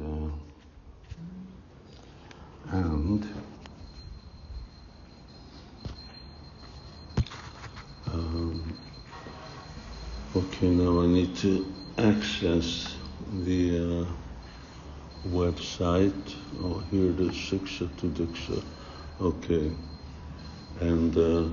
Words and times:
and 0.00 0.32
uh, 2.70 2.76
and 2.76 3.26
um, 8.06 8.78
okay 10.36 10.68
now 10.70 11.02
I 11.02 11.06
need 11.06 11.36
to 11.38 11.74
access 11.98 12.96
the 13.44 14.04
uh, 14.04 14.06
website. 15.28 16.34
Oh 16.62 16.82
here 16.90 17.10
it 17.10 17.20
is 17.20 17.32
Shiksha 17.32 17.88
to 17.98 18.06
Diksha 18.08 18.62
okay. 19.20 19.72
And 20.80 21.16
uh, 21.16 21.48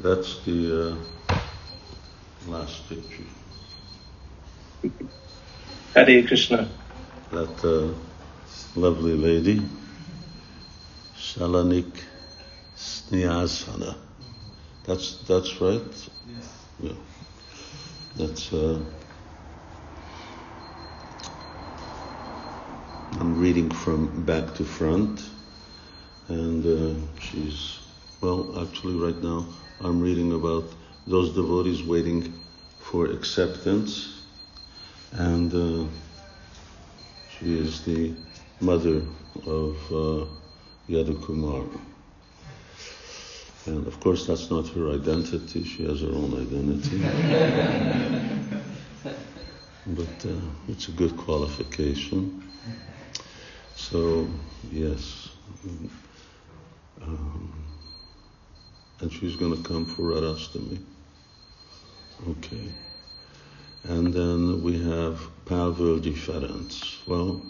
that's 0.00 0.42
the 0.44 0.98
uh, 1.28 1.36
last 2.46 2.88
picture 2.88 3.22
Hare 5.94 6.22
Krishna. 6.26 6.68
that 7.30 7.64
uh, 7.64 7.94
lovely 8.78 9.14
lady, 9.16 9.62
Shalanik 11.16 12.02
Snyasana. 12.76 13.96
That's 14.84 15.22
that's 15.26 15.60
right. 15.60 16.08
Yes. 16.26 16.66
Yeah. 16.80 16.92
That's. 18.16 18.52
Uh, 18.52 18.80
I'm 23.18 23.38
reading 23.40 23.70
from 23.70 24.24
back 24.24 24.54
to 24.54 24.64
front, 24.64 25.22
and 26.28 26.64
uh, 26.66 27.20
she's 27.20 27.80
well. 28.20 28.60
Actually, 28.60 28.96
right 28.96 29.20
now 29.22 29.46
I'm 29.80 30.00
reading 30.00 30.32
about 30.32 30.64
those 31.06 31.34
devotees 31.34 31.82
waiting 31.82 32.32
for 32.78 33.06
acceptance 33.06 34.15
and 35.16 35.54
uh, 35.54 35.88
she 37.28 37.58
is 37.58 37.84
the 37.84 38.14
mother 38.60 39.02
of 39.46 39.76
uh, 39.90 40.26
Yadakumar. 40.88 41.80
And 43.66 43.86
of 43.86 43.98
course, 44.00 44.26
that's 44.26 44.50
not 44.50 44.68
her 44.68 44.90
identity, 44.90 45.64
she 45.64 45.84
has 45.84 46.00
her 46.02 46.08
own 46.08 46.34
identity. 46.34 46.98
but 49.86 50.24
uh, 50.30 50.40
it's 50.68 50.88
a 50.88 50.92
good 50.92 51.16
qualification. 51.16 52.42
So, 53.74 54.28
yes. 54.70 55.30
Um, 57.02 57.52
and 59.00 59.12
she's 59.12 59.36
going 59.36 59.56
to 59.56 59.62
come 59.68 59.86
for 59.86 60.02
Radhastami. 60.02 60.78
Okay. 62.28 62.72
And 63.88 64.12
then 64.12 64.62
we 64.64 64.82
have 64.82 65.20
Pavel 65.44 66.00
difference. 66.00 66.98
Well, 67.06 67.40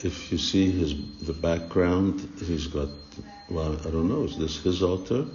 if 0.00 0.32
you 0.32 0.38
see 0.38 0.70
his 0.70 0.94
the 1.20 1.34
background, 1.34 2.26
he's 2.38 2.66
got. 2.66 2.88
Well, 3.50 3.76
I 3.86 3.90
don't 3.90 4.08
know. 4.08 4.24
Is 4.24 4.38
this 4.38 4.62
his 4.62 4.82
altar? 4.82 5.26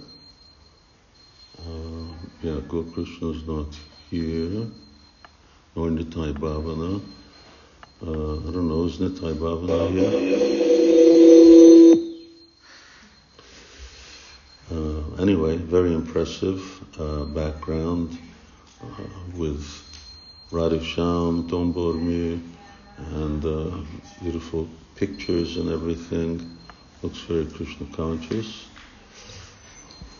Uh, 1.60 2.10
yeah, 2.42 2.60
Gokrishna 2.66 3.36
is 3.36 3.46
not 3.46 3.76
here, 4.10 4.66
nor 5.76 5.90
Nitai 5.90 6.32
Bhavana. 6.32 7.00
Uh, 8.04 8.48
I 8.48 8.50
don't 8.50 8.68
know. 8.68 8.84
Is 8.86 8.98
Nitai 8.98 9.34
Bhavana 9.34 9.90
here? 9.92 10.14
Uh, 14.72 15.22
anyway, 15.22 15.56
very 15.56 15.94
impressive 15.94 16.60
uh, 16.98 17.24
background 17.26 18.18
uh, 18.82 18.86
with 19.36 19.64
Radhisham, 20.50 21.48
Tom 21.48 21.72
Bormir, 21.74 22.40
and 22.96 23.44
uh, 23.44 23.76
beautiful 24.22 24.68
pictures 24.94 25.56
and 25.56 25.70
everything. 25.70 26.56
Looks 27.02 27.18
very 27.20 27.46
Krishna 27.46 27.86
conscious. 27.92 28.66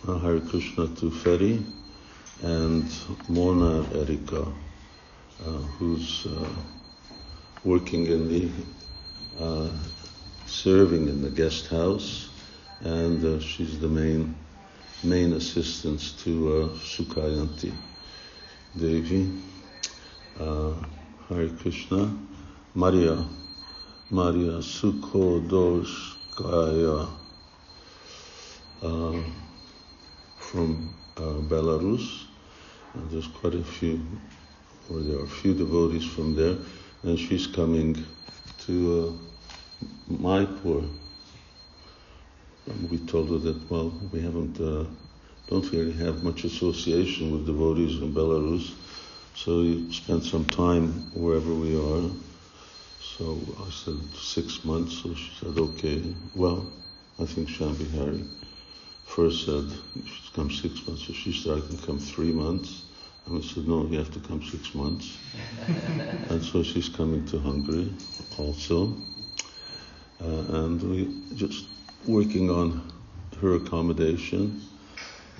Uh, 0.06 0.18
Hare 0.18 0.41
Krishna 0.41 0.88
to 0.97 1.10
Ferry 1.10 1.62
and 2.42 2.84
Mona 3.28 3.84
Erika, 3.94 4.42
uh, 4.42 5.50
who's 5.78 6.26
uh, 6.26 6.48
working 7.64 8.06
in 8.06 8.28
the 8.28 8.50
serving 10.47 11.08
in 11.08 11.20
the 11.22 11.30
guest 11.30 11.66
house, 11.66 12.30
and 12.80 13.42
she's 13.42 13.78
the 13.80 13.88
main 13.88 14.34
main 15.04 15.32
assistant 15.34 16.00
to 16.18 16.48
uh, 16.48 16.68
Sukayanti. 16.78 17.72
Devi, 18.76 19.32
uh, 20.38 20.74
Hare 21.28 21.48
Krishna, 21.48 22.14
Maria, 22.74 23.24
Maria 24.10 24.60
Sukhodoskaya 24.62 27.08
uh, 28.82 29.22
from 30.38 30.94
uh, 31.16 31.40
Belarus. 31.48 32.26
And 32.94 33.10
there's 33.10 33.26
quite 33.26 33.54
a 33.54 33.64
few, 33.64 34.00
or 34.90 35.00
there 35.00 35.18
are 35.18 35.24
a 35.24 35.28
few 35.28 35.54
devotees 35.54 36.04
from 36.04 36.34
there, 36.34 36.56
and 37.02 37.18
she's 37.18 37.46
coming 37.46 38.04
to 38.66 39.00
uh, 39.00 39.12
Mayapur. 40.12 40.86
And 42.66 42.90
we 42.90 42.98
told 42.98 43.30
her 43.30 43.38
that, 43.38 43.70
well, 43.70 43.92
we 44.12 44.20
haven't 44.20 44.60
uh, 44.60 44.84
don't 45.48 45.70
really 45.72 45.92
have 45.92 46.22
much 46.22 46.44
association 46.44 47.32
with 47.32 47.47
devotees 47.47 48.00
in 48.03 48.12
Belarus, 48.12 48.75
so 49.34 49.60
we 49.60 49.92
spend 49.92 50.22
some 50.22 50.44
time 50.44 51.10
wherever 51.14 51.54
we 51.54 51.75
are. 51.76 52.10
So 53.00 53.38
I 53.66 53.70
said 53.70 53.98
six 54.14 54.64
months, 54.64 54.98
so 55.03 55.14
she 55.14 55.31
said, 55.41 55.59
okay. 55.59 56.03
Well, 56.34 56.66
I 57.19 57.25
think 57.25 57.48
Shambhi 57.48 57.97
Hari 57.97 58.25
first 59.06 59.47
said 59.47 59.64
you 59.97 60.03
should 60.06 60.34
come 60.34 60.50
six 60.50 60.86
months, 60.86 61.06
so 61.06 61.12
she 61.12 61.32
said 61.32 61.59
I 61.59 61.66
can 61.66 61.78
come 61.78 61.98
three 61.98 62.32
months. 62.32 62.82
And 63.26 63.42
I 63.42 63.47
said, 63.47 63.66
no, 63.66 63.86
you 63.86 63.98
have 63.98 64.12
to 64.12 64.20
come 64.20 64.42
six 64.42 64.75
months. 64.75 65.16
and 66.30 66.42
so 66.42 66.62
she's 66.62 66.88
coming 66.88 67.25
to 67.26 67.38
Hungary 67.38 67.92
also. 68.38 68.97
Uh, 70.20 70.65
and 70.65 70.82
we 70.82 71.15
just 71.34 71.66
working 72.06 72.50
on 72.50 72.92
her 73.41 73.54
accommodation. 73.54 74.60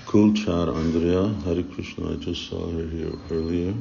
Kulchar 0.09 0.75
Andrea, 0.75 1.29
Hare 1.45 1.63
Krishna, 1.63 2.13
I 2.13 2.17
just 2.17 2.49
saw 2.49 2.67
her 2.71 2.87
here 2.87 3.13
earlier. 3.31 3.75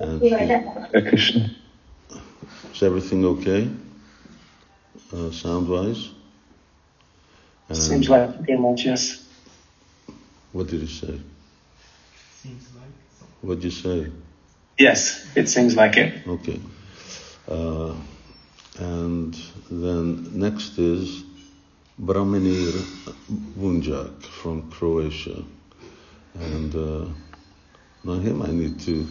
And 0.00 0.20
she, 0.20 0.28
Hare 0.30 1.08
Krishna. 1.08 1.50
is 2.74 2.82
everything 2.82 3.24
okay? 3.24 3.70
Uh, 5.12 5.30
sound 5.30 5.68
wise? 5.68 6.10
Seems 7.70 8.08
like 8.08 8.36
pretty 8.38 8.56
much, 8.56 8.84
yes. 8.84 9.24
What 10.50 10.66
did 10.66 10.80
you 10.80 10.88
say? 10.88 11.20
Seems 12.32 12.68
like. 12.74 13.28
What 13.42 13.60
did 13.60 13.64
you 13.64 13.70
say? 13.70 14.10
Yes, 14.78 15.24
it 15.36 15.48
seems 15.48 15.76
like 15.76 15.96
it. 15.96 16.26
Okay. 16.26 16.58
Uh, 17.46 17.94
and 18.80 19.36
then 19.70 20.40
next 20.40 20.76
is 20.76 21.22
Branimir 22.00 22.72
Bunjak 23.58 24.22
from 24.22 24.70
Croatia. 24.70 25.44
And 26.34 26.74
uh, 26.74 27.06
now 28.04 28.14
him 28.14 28.40
I 28.40 28.50
need 28.50 28.80
to 28.80 29.06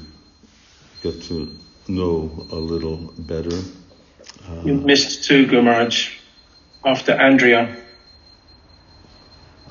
get 1.04 1.22
to 1.24 1.56
know 1.88 2.48
a 2.52 2.56
little 2.56 3.14
better. 3.20 3.56
You 4.64 4.74
missed 4.74 5.26
two, 5.26 5.46
Gumaraj, 5.46 6.10
after 6.84 7.12
Andrea. 7.12 7.78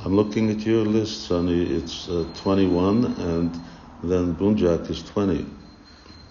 I'm 0.04 0.14
looking 0.14 0.50
at 0.50 0.60
your 0.60 0.84
list, 0.84 1.26
Sonny. 1.26 1.64
It's 1.76 2.08
uh, 2.08 2.24
21, 2.36 3.04
and 3.04 3.60
then 4.04 4.36
Bunjak 4.36 4.88
is 4.90 5.02
20. 5.02 5.44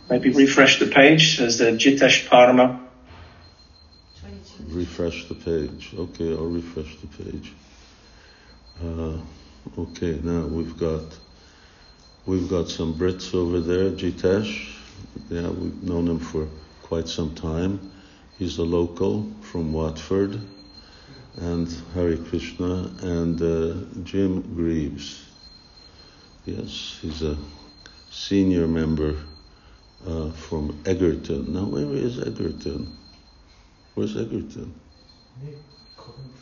Maybe 0.09 0.29
refresh 0.29 0.79
the 0.79 0.87
page. 0.87 1.37
There's 1.37 1.57
the 1.57 1.71
Jitesh 1.71 2.29
Parma. 2.29 2.86
Refresh 4.69 5.27
the 5.27 5.35
page. 5.35 5.93
Okay, 5.97 6.31
I'll 6.31 6.47
refresh 6.47 6.97
the 6.97 7.23
page. 7.23 7.53
Uh, 8.83 9.17
okay, 9.77 10.19
now 10.23 10.45
we've 10.47 10.77
got 10.77 11.03
we've 12.25 12.49
got 12.49 12.69
some 12.69 12.93
Brits 12.93 13.33
over 13.33 13.59
there. 13.59 13.91
Jitesh, 13.91 14.69
yeah, 15.29 15.49
we've 15.49 15.83
known 15.83 16.07
him 16.07 16.19
for 16.19 16.47
quite 16.83 17.07
some 17.07 17.33
time. 17.35 17.91
He's 18.37 18.57
a 18.57 18.63
local 18.63 19.31
from 19.41 19.73
Watford, 19.73 20.39
and 21.37 21.67
Hari 21.93 22.17
Krishna 22.17 22.91
and 23.01 23.41
uh, 23.41 24.01
Jim 24.03 24.41
Greaves. 24.55 25.23
Yes, 26.45 26.97
he's 27.01 27.21
a 27.23 27.37
senior 28.09 28.67
member 28.67 29.15
uh, 30.05 30.31
from 30.31 30.81
Egerton. 30.85 31.53
Now, 31.53 31.65
where 31.65 31.93
is 31.93 32.19
Egerton? 32.19 32.96
Where's 33.97 34.15
Egerton? 34.15 34.75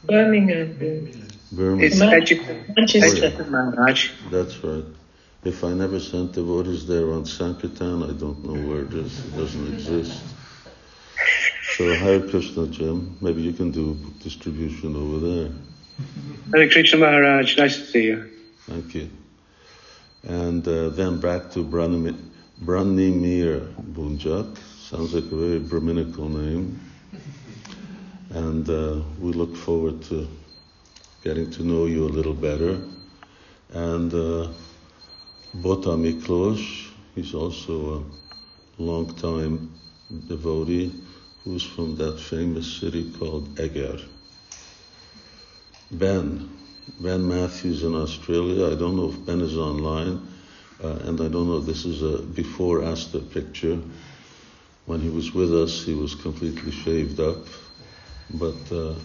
Birmingham. 0.03 0.73
Birmingham. 1.53 1.79
It's 1.79 1.97
Man- 1.97 2.13
Egerton. 2.13 2.65
Manchester. 2.75 3.27
Egerton, 3.27 3.49
Maharaj. 3.49 4.11
That's 4.29 4.61
right. 4.61 4.83
If 5.45 5.63
I 5.63 5.69
never 5.69 6.01
sent 6.01 6.33
the 6.33 6.41
devotees 6.41 6.85
there 6.85 7.13
on 7.13 7.25
Sankirtan, 7.25 8.03
I 8.03 8.11
don't 8.11 8.43
know 8.43 8.59
where 8.67 8.81
it 8.81 8.93
is. 8.93 9.25
It 9.25 9.37
doesn't 9.37 9.73
exist. 9.73 10.21
So 11.77 11.93
Hare 11.95 12.19
Krishna, 12.27 12.67
Jim. 12.67 13.17
Maybe 13.21 13.41
you 13.41 13.53
can 13.53 13.71
do 13.71 13.97
distribution 14.21 14.97
over 14.97 15.25
there. 15.25 15.51
Hare 16.53 16.69
Krishna 16.69 16.99
Maharaj, 16.99 17.57
nice 17.57 17.77
to 17.77 17.85
see 17.85 18.03
you. 18.07 18.31
Thank 18.67 18.95
you. 18.95 19.09
And 20.23 20.67
uh, 20.67 20.89
then 20.89 21.21
back 21.21 21.51
to 21.51 21.63
Branimir 21.63 22.17
Branimir 22.61 23.73
Bunjak. 23.93 24.57
Sounds 24.89 25.13
like 25.13 25.31
a 25.31 25.35
very 25.37 25.59
Brahminical 25.59 26.27
name. 26.27 26.81
And 28.35 28.69
uh, 28.69 28.99
we 29.21 29.31
look 29.31 29.55
forward 29.55 30.01
to 30.09 30.27
getting 31.23 31.49
to 31.51 31.63
know 31.63 31.85
you 31.85 32.03
a 32.03 32.11
little 32.11 32.33
better. 32.33 32.81
And 33.69 34.13
uh, 34.13 34.49
Bota 35.53 35.91
Miklos, 35.95 36.91
he's 37.15 37.33
also 37.33 38.03
a 38.77 38.81
long-time 38.81 39.71
devotee 40.27 40.91
who's 41.45 41.63
from 41.63 41.95
that 41.95 42.19
famous 42.19 42.67
city 42.73 43.09
called 43.17 43.57
Eger. 43.57 43.99
Ben, 45.91 46.49
Ben 46.99 47.25
Matthews 47.25 47.83
in 47.83 47.95
Australia. 47.95 48.65
I 48.69 48.75
don't 48.75 48.97
know 48.97 49.11
if 49.11 49.25
Ben 49.25 49.39
is 49.39 49.55
online, 49.55 50.27
uh, 50.83 50.99
and 51.05 51.21
I 51.21 51.29
don't 51.29 51.47
know 51.47 51.59
if 51.59 51.65
this 51.65 51.85
is 51.85 52.03
a 52.03 52.21
before 52.21 52.83
after 52.83 53.19
picture. 53.19 53.79
When 54.87 54.99
he 54.99 55.09
was 55.09 55.33
with 55.33 55.55
us, 55.55 55.85
he 55.85 55.93
was 55.93 56.15
completely 56.15 56.71
shaved 56.71 57.21
up, 57.21 57.37
but 58.29 58.71
uh, 58.71 58.95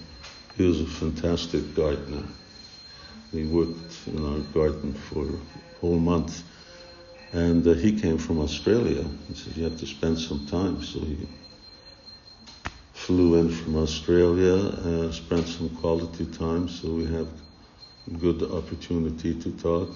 he 0.56 0.66
was 0.66 0.80
a 0.80 0.86
fantastic 0.86 1.74
gardener. 1.74 2.24
He 3.32 3.44
worked 3.44 4.06
in 4.06 4.24
our 4.24 4.40
garden 4.52 4.92
for 4.94 5.24
a 5.24 5.80
whole 5.80 5.98
month, 5.98 6.42
and 7.32 7.66
uh, 7.66 7.74
he 7.74 7.98
came 8.00 8.18
from 8.18 8.40
Australia. 8.40 9.04
He 9.28 9.34
said 9.34 9.56
you 9.56 9.64
have 9.64 9.78
to 9.78 9.86
spend 9.86 10.18
some 10.18 10.46
time, 10.46 10.82
so 10.82 11.00
he 11.00 11.28
flew 12.92 13.36
in 13.36 13.50
from 13.50 13.76
Australia, 13.76 14.54
uh, 14.54 15.12
spent 15.12 15.46
some 15.46 15.68
quality 15.76 16.26
time, 16.26 16.68
so 16.68 16.88
we 16.88 17.06
have 17.06 17.28
good 18.18 18.42
opportunity 18.42 19.34
to 19.40 19.50
talk. 19.52 19.88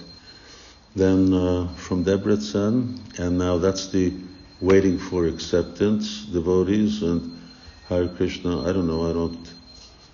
Then 0.95 1.35
uh, 1.35 1.69
from 1.75 2.05
Debrecen, 2.05 3.19
and 3.19 3.37
now 3.39 3.59
that's 3.59 3.89
the 3.89 4.13
waiting 4.61 4.99
for 4.99 5.27
acceptance 5.27 6.25
devotees 6.27 7.03
and 7.03 7.34
Hare 7.89 8.09
Krishna. 8.09 8.63
I 8.63 8.73
don't 8.73 8.87
know. 8.87 9.11
I 9.11 9.13
don't 9.13 9.47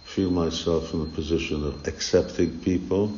feel 0.03 0.31
myself 0.31 0.93
in 0.93 1.03
a 1.03 1.05
position 1.05 1.65
of 1.65 1.87
accepting 1.87 2.59
people. 2.59 3.17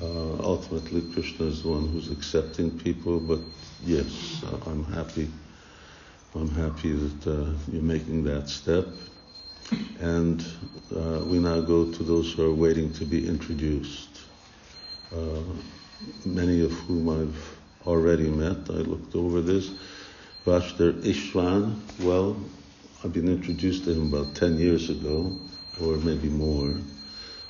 Uh, 0.00 0.42
ultimately, 0.42 1.00
Krishna 1.12 1.46
is 1.46 1.62
the 1.62 1.70
one 1.70 1.88
who's 1.88 2.10
accepting 2.10 2.78
people. 2.78 3.18
But 3.18 3.40
yes, 3.84 4.44
uh, 4.44 4.70
I'm 4.70 4.84
happy. 4.84 5.30
I'm 6.34 6.50
happy 6.50 6.92
that 6.92 7.26
uh, 7.26 7.50
you're 7.72 7.82
making 7.82 8.24
that 8.24 8.50
step. 8.50 8.86
And 10.00 10.44
uh, 10.94 11.20
we 11.24 11.38
now 11.38 11.60
go 11.60 11.90
to 11.90 12.02
those 12.02 12.32
who 12.32 12.44
are 12.44 12.54
waiting 12.54 12.92
to 12.94 13.06
be 13.06 13.26
introduced. 13.26 14.20
Uh, 15.10 15.40
many 16.26 16.62
of 16.62 16.72
whom 16.72 17.08
I've 17.08 17.58
already 17.86 18.28
met. 18.28 18.68
I 18.68 18.82
looked 18.84 19.16
over 19.16 19.40
this. 19.40 19.70
Vashter 20.44 20.92
Ishwan, 21.02 21.74
well, 22.00 22.36
I've 23.04 23.12
been 23.12 23.28
introduced 23.28 23.84
to 23.84 23.92
him 23.92 24.12
about 24.12 24.34
10 24.34 24.58
years 24.58 24.90
ago, 24.90 25.32
or 25.80 25.98
maybe 25.98 26.28
more. 26.28 26.74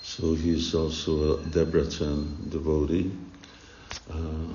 So 0.02 0.34
he's 0.34 0.74
also 0.74 1.34
a 1.34 1.36
Debrecen 1.38 2.50
devotee. 2.50 3.10
Uh, 4.12 4.54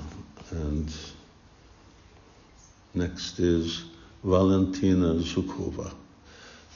and 0.51 0.95
next 2.93 3.39
is 3.39 3.85
Valentina 4.23 5.15
Zukova 5.15 5.91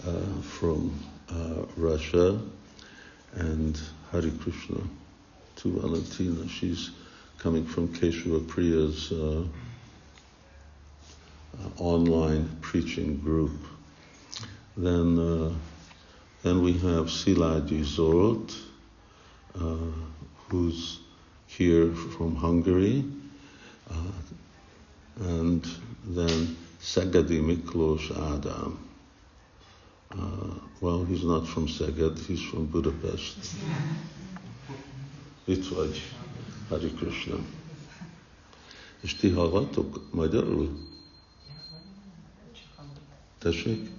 uh, 0.07 0.41
from 0.41 0.99
uh, 1.29 1.65
Russia, 1.75 2.41
and 3.33 3.79
Hari 4.11 4.31
Krishna 4.31 4.81
to 5.57 5.79
Valentina. 5.79 6.47
She's 6.49 6.89
coming 7.37 7.65
from 7.65 7.89
Keshava 7.89 8.47
Priya's 8.47 9.11
uh, 9.11 9.43
uh, 11.59 11.69
online 11.77 12.49
preaching 12.61 13.17
group. 13.17 13.76
Then, 14.77 15.17
uh, 15.17 15.53
then 16.43 16.61
we 16.61 16.73
have 16.73 17.09
Szilágyi 17.09 17.83
Zsolt, 17.83 18.53
uh, 19.55 19.75
who's 20.49 20.99
here 21.47 21.91
from 21.93 22.35
Hungary, 22.35 23.03
uh, 23.89 25.25
and 25.25 25.65
then 26.05 26.55
Szegedi 26.79 27.41
Miklós 27.41 28.11
Ádám. 28.11 28.77
Uh, 30.11 30.53
well, 30.79 31.03
he's 31.05 31.23
not 31.23 31.47
from 31.47 31.67
Szeged, 31.67 32.19
he's 32.27 32.41
from 32.41 32.67
Budapest. 32.67 33.37
Itt 35.45 35.67
vagy, 35.67 36.01
Hari 36.69 36.91
Krishna. 36.91 37.37
És 39.01 39.15
ti 39.15 39.29
hallgatok 39.29 40.01
magyarul? 40.11 40.77
Tessék? 43.39 43.96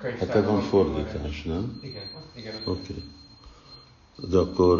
Hát 0.00 0.44
van 0.44 0.60
fordítás, 0.60 1.42
nem? 1.42 1.78
Igen, 1.82 2.02
igen. 2.34 2.54
Oké. 2.64 2.70
Okay. 2.70 3.02
De 4.30 4.38
akkor, 4.38 4.78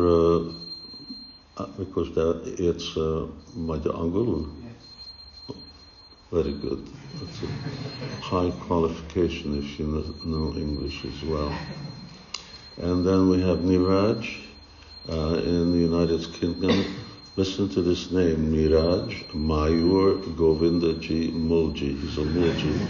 mikor 1.78 2.10
te 2.10 2.52
értsz 2.56 2.96
uh, 2.96 3.28
magyar 3.66 3.94
angolul? 3.94 4.48
Very 6.30 6.52
good. 6.60 6.78
That's 7.18 7.42
a 7.42 8.40
high 8.40 8.52
qualification 8.66 9.56
if 9.56 9.78
you 9.78 10.04
know, 10.22 10.54
English 10.56 11.04
as 11.04 11.28
well. 11.28 11.50
And 12.82 13.04
then 13.04 13.28
we 13.28 13.42
have 13.42 13.58
Niraj 13.64 14.26
uh, 15.08 15.46
in 15.46 15.72
the 15.72 15.78
United 15.78 16.32
Kingdom. 16.38 16.84
Listen 17.34 17.68
to 17.68 17.82
this 17.82 18.10
name, 18.10 18.52
Niraj 18.52 19.24
Mayur 19.32 20.22
Govindaji 20.36 21.32
Mulji. 21.32 21.98
He's 22.00 22.18
a 22.18 22.24
Mulji. 22.24 22.86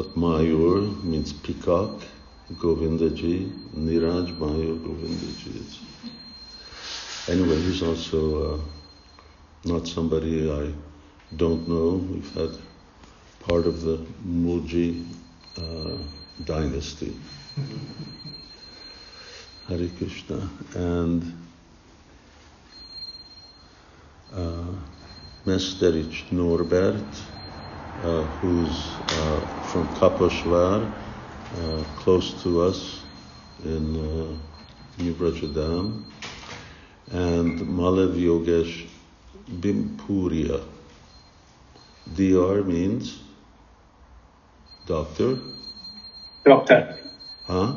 But 0.00 0.16
Mayur 0.16 1.04
means 1.04 1.30
peacock, 1.30 2.00
Govindaji, 2.54 3.52
Niraj 3.76 4.34
Mayur 4.38 4.78
Govindaji. 4.82 5.78
Anyway, 7.28 7.60
he's 7.60 7.82
also 7.82 8.54
uh, 8.54 8.60
not 9.66 9.86
somebody 9.86 10.50
I 10.50 10.72
don't 11.36 11.68
know. 11.68 12.02
We've 12.10 12.34
had 12.34 12.56
part 13.40 13.66
of 13.66 13.82
the 13.82 13.98
Mulji 14.26 15.04
uh, 15.58 15.98
dynasty. 16.44 17.14
Hare 19.68 19.88
Krishna. 19.98 20.48
And 20.76 21.46
uh, 24.32 24.64
Mesteric 25.44 26.32
Norbert, 26.32 27.22
uh, 28.02 28.22
who's 28.40 28.98
uh, 29.12 29.59
from 29.70 29.86
Kaposvar, 29.94 30.90
uh, 31.56 31.84
close 32.00 32.42
to 32.42 32.62
us 32.62 33.04
in 33.64 33.94
uh, 33.94 34.36
New 35.00 35.14
Brajadam, 35.14 36.02
and 37.12 37.60
Malav 37.60 38.16
Yogesh 38.18 38.88
Bimpuria. 39.60 40.60
DR 42.16 42.64
means 42.66 43.22
doctor, 44.86 45.38
Doctor. 46.44 46.98
huh? 47.46 47.74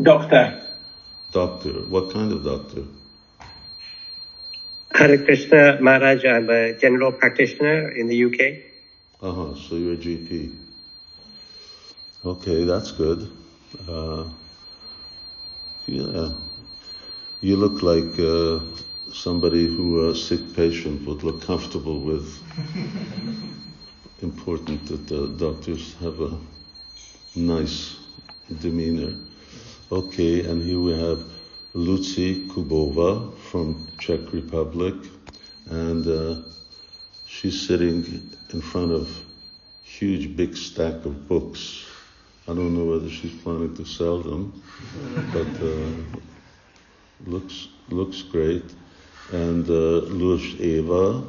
Doctor. 0.00 0.62
Doctor. 1.32 1.72
What 1.88 2.12
kind 2.12 2.30
of 2.30 2.44
doctor? 2.44 2.84
Hare 4.94 5.18
Krishna 5.18 5.78
Maharaj, 5.80 6.24
I'm 6.24 6.48
a 6.50 6.78
general 6.78 7.10
practitioner 7.10 7.88
in 7.88 8.06
the 8.06 8.24
UK. 8.26 8.62
Uh 9.20 9.32
huh. 9.32 9.54
So 9.56 9.74
you're 9.74 9.94
a 9.94 9.96
GP. 9.96 10.63
Okay, 12.26 12.64
that's 12.64 12.90
good. 12.92 13.30
Uh, 13.86 14.24
yeah, 15.84 16.32
you 17.42 17.56
look 17.56 17.82
like 17.82 18.18
uh, 18.18 18.60
somebody 19.12 19.66
who 19.66 20.08
a 20.08 20.14
sick 20.14 20.40
patient 20.56 21.06
would 21.06 21.22
look 21.22 21.42
comfortable 21.42 22.00
with. 22.00 22.26
Important 24.22 24.86
that 24.86 25.06
the 25.06 25.28
doctors 25.36 25.94
have 26.00 26.18
a 26.22 26.38
nice 27.36 27.98
demeanor. 28.58 29.12
Okay, 29.92 30.46
and 30.46 30.62
here 30.62 30.80
we 30.80 30.98
have 30.98 31.22
Lucy 31.74 32.48
Kubova 32.48 33.36
from 33.50 33.86
Czech 33.98 34.32
Republic, 34.32 34.94
and 35.68 36.06
uh, 36.06 36.36
she's 37.26 37.66
sitting 37.68 38.30
in 38.50 38.62
front 38.62 38.92
of 38.92 39.10
huge 39.82 40.34
big 40.34 40.56
stack 40.56 41.04
of 41.04 41.28
books. 41.28 41.84
I 42.46 42.52
don't 42.52 42.74
know 42.74 42.84
whether 42.84 43.08
she's 43.08 43.34
planning 43.42 43.74
to 43.76 43.84
sell 43.84 44.18
them, 44.18 44.52
but 45.32 45.48
uh, 45.62 47.30
looks 47.30 47.68
looks 47.88 48.22
great. 48.22 48.64
and 49.32 49.68
uh, 49.68 50.02
Eva 50.60 51.22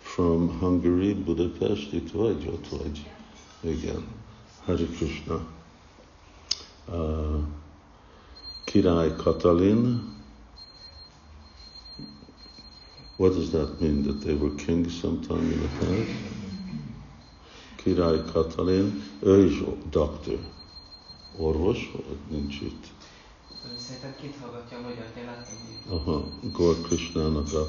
from 0.00 0.48
Hungary, 0.58 1.14
Budapest. 1.14 1.90
Vagy, 2.12 2.48
ott 2.48 2.68
vagy. 2.68 3.06
Hare 4.64 4.86
Krishna. 4.96 5.46
Uh, 6.88 7.42
Király 8.64 9.16
Katalin. 9.16 10.00
What 13.16 13.32
does 13.32 13.50
that 13.50 13.80
mean? 13.80 14.02
That 14.02 14.20
they 14.20 14.34
were 14.34 14.54
kings 14.56 15.00
sometime 15.00 15.52
in 15.52 15.60
the 15.60 15.68
past? 15.78 16.10
Király 17.76 18.32
Katalin, 18.32 19.02
ő 19.22 19.44
is 19.44 19.62
doktor. 19.90 20.38
Orvos, 21.38 21.92
vagy 22.08 22.38
nincs 22.38 22.60
itt? 22.60 22.84
Szerintem 23.76 24.14
két 24.20 24.34
hallgatja 24.42 24.78
a 24.78 24.80
magyar, 24.80 25.04
én 25.16 25.28
Aha, 25.88 26.24
Gor 26.52 26.80
Krishnának 26.80 27.52
a, 27.52 27.60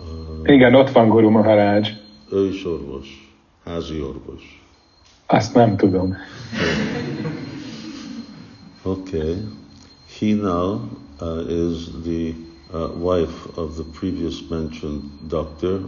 a... 0.00 0.52
Igen, 0.52 0.74
ott 0.74 0.90
van 0.90 1.08
Guru 1.08 1.30
Maharaj. 1.30 2.00
Ő 2.30 2.46
is 2.46 2.64
orvos, 2.64 3.34
házi 3.64 4.02
orvos. 4.02 4.64
Azt 5.26 5.54
nem 5.54 5.76
tudom. 5.76 6.16
Okay. 8.82 9.36
He 10.18 10.34
now 10.34 10.88
uh, 11.20 11.44
is 11.48 11.90
the 12.02 12.34
uh, 12.72 12.90
wife 12.96 13.48
of 13.54 13.76
the 13.76 13.84
previous 13.92 14.42
mentioned 14.48 15.02
doctor, 15.28 15.80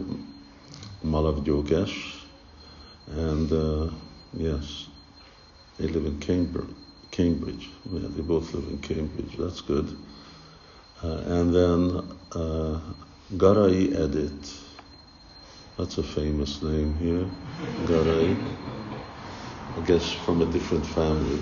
Malav 1.02 1.44
Yogesh. 1.44 2.22
And 3.16 3.52
uh, 3.52 3.90
yes, 4.30 4.88
they 5.76 5.88
live 5.88 6.06
in 6.06 6.18
Cambridge. 6.18 6.83
Cambridge. 7.14 7.70
Yeah, 7.92 8.08
they 8.08 8.22
both 8.22 8.52
live 8.54 8.68
in 8.68 8.78
Cambridge. 8.78 9.36
That's 9.38 9.60
good. 9.60 9.96
Uh, 11.00 11.36
and 11.36 11.54
then 11.54 11.80
uh, 12.32 12.80
Garai 13.34 13.94
Edit. 13.94 14.42
That's 15.78 15.98
a 15.98 16.02
famous 16.02 16.60
name 16.60 16.94
here. 16.96 17.26
Garai. 17.86 18.36
I 19.76 19.86
guess 19.86 20.10
from 20.24 20.42
a 20.42 20.46
different 20.46 20.84
family. 20.86 21.40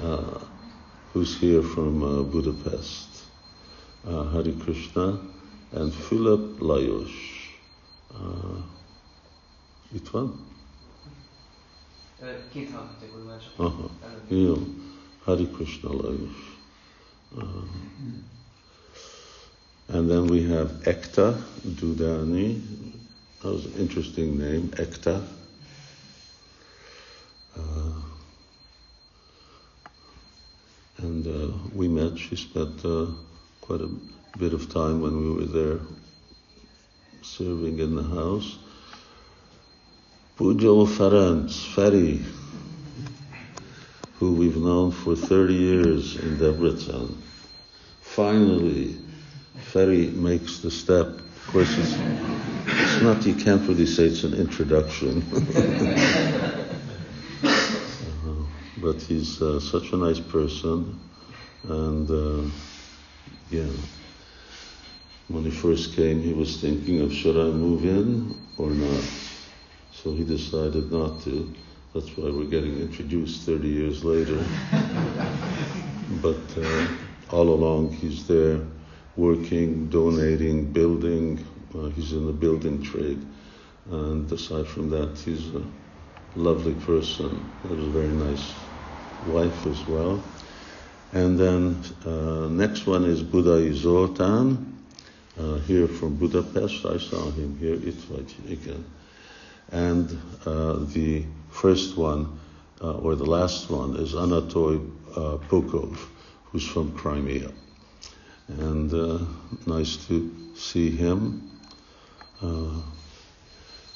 Uh, 0.00 0.38
who's 1.12 1.38
here 1.38 1.62
from 1.62 2.02
uh, 2.02 2.22
Budapest. 2.22 3.24
Uh, 4.08 4.24
Hari 4.24 4.52
Krishna 4.52 5.20
and 5.72 5.92
Philip 5.92 6.58
Lajos. 6.60 7.12
Uh, 8.14 8.62
itt 9.92 10.08
van? 10.08 10.53
Két 12.52 12.70
Aha. 13.56 13.90
Jó. 14.28 14.56
Hari 15.24 15.46
Krishna. 15.50 15.90
Uh, 15.90 16.18
and 19.88 20.08
then 20.08 20.26
we 20.26 20.42
have 20.42 20.70
Ekta 20.84 21.36
Dudani. 21.66 22.62
That 23.42 23.52
was 23.52 23.64
an 23.66 23.72
interesting 23.78 24.38
name, 24.38 24.68
Ekta. 24.76 25.22
Uh, 27.56 28.00
and 30.98 31.26
uh, 31.26 31.52
we 31.74 31.88
met. 31.88 32.18
She 32.18 32.36
spent 32.36 32.84
uh, 32.84 33.06
quite 33.60 33.82
a 33.82 33.90
bit 34.38 34.54
of 34.54 34.68
time 34.72 35.00
when 35.02 35.16
we 35.18 35.30
were 35.30 35.52
there 35.52 35.80
serving 37.22 37.80
in 37.80 37.96
the 37.96 38.02
house. 38.02 38.63
Pujo 40.36 40.84
Ferenc, 40.84 41.48
Ferry, 41.74 42.20
who 44.18 44.34
we've 44.34 44.56
known 44.56 44.90
for 44.90 45.14
30 45.14 45.54
years 45.54 46.16
in 46.16 46.36
Debrecen. 46.38 47.14
Finally, 48.00 48.96
Ferry 49.72 50.08
makes 50.08 50.58
the 50.58 50.72
step. 50.72 51.06
Of 51.06 51.46
course, 51.46 51.78
it's, 51.78 51.94
it's 52.66 53.02
not, 53.02 53.24
you 53.24 53.34
can't 53.34 53.62
really 53.68 53.86
say 53.86 54.06
it's 54.06 54.24
an 54.24 54.34
introduction. 54.34 55.22
Uh, 57.44 58.42
but 58.78 59.02
he's 59.02 59.42
uh, 59.42 59.60
such 59.60 59.92
a 59.92 59.96
nice 59.96 60.18
person, 60.18 60.98
and 61.64 62.10
uh, 62.10 62.50
yeah. 63.50 63.68
When 65.28 65.44
he 65.44 65.50
first 65.50 65.94
came, 65.94 66.22
he 66.22 66.32
was 66.32 66.58
thinking 66.58 67.02
of 67.02 67.12
should 67.12 67.36
I 67.36 67.50
move 67.50 67.84
in 67.84 68.34
or 68.56 68.70
not. 68.70 69.04
So 70.04 70.12
he 70.12 70.22
decided 70.22 70.92
not 70.92 71.22
to. 71.22 71.50
That's 71.94 72.14
why 72.18 72.28
we're 72.28 72.44
getting 72.44 72.78
introduced 72.78 73.46
30 73.46 73.66
years 73.66 74.04
later. 74.04 74.36
but 76.20 76.36
uh, 76.58 76.86
all 77.30 77.48
along, 77.48 77.92
he's 77.92 78.26
there 78.28 78.60
working, 79.16 79.88
donating, 79.88 80.70
building. 80.72 81.42
Uh, 81.74 81.86
he's 81.86 82.12
in 82.12 82.26
the 82.26 82.34
building 82.34 82.82
trade. 82.82 83.24
And 83.90 84.30
aside 84.30 84.66
from 84.66 84.90
that, 84.90 85.16
he's 85.24 85.54
a 85.54 85.62
lovely 86.34 86.74
person. 86.74 87.50
He 87.62 87.68
Has 87.74 87.78
a 87.78 87.90
very 87.90 88.08
nice 88.08 88.52
wife 89.26 89.64
as 89.64 89.86
well. 89.86 90.22
And 91.14 91.38
then 91.38 91.82
uh, 92.04 92.48
next 92.50 92.86
one 92.86 93.06
is 93.06 93.22
Buddha 93.22 93.72
Zoltán, 93.72 94.70
uh, 95.40 95.54
here 95.60 95.88
from 95.88 96.16
Budapest. 96.16 96.84
I 96.84 96.98
saw 96.98 97.30
him 97.30 97.56
here, 97.58 97.76
Itvaj 97.76 98.52
again. 98.52 98.84
And 99.74 100.08
uh, 100.46 100.84
the 100.92 101.24
first 101.50 101.96
one, 101.96 102.38
uh, 102.80 102.98
or 102.98 103.16
the 103.16 103.24
last 103.24 103.68
one, 103.68 103.96
is 103.96 104.14
Anatoly 104.14 104.88
uh, 105.10 105.38
Pokov, 105.48 105.98
who's 106.44 106.64
from 106.64 106.92
Crimea. 106.92 107.50
And 108.46 108.92
nice 109.66 109.96
to 110.06 110.30
see 110.54 110.90
him. 110.90 111.50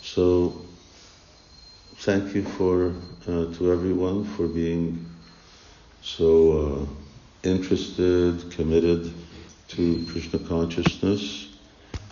So, 0.02 0.64
thank 1.98 2.34
you 2.34 2.42
for 2.42 2.92
to 3.26 3.72
everyone 3.72 4.24
for 4.24 4.48
being 4.48 5.06
so 6.02 6.88
interested, 7.44 8.50
committed 8.50 9.12
to 9.68 10.06
Krishna 10.10 10.40
consciousness, 10.40 11.48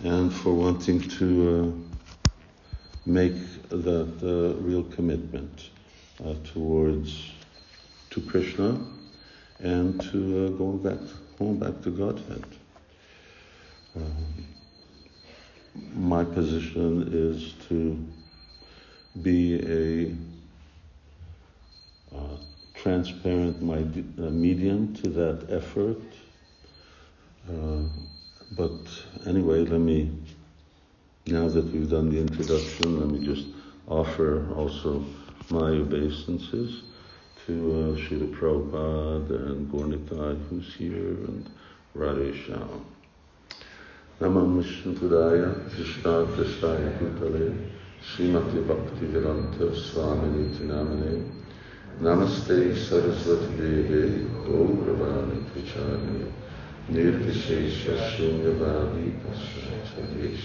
and 0.05 0.31
for 0.31 0.53
wanting 0.53 1.01
to 1.01 1.75
uh, 1.75 2.31
make 3.07 3.33
that 3.69 4.57
real 4.61 4.83
commitment 4.83 5.69
uh, 6.23 6.33
towards 6.53 7.31
to 8.09 8.21
Krishna 8.21 8.79
and 9.59 9.99
to 10.11 10.45
uh, 10.45 10.49
going 10.57 10.77
back 10.79 10.99
home, 11.37 11.57
back 11.57 11.81
to 11.83 11.91
Godhead. 11.91 12.45
Um, 13.95 14.47
my 15.93 16.23
position 16.23 17.09
is 17.11 17.53
to 17.67 18.03
be 19.21 20.15
a 22.11 22.15
uh, 22.15 22.37
transparent 22.75 23.61
my, 23.61 23.79
uh, 23.79 24.29
medium 24.29 24.93
to 24.95 25.09
that 25.09 25.47
effort. 25.49 26.01
Uh, 27.49 27.83
but 28.51 28.81
anyway, 29.25 29.59
let 29.59 29.79
me, 29.79 30.11
now 31.25 31.47
that 31.47 31.65
we've 31.65 31.89
done 31.89 32.09
the 32.09 32.19
introduction, 32.19 32.99
let 32.99 33.09
me 33.09 33.25
just 33.25 33.47
offer 33.87 34.45
also 34.53 35.03
my 35.49 35.69
obeisances 35.69 36.83
to 37.45 37.53
uh, 37.53 37.97
Srila 37.97 38.35
Prabhupada 38.35 39.51
and 39.51 39.71
Gornitai, 39.71 40.37
who's 40.49 40.73
here, 40.75 40.91
and 40.91 41.49
Radhesham. 41.95 42.83
Namam 44.19 44.61
Vishnupadaya, 44.61 45.69
Krishna 45.73 46.25
Krishnaya 46.25 46.99
Bhutale, 46.99 47.69
Srimati 48.03 48.67
Bhakti 48.67 49.05
Vedanta 49.05 49.71
Swamini 49.73 50.53
Tinamane, 50.57 51.31
Namaste 52.01 52.75
Saraswati 52.75 53.55
Devi, 53.55 54.25
Gauravani 54.45 55.45
Pracharya, 55.51 56.31
Nirvishesha 56.91 57.95
Shunyavadi 58.11 59.13
Pasacharya 59.23 60.35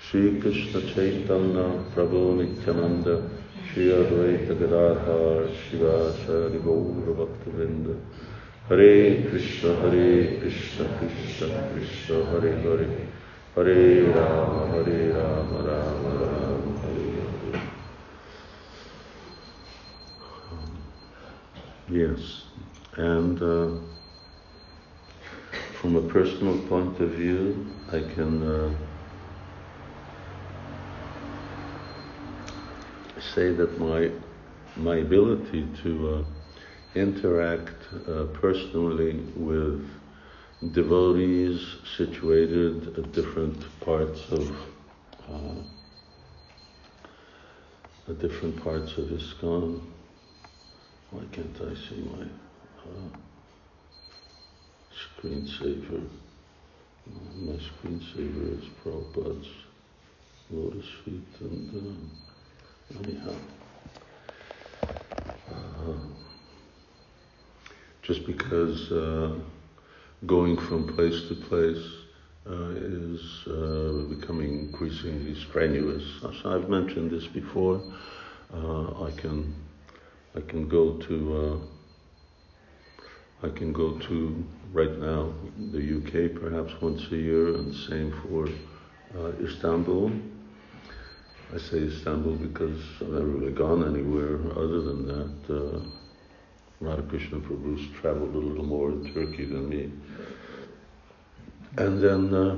Shri 0.00 0.40
Krishna 0.40 0.80
Chaitanya 0.80 1.84
Prabhu 1.94 2.34
Nityananda, 2.34 3.30
Shri 3.68 3.88
Advaita 3.88 4.58
Gadadhar, 4.58 5.46
Shivasari 5.52 6.58
Gaura 6.62 7.14
Hare 8.66 9.28
Krishna, 9.28 9.76
Hare 9.76 10.40
Krishna, 10.40 10.84
Krishna 10.98 11.70
Krishna, 11.74 12.24
Hare 12.24 12.56
Hare, 12.62 12.88
Hare 13.54 14.02
Rama, 14.14 14.66
Hare 14.72 15.12
Rama, 15.12 15.58
Rama 15.68 16.10
Rama, 16.24 16.78
Hare 16.80 17.12
Hare. 17.52 17.62
Yes, 21.90 22.44
and 22.96 23.42
uh, 23.42 23.68
from 25.80 25.96
a 25.96 26.02
personal 26.08 26.58
point 26.68 26.98
of 27.00 27.10
view, 27.10 27.66
I 27.92 28.00
can 28.14 28.42
uh, 28.42 28.74
say 33.20 33.52
that 33.52 33.78
my 33.78 34.10
my 34.76 34.96
ability 34.96 35.68
to 35.82 36.14
uh, 36.14 36.24
interact 36.94 37.76
uh, 38.08 38.24
personally 38.40 39.20
with 39.36 39.88
devotees 40.72 41.76
situated 41.96 42.98
at 42.98 43.12
different 43.12 43.64
parts 43.80 44.20
of 44.30 44.50
uh, 45.28 45.60
at 48.08 48.18
different 48.18 48.62
parts 48.62 48.96
of 48.98 49.04
ISKCON. 49.06 49.80
Why 51.10 51.22
can't 51.32 51.56
I 51.60 51.74
see 51.74 52.02
my 52.16 52.26
uh, 52.84 53.16
screensaver? 55.02 56.08
My 57.40 57.54
screensaver 57.54 58.58
is 58.58 58.68
Prabhupada's 58.84 59.48
lotus 60.50 60.86
feet 61.04 61.40
and 61.40 61.70
uh, 61.74 62.29
anyhow. 62.98 63.34
Uh, 65.50 65.94
just 68.02 68.26
because 68.26 68.90
uh, 68.92 69.38
going 70.26 70.56
from 70.56 70.94
place 70.94 71.28
to 71.28 71.34
place 71.34 71.84
uh, 72.48 72.70
is 72.70 73.20
uh, 73.46 74.04
becoming 74.08 74.60
increasingly 74.60 75.34
strenuous. 75.48 76.02
As 76.24 76.34
I've 76.44 76.68
mentioned 76.68 77.10
this 77.10 77.26
before, 77.26 77.80
uh, 78.52 79.04
I 79.04 79.10
can 79.16 79.54
I 80.34 80.40
can 80.40 80.68
go 80.68 80.96
to 80.96 81.36
uh, 83.42 83.46
I 83.46 83.50
can 83.50 83.72
go 83.72 83.98
to 83.98 84.44
right 84.72 84.98
now 84.98 85.32
the 85.72 85.96
UK 85.98 86.40
perhaps 86.40 86.72
once 86.80 87.02
a 87.12 87.16
year, 87.16 87.54
and 87.56 87.74
same 87.74 88.12
for 88.22 88.48
Istanbul. 89.42 90.10
I 91.52 91.58
say 91.58 91.78
Istanbul 91.78 92.34
because 92.34 92.80
I've 93.00 93.08
never 93.08 93.26
really 93.26 93.52
gone 93.52 93.82
anywhere 93.84 94.38
other 94.52 94.82
than 94.82 95.06
that. 95.08 95.52
Uh, 95.52 95.80
Radhakrishna 96.80 97.40
Prabhu's 97.40 97.90
traveled 98.00 98.36
a 98.36 98.38
little 98.38 98.64
more 98.64 98.90
in 98.90 99.12
Turkey 99.12 99.46
than 99.46 99.68
me. 99.68 99.90
And 101.76 102.00
then 102.00 102.32
uh, 102.32 102.56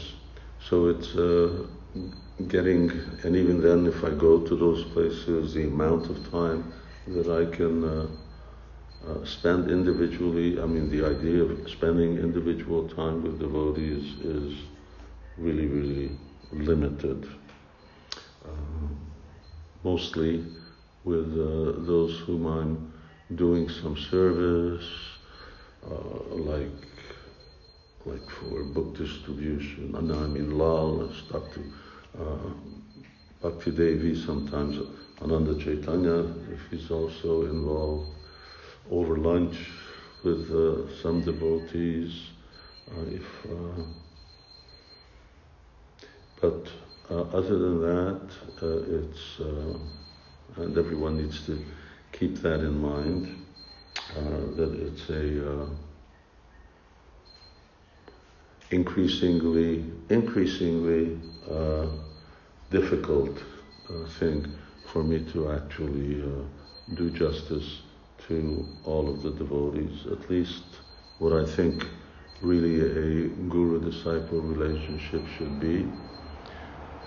So 0.61 0.89
it's 0.89 1.15
uh, 1.15 1.67
getting, 2.49 2.91
and 3.25 3.37
even 3.37 3.61
then, 3.61 3.87
if 3.87 4.05
I 4.05 4.11
go 4.11 4.41
to 4.41 4.57
those 4.57 4.85
places, 4.85 5.55
the 5.55 5.65
amount 5.65 6.11
of 6.11 6.31
time 6.31 6.73
that 7.09 7.29
I 7.29 7.45
can 7.55 7.85
uh, 7.85 8.07
uh, 9.09 9.25
spend 9.25 9.71
individually, 9.71 10.61
I 10.61 10.67
mean, 10.67 10.91
the 10.91 11.05
idea 11.07 11.43
of 11.45 11.69
spending 11.71 12.19
individual 12.19 12.89
time 12.89 13.23
with 13.23 13.39
devotees 13.39 14.21
is 14.21 14.59
really, 15.39 15.67
really 15.67 16.19
limited. 16.53 17.29
Uh, 18.45 18.51
mostly 19.85 20.45
with 21.05 21.33
uh, 21.33 21.73
those 21.87 22.19
whom 22.21 22.47
I'm 22.47 22.93
doing 23.35 23.69
some 23.69 23.97
service, 23.97 24.89
uh, 25.85 26.35
like 26.35 26.69
like 28.07 28.31
for 28.31 28.65
book 28.65 28.97
distribution. 28.97 29.95
And 29.95 30.13
I 30.13 30.27
mean 30.27 30.57
Lal, 30.57 31.13
stuck 31.13 31.53
to 31.53 31.61
uh, 32.19 32.51
Bhakti 33.43 33.71
Devi, 33.71 34.15
sometimes 34.15 34.79
Ananda 35.21 35.55
Chaitanya, 35.63 36.21
if 36.53 36.61
he's 36.71 36.91
also 36.91 37.45
involved, 37.45 38.11
over 38.91 39.17
lunch 39.17 39.57
with 40.25 40.51
uh, 40.51 40.89
some 41.03 41.23
devotees, 41.23 42.31
uh, 42.91 43.03
if, 43.11 43.27
uh, 43.47 43.83
but 46.41 46.69
uh, 47.11 47.23
other 47.37 47.59
than 47.59 47.81
that, 47.81 48.31
uh, 48.63 48.99
it's, 48.99 49.41
uh, 49.41 50.63
and 50.63 50.79
everyone 50.79 51.19
needs 51.19 51.45
to 51.47 51.65
keep 52.13 52.37
that 52.43 52.61
in 52.61 52.81
mind, 52.81 53.45
that 54.57 54.73
it's 54.75 55.09
a 55.11 55.69
increasingly, 58.71 59.85
increasingly 60.11 61.19
uh, 61.51 61.87
difficult 62.71 63.43
uh, 63.89 64.05
thing 64.19 64.47
for 64.93 65.03
me 65.03 65.25
to 65.33 65.51
actually 65.53 66.23
uh, 66.23 66.45
do 66.95 67.11
justice 67.11 67.83
to 68.27 68.67
all 68.85 69.09
of 69.09 69.23
the 69.23 69.31
devotees, 69.31 70.07
at 70.11 70.29
least 70.31 70.65
what 71.19 71.33
I 71.33 71.45
think 71.47 71.87
really 72.43 72.81
a 72.81 73.29
guru-disciple 73.49 74.41
relationship 74.41 75.23
should 75.37 75.59
be. 75.59 75.87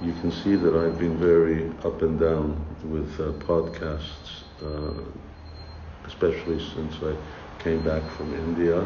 You 0.02 0.14
can 0.14 0.32
see 0.32 0.56
that 0.56 0.76
I've 0.76 0.98
been 0.98 1.18
very 1.18 1.70
up 1.86 2.02
and 2.02 2.20
down 2.20 2.66
with 2.84 3.20
uh, 3.20 3.32
podcasts, 3.46 4.44
uh, 4.64 4.94
especially 6.06 6.60
since 6.74 6.96
I 7.04 7.16
came 7.62 7.84
back 7.84 8.04
from 8.12 8.34
India 8.34 8.86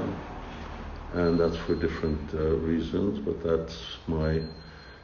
and 1.15 1.39
that's 1.39 1.55
for 1.55 1.75
different 1.75 2.33
uh, 2.33 2.57
reasons, 2.57 3.19
but 3.19 3.41
that's 3.41 3.97
my 4.07 4.41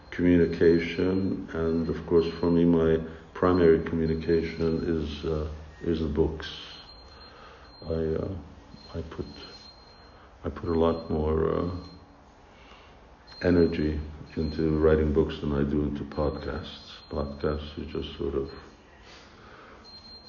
communication, 0.10 1.48
and 1.54 1.88
of 1.90 2.06
course 2.06 2.28
for 2.40 2.52
me 2.52 2.66
my 2.66 3.00
primary 3.34 3.80
communication 3.86 4.84
is 4.86 5.26
uh, 5.26 5.48
is 5.82 6.00
the 6.00 6.08
books. 6.08 6.50
I 7.88 7.94
uh, 7.94 8.28
I 8.94 9.02
put 9.02 9.26
I 10.44 10.50
put 10.50 10.70
a 10.70 10.80
lot 10.80 11.10
more 11.10 11.54
uh, 11.54 11.70
energy 13.42 14.00
into 14.36 14.78
writing 14.80 15.14
books 15.14 15.40
than 15.40 15.54
I 15.54 15.64
do 15.64 15.84
into 15.84 16.04
podcasts. 16.04 16.92
Podcasts 17.10 17.78
are 17.78 18.02
just 18.02 18.18
sort 18.18 18.36
of 18.36 18.52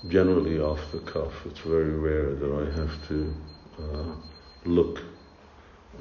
generally 0.08 0.58
off 0.58 0.80
the 0.92 0.98
cuff. 1.00 1.32
It's 1.46 1.60
very 1.60 1.92
rare 1.92 2.34
that 2.34 2.52
I 2.52 2.80
have 2.80 3.08
to 3.08 3.34
uh, 3.78 4.14
look 4.64 5.00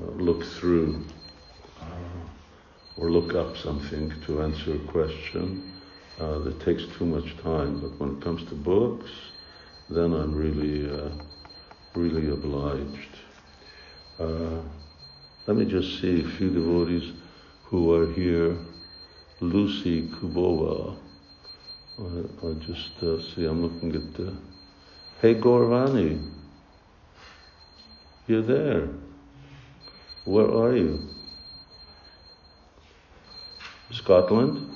uh, 0.02 0.12
look 0.12 0.44
through 0.44 1.06
uh, 1.80 2.98
or 2.98 3.12
look 3.12 3.36
up 3.36 3.58
something 3.58 4.12
to 4.26 4.42
answer 4.42 4.76
a 4.76 4.92
question 4.92 5.74
uh, 6.20 6.40
that 6.40 6.60
takes 6.62 6.86
too 6.98 7.06
much 7.06 7.38
time. 7.38 7.82
But 7.82 8.00
when 8.00 8.18
it 8.18 8.22
comes 8.22 8.48
to 8.50 8.56
books, 8.56 9.10
then 9.90 10.14
I'm 10.14 10.34
really, 10.36 10.90
really 11.96 12.30
obliged. 12.30 13.18
let 14.20 15.58
me 15.58 15.66
just 15.66 16.00
see 16.00 16.22
a 16.22 16.30
few 16.38 16.50
devotees 16.50 17.12
who 17.66 17.94
are 17.94 18.12
here. 18.14 18.56
Lucy 19.42 20.08
Kubova. 20.08 20.96
I, 22.02 22.54
just 22.66 22.92
uh, 23.04 23.22
see, 23.22 23.46
I'm 23.46 23.62
looking 23.62 23.96
at 23.96 24.14
the. 24.16 24.36
Hey 25.22 25.36
Gorvani, 25.36 26.32
you're 28.26 28.42
there. 28.42 28.88
Where 30.26 30.48
are 30.48 30.76
you? 30.76 31.00
Scotland? 33.92 34.68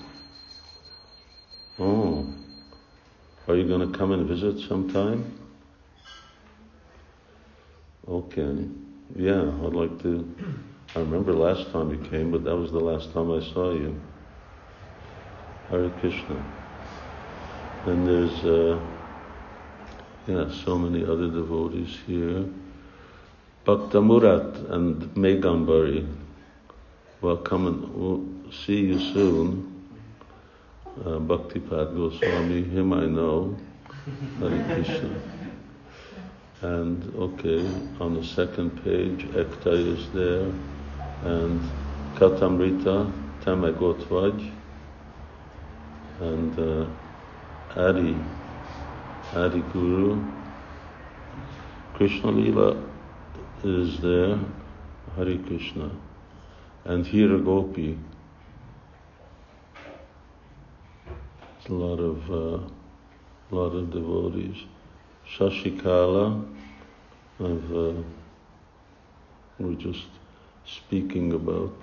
Oh. 1.79 2.31
Are 3.47 3.55
you 3.55 3.67
going 3.67 3.91
to 3.91 3.97
come 3.97 4.11
and 4.11 4.27
visit 4.27 4.59
sometime? 4.67 5.39
Okay. 8.07 8.67
Yeah, 9.15 9.41
I'd 9.65 9.73
like 9.73 10.01
to. 10.03 10.35
I 10.95 10.99
remember 10.99 11.33
last 11.33 11.71
time 11.71 11.89
you 11.89 12.09
came, 12.09 12.31
but 12.31 12.43
that 12.43 12.55
was 12.55 12.71
the 12.71 12.79
last 12.79 13.11
time 13.13 13.31
I 13.31 13.41
saw 13.51 13.73
you. 13.73 13.99
Hare 15.69 15.89
Krishna. 15.89 16.64
And 17.86 18.08
there's, 18.08 18.43
uh, 18.43 18.80
yeah, 20.28 20.52
so 20.65 20.78
many 20.78 21.04
other 21.04 21.30
devotees 21.30 21.98
here. 22.08 22.45
Bhakta 23.63 24.02
Murat 24.02 24.56
and 24.69 25.02
Megambari. 25.15 26.08
Well, 27.21 27.38
come 27.38 27.67
and 27.67 27.93
we'll 27.93 28.26
see 28.52 28.82
you 28.82 29.00
soon. 29.00 29.76
uh, 31.04 31.19
Bhaktipad 31.19 31.95
Goswami, 31.95 32.63
him 32.63 32.93
I 32.93 33.06
know, 33.06 33.56
Hare 34.39 34.63
Krishna. 34.65 35.21
And 36.62 37.13
okay, 37.15 37.67
on 38.00 38.15
the 38.15 38.24
second 38.24 38.84
page, 38.84 39.26
Ekta 39.34 39.74
is 39.74 40.10
there, 40.13 40.52
and 41.24 41.62
Katamrita, 42.15 43.12
Tamagotvaj, 43.43 44.52
and 46.21 46.60
uh, 46.60 46.86
Adi, 47.75 48.15
Adi 49.33 49.61
Guru. 49.73 50.23
Krishna 51.95 52.31
Lila 52.31 52.81
is 53.65 53.99
there, 53.99 54.39
Hari 55.17 55.39
Krishna, 55.39 55.91
and 56.85 57.05
Hira 57.05 57.38
Gopi. 57.38 57.99
It's 61.57 61.67
a 61.67 61.73
lot 61.73 61.99
of 61.99 62.31
uh, 62.31 62.63
lot 63.51 63.75
of 63.75 63.91
devotees. 63.91 64.55
Shashikala, 65.38 66.45
I've, 67.41 67.75
uh, 67.75 68.01
we 69.59 69.65
were 69.65 69.81
just 69.81 70.07
speaking 70.65 71.33
about 71.33 71.75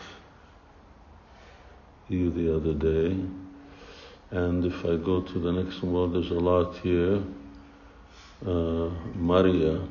you 2.09 2.31
the 2.31 2.57
other 2.57 2.73
day. 2.73 3.42
And 4.33 4.65
if 4.65 4.83
I 4.87 4.97
go 4.97 5.21
to 5.21 5.39
the 5.39 5.53
next 5.53 5.83
one, 5.83 6.15
there's 6.15 6.31
a 6.31 6.41
lot 6.41 6.79
here. 6.79 7.23
Uh, 8.47 8.89
Maria, 9.15 9.87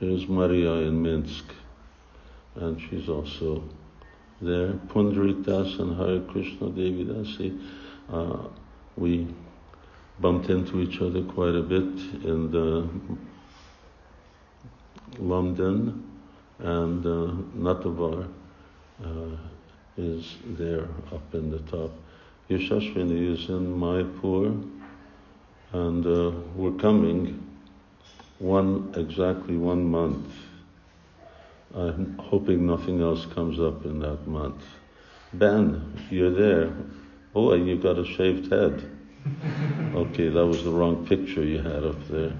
here's 0.00 0.26
Maria 0.26 0.72
in 0.88 1.02
Minsk, 1.02 1.44
and 2.54 2.80
she's 2.80 3.06
also 3.06 3.62
there. 4.40 4.72
Pundarik 4.88 5.44
Das 5.44 5.78
and 5.78 5.94
Hare 5.94 6.20
Krishna 6.20 6.70
Devi 6.70 7.04
Dasi, 7.04 7.60
uh, 8.10 8.48
we 8.96 9.28
bumped 10.20 10.48
into 10.48 10.80
each 10.80 11.02
other 11.02 11.22
quite 11.22 11.54
a 11.54 11.62
bit 11.62 12.24
in 12.24 12.50
the 12.50 12.88
London, 15.18 16.02
and 16.60 17.04
uh, 17.04 17.34
Natavar 17.58 18.26
uh, 19.04 19.36
is 19.98 20.36
there 20.46 20.88
up 21.12 21.34
in 21.34 21.50
the 21.50 21.58
top. 21.70 21.90
Yashashwini 22.50 23.32
is 23.32 23.48
in 23.48 23.74
Mayapur, 23.74 24.70
and 25.72 26.06
uh, 26.06 26.30
we're 26.54 26.78
coming 26.78 27.42
one 28.38 28.92
exactly 28.96 29.56
one 29.56 29.90
month. 29.90 30.30
I'm 31.74 32.18
hoping 32.18 32.66
nothing 32.66 33.00
else 33.00 33.24
comes 33.24 33.58
up 33.58 33.86
in 33.86 33.98
that 34.00 34.26
month. 34.26 34.62
Ben, 35.32 35.98
you're 36.10 36.30
there. 36.30 36.70
Oh, 37.34 37.54
you've 37.54 37.82
got 37.82 37.98
a 37.98 38.04
shaved 38.04 38.52
head. 38.52 38.90
Okay, 39.94 40.28
that 40.28 40.44
was 40.44 40.64
the 40.64 40.72
wrong 40.72 41.06
picture 41.06 41.44
you 41.44 41.58
had 41.58 41.84
up 41.84 42.08
there. 42.08 42.32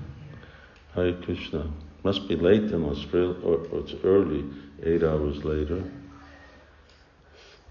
Hare 0.94 1.12
Krishna. 1.14 1.70
Must 2.02 2.26
be 2.26 2.34
late 2.34 2.64
in 2.64 2.84
Australia, 2.84 3.40
or, 3.44 3.58
or 3.68 3.78
it's 3.78 3.94
early, 4.02 4.44
eight 4.82 5.04
hours 5.04 5.44
later. 5.44 5.84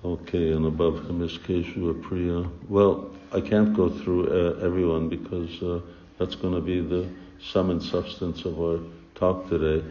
Okay, 0.05 0.51
and 0.51 0.65
above 0.65 1.09
him 1.09 1.21
is 1.21 1.37
Keshava 1.37 2.01
Priya. 2.01 2.45
Well, 2.67 3.09
I 3.31 3.39
can't 3.39 3.73
go 3.73 3.89
through 3.89 4.27
uh, 4.27 4.59
everyone 4.59 5.07
because 5.07 5.63
uh, 5.63 5.79
that's 6.19 6.35
going 6.35 6.53
to 6.53 6.59
be 6.59 6.81
the 6.81 7.07
sum 7.41 7.69
and 7.69 7.81
substance 7.81 8.43
of 8.43 8.59
our 8.59 8.79
talk 9.15 9.47
today. 9.47 9.81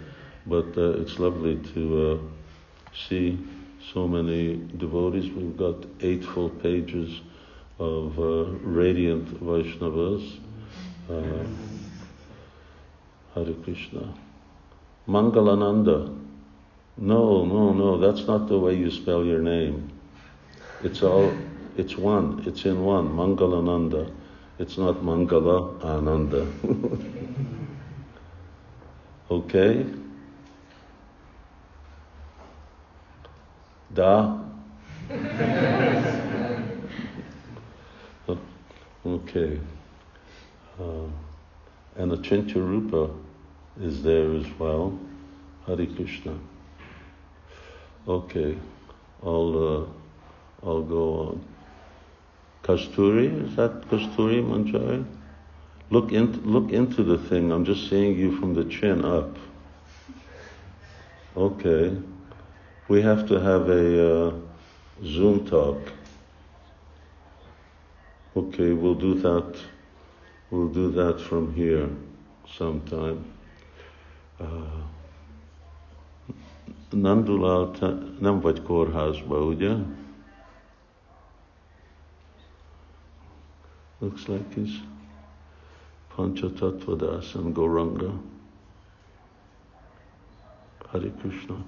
But 0.46 0.76
uh, 0.76 1.00
it's 1.00 1.18
lovely 1.18 1.56
to 1.72 2.10
uh, 2.10 2.18
see 3.08 3.38
so 3.94 4.06
many 4.06 4.56
devotees. 4.76 5.32
We've 5.32 5.56
got 5.56 5.76
eight 6.00 6.24
full 6.24 6.50
pages 6.50 7.22
of 7.78 8.18
uh, 8.18 8.50
radiant 8.64 9.42
Vaishnavas. 9.42 10.40
Uh, 11.08 11.46
Hare 13.34 13.54
Krishna. 13.64 14.12
Mangalananda. 15.08 16.18
No, 16.98 17.46
no, 17.46 17.72
no, 17.72 17.96
that's 17.96 18.26
not 18.26 18.48
the 18.48 18.58
way 18.58 18.74
you 18.74 18.90
spell 18.90 19.24
your 19.24 19.40
name. 19.40 19.91
It's 20.84 21.02
all, 21.02 21.32
it's 21.76 21.96
one, 21.96 22.42
it's 22.44 22.64
in 22.64 22.84
one, 22.84 23.08
Mangalananda. 23.10 24.12
It's 24.58 24.76
not 24.78 24.96
Mangala 24.96 25.80
Ananda. 25.84 26.48
okay? 29.30 29.86
Da? 33.94 34.38
okay. 39.06 39.60
Uh, 40.80 41.06
and 41.96 42.12
Achintya 42.12 42.56
Rupa 42.56 43.10
is 43.80 44.02
there 44.02 44.34
as 44.34 44.46
well. 44.58 44.98
Hare 45.66 45.86
Krishna. 45.86 46.36
Okay, 48.08 48.58
I'll, 49.22 49.68
uh, 49.68 49.84
I'll 50.64 50.82
go 50.82 51.18
on. 51.20 51.44
Kasturi, 52.62 53.48
is 53.48 53.56
that 53.56 53.82
Kasturi 53.88 54.42
Manjari? 54.42 55.04
Look, 55.90 56.12
in, 56.12 56.40
look 56.44 56.70
into 56.70 57.02
the 57.02 57.18
thing, 57.18 57.50
I'm 57.50 57.64
just 57.64 57.90
seeing 57.90 58.16
you 58.16 58.38
from 58.38 58.54
the 58.54 58.64
chin 58.64 59.04
up. 59.04 59.36
Okay, 61.36 61.96
we 62.88 63.02
have 63.02 63.26
to 63.28 63.40
have 63.40 63.68
a 63.68 64.28
uh, 64.28 64.34
Zoom 65.04 65.46
talk. 65.46 65.78
Okay, 68.36 68.72
we'll 68.72 68.94
do 68.94 69.14
that. 69.20 69.56
We'll 70.50 70.68
do 70.68 70.90
that 70.92 71.20
from 71.20 71.52
here 71.54 71.88
sometime. 72.56 73.24
Uh, 74.40 74.82
Nandulal, 76.90 77.70
te 77.70 77.86
nem 78.20 78.40
vagy 78.40 78.62
kórházba? 78.62 79.36
Looks 84.02 84.28
like 84.28 84.52
he's 84.54 84.80
Panchatattvadas 86.10 87.36
and 87.36 87.54
Goranga. 87.54 88.20
Hare 90.90 91.08
Krishna. 91.20 91.62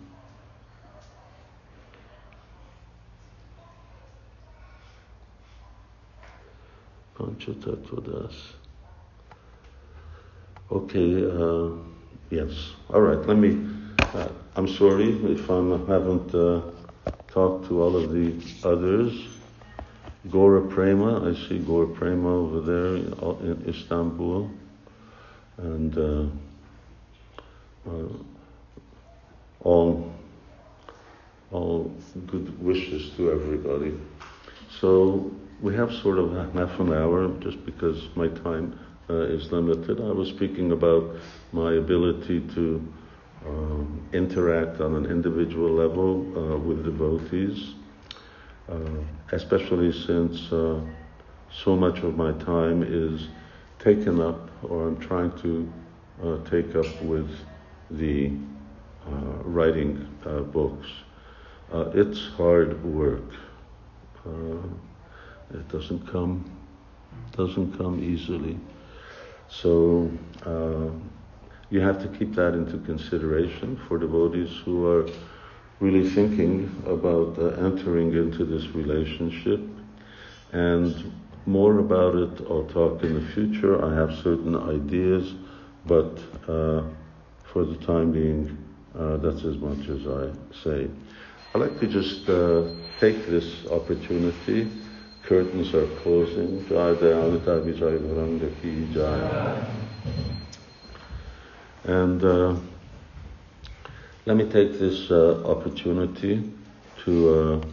Panchatattvadas. 7.17 8.35
Okay, 10.73 11.25
uh, 11.25 11.71
yes. 12.31 12.73
All 12.93 13.01
right, 13.01 13.25
let 13.29 13.37
me. 13.37 13.65
Uh, 14.13 14.29
I'm 14.57 14.67
sorry 14.67 15.11
if 15.33 15.49
I 15.49 15.55
haven't 15.55 16.35
uh, 16.35 16.63
talked 17.29 17.69
to 17.69 17.81
all 17.81 17.95
of 17.95 18.13
the 18.13 18.35
others. 18.69 19.34
Gora 20.31 20.63
Prema, 20.63 21.31
I 21.31 21.35
see 21.49 21.59
Gora 21.59 21.87
Prema 21.87 22.29
over 22.29 22.61
there 22.61 22.97
in 22.97 23.65
Istanbul. 23.69 24.51
And 25.59 25.99
uh, 25.99 26.27
uh, 27.89 28.09
all, 29.61 30.13
all 31.53 31.93
good 32.27 32.63
wishes 32.63 33.11
to 33.17 33.31
everybody. 33.31 33.95
So 34.81 35.31
we 35.61 35.75
have 35.75 35.93
sort 35.93 36.19
of 36.19 36.33
half 36.55 36.81
an 36.81 36.93
hour 36.93 37.29
just 37.41 37.65
because 37.65 38.09
my 38.17 38.29
time 38.29 38.79
uh, 39.11 39.15
is 39.15 39.53
limited. 39.53 40.01
I 40.01 40.11
was 40.11 40.29
speaking 40.29 40.73
about 40.73 41.17
my 41.53 41.75
ability 41.75 42.41
to 42.55 42.83
um, 43.47 44.09
interact 44.13 44.81
on 44.81 44.95
an 44.95 45.07
individual 45.07 45.71
level 45.71 46.27
uh, 46.37 46.57
with 46.59 46.85
devotees, 46.85 47.75
especially 49.33 49.93
since 49.93 50.53
uh, 50.53 50.81
so 51.53 51.77
much 51.77 51.99
of 51.99 52.17
my 52.17 52.33
time 52.45 52.83
is 52.83 53.29
taken 53.79 54.21
up 54.21 54.51
or 54.63 54.89
I'm 54.89 54.99
trying 54.99 55.33
to 55.43 55.73
uh, 56.23 56.39
take 56.49 56.75
up 56.75 57.03
with 57.03 57.31
the 57.91 58.33
uh, 59.07 59.11
writing 59.45 60.09
uh, 60.25 60.41
books. 60.41 60.89
it's 61.73 62.29
hard 62.37 62.83
work. 62.85 63.31
it 65.53 65.69
doesn't 65.69 66.07
come 66.11 66.45
doesn't 67.37 67.77
come 67.77 68.03
easily. 68.03 68.59
So 69.49 70.11
you 71.71 71.81
have 71.81 72.01
to 72.03 72.09
keep 72.19 72.35
that 72.35 72.55
into 72.55 72.79
consideration 72.79 73.77
for 73.89 73.99
devotees 73.99 74.51
who 74.65 74.87
are 74.87 75.07
really 75.81 76.09
thinking 76.11 76.83
about 76.87 77.39
uh, 77.39 77.67
entering 77.67 78.13
into 78.13 78.45
this 78.45 78.67
relationship. 78.75 79.61
And 80.53 81.13
more 81.47 81.79
about 81.79 82.15
it, 82.15 82.41
I'll 82.49 82.67
talk 82.67 83.03
in 83.03 83.15
the 83.15 83.33
future. 83.33 83.85
I 83.85 83.95
have 83.95 84.15
certain 84.23 84.57
ideas, 84.57 85.35
but 85.87 86.19
uh, 86.49 86.85
for 87.53 87.65
the 87.65 87.77
time 87.87 88.13
being, 88.13 88.57
uh, 88.99 89.17
that's 89.19 89.45
as 89.45 89.57
much 89.59 89.89
as 89.89 90.07
I 90.07 90.31
say. 90.63 90.89
I'd 91.55 91.61
like 91.61 91.79
to 91.81 91.87
just 91.87 92.29
uh, 92.29 92.65
take 93.01 93.27
this 93.27 93.67
opportunity 93.67 94.71
curtains 95.27 95.73
are 95.73 95.87
closing. 96.03 96.65
And 101.85 102.25
uh, 102.25 102.57
let 104.27 104.37
me 104.37 104.45
take 104.45 104.79
this 104.79 105.11
uh, 105.11 105.43
opportunity 105.45 106.43
to 107.05 107.61
uh, 107.63 107.67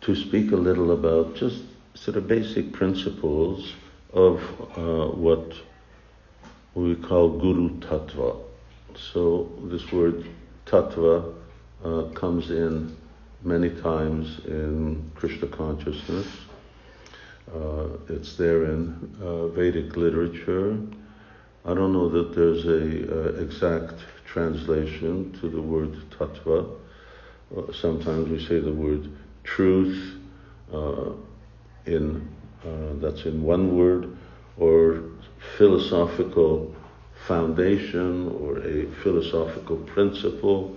to 0.00 0.16
speak 0.16 0.50
a 0.52 0.56
little 0.56 0.92
about 0.92 1.36
just 1.36 1.62
sort 1.94 2.16
of 2.16 2.26
basic 2.26 2.72
principles 2.72 3.74
of 4.12 4.42
uh, 4.76 5.14
what 5.14 5.52
we 6.74 6.96
call 6.96 7.38
Guru 7.38 7.78
Tattva. 7.80 8.40
So 9.12 9.48
this 9.64 9.92
word 9.92 10.26
Tattva 10.66 11.34
uh, 11.84 12.02
comes 12.14 12.50
in 12.50 12.96
many 13.44 13.70
times 13.70 14.40
in 14.46 15.10
Krishna 15.14 15.46
consciousness. 15.46 16.26
Uh, 17.54 17.88
it's 18.08 18.36
there 18.36 18.64
in 18.64 19.16
uh, 19.22 19.48
Vedic 19.48 19.96
literature. 19.96 20.78
I 21.64 21.74
don't 21.74 21.92
know 21.92 22.08
that 22.08 22.34
there's 22.34 22.66
a 22.66 23.38
uh, 23.38 23.42
exact 23.42 23.94
translation 24.26 25.32
to 25.40 25.48
the 25.48 25.60
word 25.60 25.96
tattva. 26.10 26.68
Sometimes 27.72 28.28
we 28.28 28.44
say 28.44 28.60
the 28.60 28.72
word 28.72 29.10
truth 29.44 30.16
in 31.86 32.28
that's 33.00 33.24
in 33.24 33.42
one 33.42 33.78
word, 33.78 34.16
or 34.58 35.02
philosophical 35.56 36.74
foundation 37.26 38.28
or 38.40 38.58
a 38.58 38.86
philosophical 39.02 39.76
principle. 39.78 40.76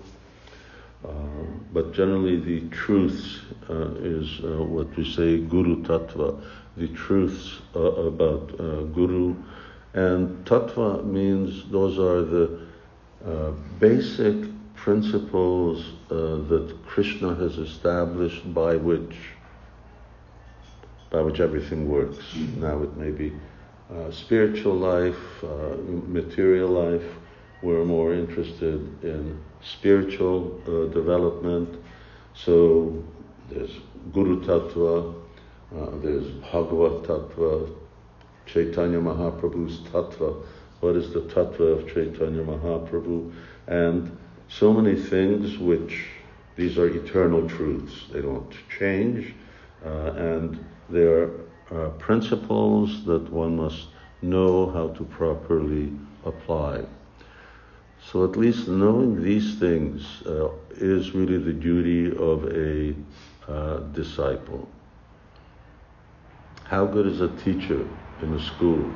Uh, 1.04 1.12
but 1.74 1.94
generally, 1.94 2.40
the 2.40 2.68
truths 2.70 3.40
uh, 3.70 3.90
is 3.96 4.40
uh, 4.44 4.64
what 4.64 4.96
we 4.96 5.04
say 5.04 5.40
Guru 5.40 5.82
Tattva, 5.84 6.40
the 6.78 6.88
truths 6.90 7.62
uh, 7.76 7.80
about 7.80 8.60
uh, 8.60 8.82
Guru. 8.84 9.36
And 9.94 10.46
Tattva 10.46 11.04
means 11.04 11.70
those 11.70 12.00
are 12.00 12.24
the 12.24 12.60
uh, 13.26 13.52
basic 13.80 14.36
principles 14.76 15.86
that 16.10 16.76
Krishna 16.88 17.36
has 17.36 17.58
established 17.58 18.52
by 18.52 18.76
which 18.76 19.16
by 21.12 21.22
which 21.22 21.40
everything 21.40 21.90
works. 21.90 22.18
Now 22.58 22.82
it 22.82 22.96
may 22.98 23.12
be 23.12 23.34
uh, 23.94 24.10
spiritual 24.10 24.76
life, 24.76 25.44
uh, 25.44 25.76
material 26.08 26.70
life. 26.70 27.04
We're 27.62 27.84
more 27.84 28.14
interested 28.14 29.04
in 29.04 29.38
spiritual 29.62 30.60
uh, 30.66 30.92
development. 30.94 31.78
So 32.34 33.04
there's 33.50 33.72
Guru 34.14 34.42
Tattva, 34.42 35.21
uh, 35.78 35.90
there's 36.02 36.28
Bhagavad 36.28 37.04
Tattva, 37.04 37.74
Chaitanya 38.46 39.00
Mahaprabhu's 39.00 39.80
Tattva. 39.90 40.44
What 40.82 40.96
is 40.96 41.14
the 41.14 41.22
Tattva 41.22 41.80
of 41.80 41.88
Chaitanya 41.88 42.44
Mahaprabhu? 42.44 43.32
And 43.68 44.18
so 44.50 44.74
many 44.74 45.00
things 45.00 45.58
which 45.58 46.08
these 46.56 46.78
are 46.78 46.88
eternal 46.88 47.48
truths. 47.48 48.08
They 48.12 48.22
don't 48.22 48.52
change. 48.78 49.34
Uh, 49.86 50.12
and 50.12 50.66
they 50.90 51.04
are 51.04 51.32
principles 52.00 53.06
that 53.06 53.32
one 53.32 53.56
must 53.56 53.88
know 54.22 54.70
how 54.72 54.90
to 54.90 55.04
properly 55.06 55.94
apply. 56.26 56.84
So 58.04 58.26
at 58.26 58.36
least 58.36 58.68
knowing 58.68 59.24
these 59.24 59.58
things 59.58 60.22
uh, 60.26 60.50
is 60.72 61.12
really 61.12 61.38
the 61.38 61.54
duty 61.54 62.16
of 62.16 62.46
a 62.52 62.96
uh, 63.48 63.78
disciple. 63.94 64.68
How 66.72 66.86
good 66.86 67.06
is 67.06 67.20
a 67.20 67.28
teacher 67.44 67.86
in 68.22 68.34
a 68.34 68.42
school? 68.42 68.90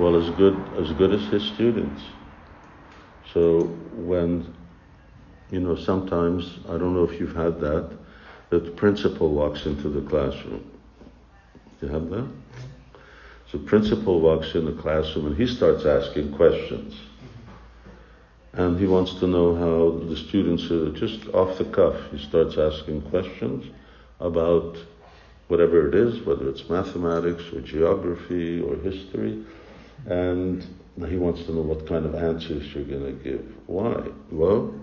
Well, 0.00 0.16
as 0.16 0.30
good 0.36 0.56
as 0.78 0.90
good 0.92 1.12
as 1.12 1.20
his 1.26 1.44
students. 1.44 2.00
So 3.34 3.64
when 3.92 4.54
you 5.50 5.60
know, 5.60 5.76
sometimes 5.76 6.60
I 6.66 6.78
don't 6.78 6.94
know 6.94 7.04
if 7.04 7.20
you've 7.20 7.36
had 7.36 7.60
that 7.60 7.90
that 8.48 8.64
the 8.64 8.70
principal 8.70 9.32
walks 9.32 9.66
into 9.66 9.90
the 9.90 10.00
classroom. 10.08 10.64
Do 11.78 11.88
you 11.88 11.92
have 11.92 12.08
that? 12.08 12.24
Mm-hmm. 12.24 12.98
So 13.52 13.58
principal 13.58 14.20
walks 14.22 14.54
in 14.54 14.64
the 14.64 14.80
classroom 14.80 15.26
and 15.26 15.36
he 15.36 15.46
starts 15.46 15.84
asking 15.84 16.32
questions. 16.36 16.94
Mm-hmm. 16.94 18.60
And 18.62 18.80
he 18.80 18.86
wants 18.86 19.12
to 19.20 19.26
know 19.26 19.54
how 19.54 20.08
the 20.08 20.16
students 20.16 20.70
are 20.70 20.90
just 20.92 21.28
off 21.34 21.58
the 21.58 21.66
cuff. 21.66 21.96
He 22.10 22.18
starts 22.18 22.56
asking 22.56 23.02
questions 23.10 23.66
about 24.20 24.78
whatever 25.48 25.88
it 25.88 25.94
is, 25.94 26.20
whether 26.22 26.48
it's 26.48 26.68
mathematics 26.68 27.44
or 27.52 27.60
geography 27.60 28.60
or 28.60 28.76
history. 28.76 29.44
And 30.06 30.66
he 31.08 31.16
wants 31.16 31.44
to 31.44 31.52
know 31.52 31.62
what 31.62 31.86
kind 31.86 32.04
of 32.04 32.14
answers 32.14 32.74
you're 32.74 32.84
going 32.84 33.04
to 33.04 33.24
give. 33.24 33.54
Why? 33.66 34.08
Well, 34.30 34.74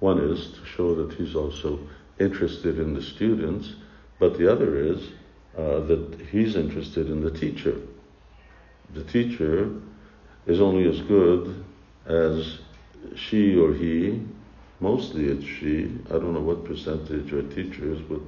one 0.00 0.18
is 0.18 0.52
to 0.52 0.64
show 0.64 0.94
that 0.94 1.14
he's 1.16 1.34
also 1.34 1.80
interested 2.18 2.78
in 2.78 2.94
the 2.94 3.02
students, 3.02 3.74
but 4.18 4.38
the 4.38 4.50
other 4.50 4.76
is 4.76 5.08
uh, 5.56 5.80
that 5.80 6.26
he's 6.30 6.56
interested 6.56 7.08
in 7.08 7.20
the 7.20 7.30
teacher. 7.30 7.76
The 8.94 9.04
teacher 9.04 9.70
is 10.46 10.60
only 10.60 10.88
as 10.88 11.00
good 11.02 11.64
as 12.06 12.58
she 13.16 13.56
or 13.56 13.74
he, 13.74 14.22
mostly 14.80 15.26
it's 15.26 15.44
she, 15.44 15.92
I 16.06 16.12
don't 16.12 16.32
know 16.32 16.40
what 16.40 16.64
percentage 16.64 17.32
are 17.32 17.42
teachers, 17.42 18.00
but 18.08 18.20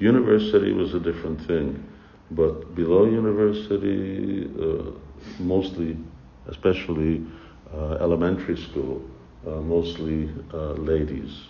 university 0.00 0.72
was 0.72 0.94
a 0.94 1.00
different 1.00 1.40
thing. 1.46 1.86
But 2.32 2.74
below 2.74 3.06
university, 3.06 4.48
uh, 4.60 4.92
mostly, 5.40 5.96
especially 6.46 7.26
uh, 7.74 7.98
elementary 8.00 8.56
school, 8.56 9.02
uh, 9.46 9.50
mostly 9.60 10.30
uh, 10.52 10.72
ladies. 10.72 11.48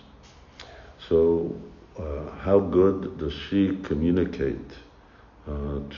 So, 1.07 1.55
uh, 1.99 2.31
how 2.39 2.59
good 2.59 3.17
does 3.17 3.33
she 3.33 3.77
communicate 3.83 4.69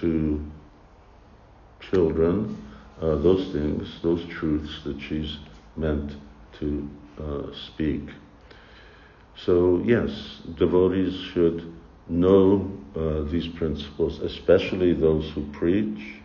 to 0.02 0.52
children 1.92 2.58
those 3.00 3.52
things, 3.54 4.02
those 4.02 4.26
truths 4.26 4.84
that 4.86 5.00
she's 5.00 5.38
meant 5.76 6.16
to 6.60 6.90
speak? 7.54 8.10
So, 9.36 9.82
yes, 9.86 10.40
devotees 10.58 11.14
should 11.34 11.72
know 12.08 12.72
uh, 12.96 13.22
these 13.30 13.48
principles, 13.48 14.20
especially 14.20 14.94
those 14.94 15.30
who 15.32 15.46
preach, 15.52 16.16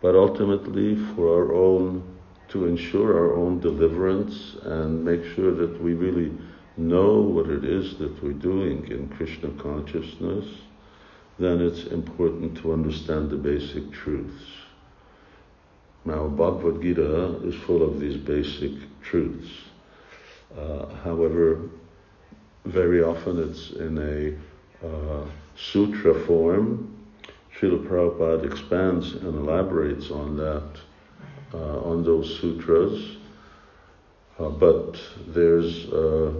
but 0.00 0.14
ultimately 0.14 0.96
for 1.14 1.28
our 1.28 1.54
own, 1.54 2.02
to 2.48 2.66
ensure 2.66 3.16
our 3.16 3.36
own 3.36 3.60
deliverance 3.60 4.56
and 4.62 5.04
make 5.04 5.24
sure 5.34 5.52
that 5.52 5.82
we 5.82 5.94
really 5.94 6.32
know 6.76 7.20
what 7.20 7.48
it 7.48 7.64
is 7.64 7.96
that 7.98 8.22
we're 8.22 8.32
doing 8.32 8.86
in 8.90 9.08
Krishna 9.08 9.50
consciousness, 9.62 10.46
then 11.38 11.60
it's 11.60 11.84
important 11.84 12.56
to 12.58 12.72
understand 12.72 13.30
the 13.30 13.36
basic 13.36 13.90
truths. 13.92 14.44
Now, 16.04 16.28
Bhagavad 16.28 16.80
Gita 16.82 17.40
is 17.44 17.54
full 17.62 17.82
of 17.82 17.98
these 17.98 18.16
basic 18.16 18.72
truths. 19.02 19.50
Uh, 20.56 20.86
however, 21.02 21.68
very 22.64 23.02
often 23.02 23.38
it's 23.50 23.70
in 23.72 23.98
a 23.98 24.55
uh, 24.84 25.24
sutra 25.56 26.14
form. 26.26 26.92
Srila 27.58 27.86
Prabhupada 27.86 28.44
expands 28.44 29.14
and 29.14 29.34
elaborates 29.34 30.10
on 30.10 30.36
that, 30.36 30.68
uh, 31.54 31.80
on 31.80 32.04
those 32.04 32.38
sutras. 32.38 33.16
Uh, 34.38 34.50
but 34.50 35.00
there's 35.28 35.86
uh, 35.86 36.32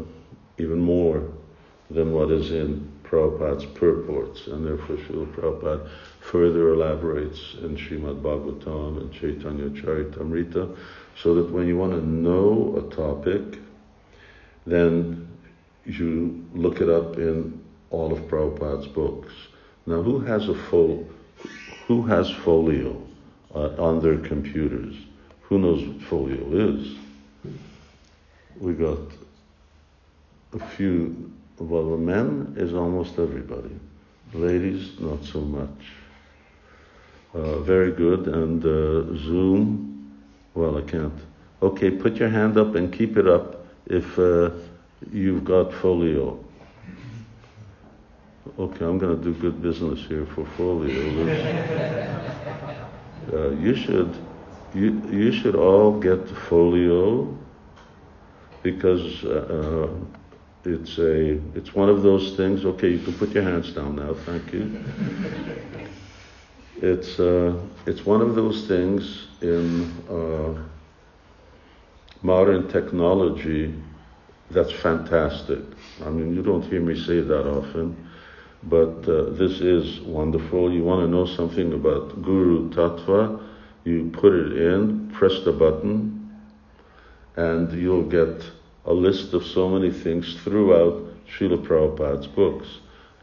even 0.58 0.78
more 0.78 1.22
than 1.90 2.12
what 2.12 2.30
is 2.30 2.50
in 2.50 2.92
Prabhupada's 3.04 3.64
purports, 3.64 4.48
and 4.48 4.66
therefore 4.66 4.96
Srila 4.96 5.34
Prabhupada 5.34 5.88
further 6.20 6.74
elaborates 6.74 7.54
in 7.62 7.76
Srimad 7.76 8.20
Bhagavatam 8.20 9.00
and 9.00 9.12
Chaitanya 9.12 9.70
Charitamrita, 9.70 10.76
so 11.16 11.34
that 11.36 11.50
when 11.50 11.66
you 11.66 11.78
want 11.78 11.92
to 11.92 12.04
know 12.06 12.74
a 12.76 12.94
topic, 12.94 13.58
then 14.66 15.28
you 15.84 16.44
look 16.52 16.80
it 16.80 16.90
up 16.90 17.16
in 17.16 17.64
all 17.90 18.12
of 18.12 18.20
Prabhupada's 18.28 18.86
books. 18.86 19.32
Now, 19.86 20.02
who 20.02 20.20
has 20.20 20.48
a 20.48 20.54
full, 20.54 21.08
who 21.86 22.02
has 22.06 22.30
folio 22.30 23.00
uh, 23.54 23.70
on 23.78 24.00
their 24.00 24.18
computers? 24.18 24.96
Who 25.42 25.58
knows 25.58 25.86
what 25.86 26.02
folio 26.02 26.74
is? 26.74 26.96
We 28.58 28.72
got 28.72 28.98
a 30.54 30.58
few, 30.58 31.32
well, 31.58 31.90
the 31.90 31.96
men 31.96 32.54
is 32.56 32.74
almost 32.74 33.18
everybody. 33.18 33.78
Ladies, 34.32 34.98
not 34.98 35.24
so 35.24 35.40
much. 35.40 35.92
Uh, 37.34 37.60
very 37.60 37.92
good. 37.92 38.26
And 38.26 38.64
uh, 38.64 39.16
Zoom, 39.18 40.20
well, 40.54 40.78
I 40.78 40.82
can't 40.82 41.12
Okay, 41.62 41.90
put 41.90 42.16
your 42.16 42.28
hand 42.28 42.58
up 42.58 42.74
and 42.74 42.92
keep 42.92 43.16
it 43.16 43.26
up 43.26 43.66
if 43.86 44.18
uh, 44.18 44.50
you've 45.10 45.44
got 45.44 45.72
folio. 45.72 46.38
Okay, 48.58 48.86
I'm 48.86 48.96
going 48.98 49.14
to 49.18 49.22
do 49.22 49.34
good 49.34 49.60
business 49.60 50.00
here 50.06 50.24
for 50.24 50.46
folio. 50.56 51.26
uh, 53.32 53.50
you 53.50 53.74
should, 53.76 54.16
you 54.72 54.92
you 55.10 55.30
should 55.30 55.54
all 55.54 56.00
get 56.00 56.26
folio 56.48 57.36
because 58.62 59.24
uh, 59.24 59.88
it's 60.64 60.96
a 60.98 61.32
it's 61.54 61.74
one 61.74 61.90
of 61.90 62.02
those 62.02 62.34
things. 62.34 62.64
Okay, 62.64 62.88
you 62.92 62.98
can 63.04 63.12
put 63.18 63.30
your 63.30 63.42
hands 63.42 63.72
down 63.72 63.96
now. 63.96 64.14
Thank 64.24 64.52
you. 64.54 64.82
It's 66.80 67.20
uh, 67.20 67.60
it's 67.86 68.06
one 68.06 68.22
of 68.22 68.34
those 68.34 68.66
things 68.66 69.26
in 69.42 69.84
uh, 70.08 70.54
modern 72.22 72.68
technology 72.68 73.74
that's 74.50 74.72
fantastic. 74.72 75.60
I 76.04 76.08
mean, 76.10 76.34
you 76.34 76.42
don't 76.42 76.62
hear 76.64 76.80
me 76.80 76.98
say 76.98 77.20
that 77.20 77.46
often, 77.46 78.05
but 78.68 79.08
uh, 79.08 79.30
this 79.30 79.60
is 79.60 80.00
wonderful. 80.00 80.72
You 80.72 80.82
want 80.82 81.02
to 81.02 81.08
know 81.08 81.24
something 81.24 81.72
about 81.72 82.22
Guru 82.22 82.70
Tattva, 82.70 83.42
you 83.84 84.10
put 84.12 84.32
it 84.32 84.56
in, 84.56 85.10
press 85.10 85.44
the 85.44 85.52
button, 85.52 86.36
and 87.36 87.72
you'll 87.72 88.08
get 88.08 88.44
a 88.86 88.92
list 88.92 89.34
of 89.34 89.46
so 89.46 89.68
many 89.68 89.92
things 89.92 90.34
throughout 90.42 91.02
Srila 91.28 91.64
Prabhupada's 91.64 92.26
books. 92.26 92.66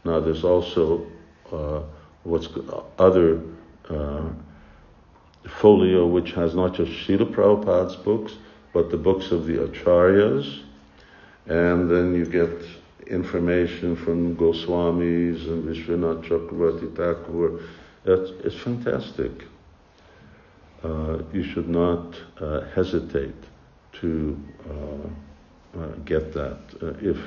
Now, 0.04 0.20
there's 0.20 0.44
also 0.44 1.06
uh, 1.52 1.82
what's 2.22 2.48
other 2.98 3.42
uh, 3.90 4.28
folio 5.46 6.06
which 6.06 6.32
has 6.32 6.54
not 6.54 6.74
just 6.74 6.90
Srila 6.90 7.30
Prabhupada's 7.34 7.96
books, 7.96 8.34
but 8.72 8.90
the 8.90 8.96
books 8.96 9.30
of 9.30 9.46
the 9.46 9.58
Acharyas, 9.58 10.62
and 11.46 11.90
then 11.90 12.14
you 12.14 12.24
get 12.24 12.50
information 13.06 13.96
from 13.96 14.36
Goswamis 14.36 15.46
and 15.48 15.64
Vishwanath 15.64 16.24
Chakravarti 16.24 16.94
Thakur. 16.96 17.60
It's, 18.04 18.30
it's 18.44 18.56
fantastic. 18.56 19.32
Uh, 20.82 21.22
you 21.32 21.42
should 21.42 21.68
not 21.68 22.14
uh, 22.40 22.62
hesitate 22.74 23.34
to 23.92 24.38
uh, 24.68 25.78
uh 25.78 25.86
get 26.04 26.32
that. 26.34 26.58
Uh, 26.82 26.92
if 27.00 27.18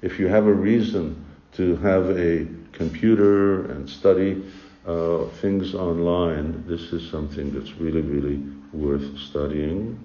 if 0.00 0.18
you 0.18 0.28
have 0.28 0.46
a 0.46 0.52
reason 0.52 1.24
to 1.52 1.76
have 1.76 2.10
a 2.18 2.46
computer 2.72 3.70
and 3.70 3.88
study 3.88 4.42
uh, 4.86 5.26
things 5.40 5.74
online, 5.74 6.64
this 6.66 6.92
is 6.92 7.08
something 7.10 7.52
that's 7.52 7.72
really, 7.74 8.00
really 8.00 8.42
worth 8.72 9.18
studying. 9.18 9.98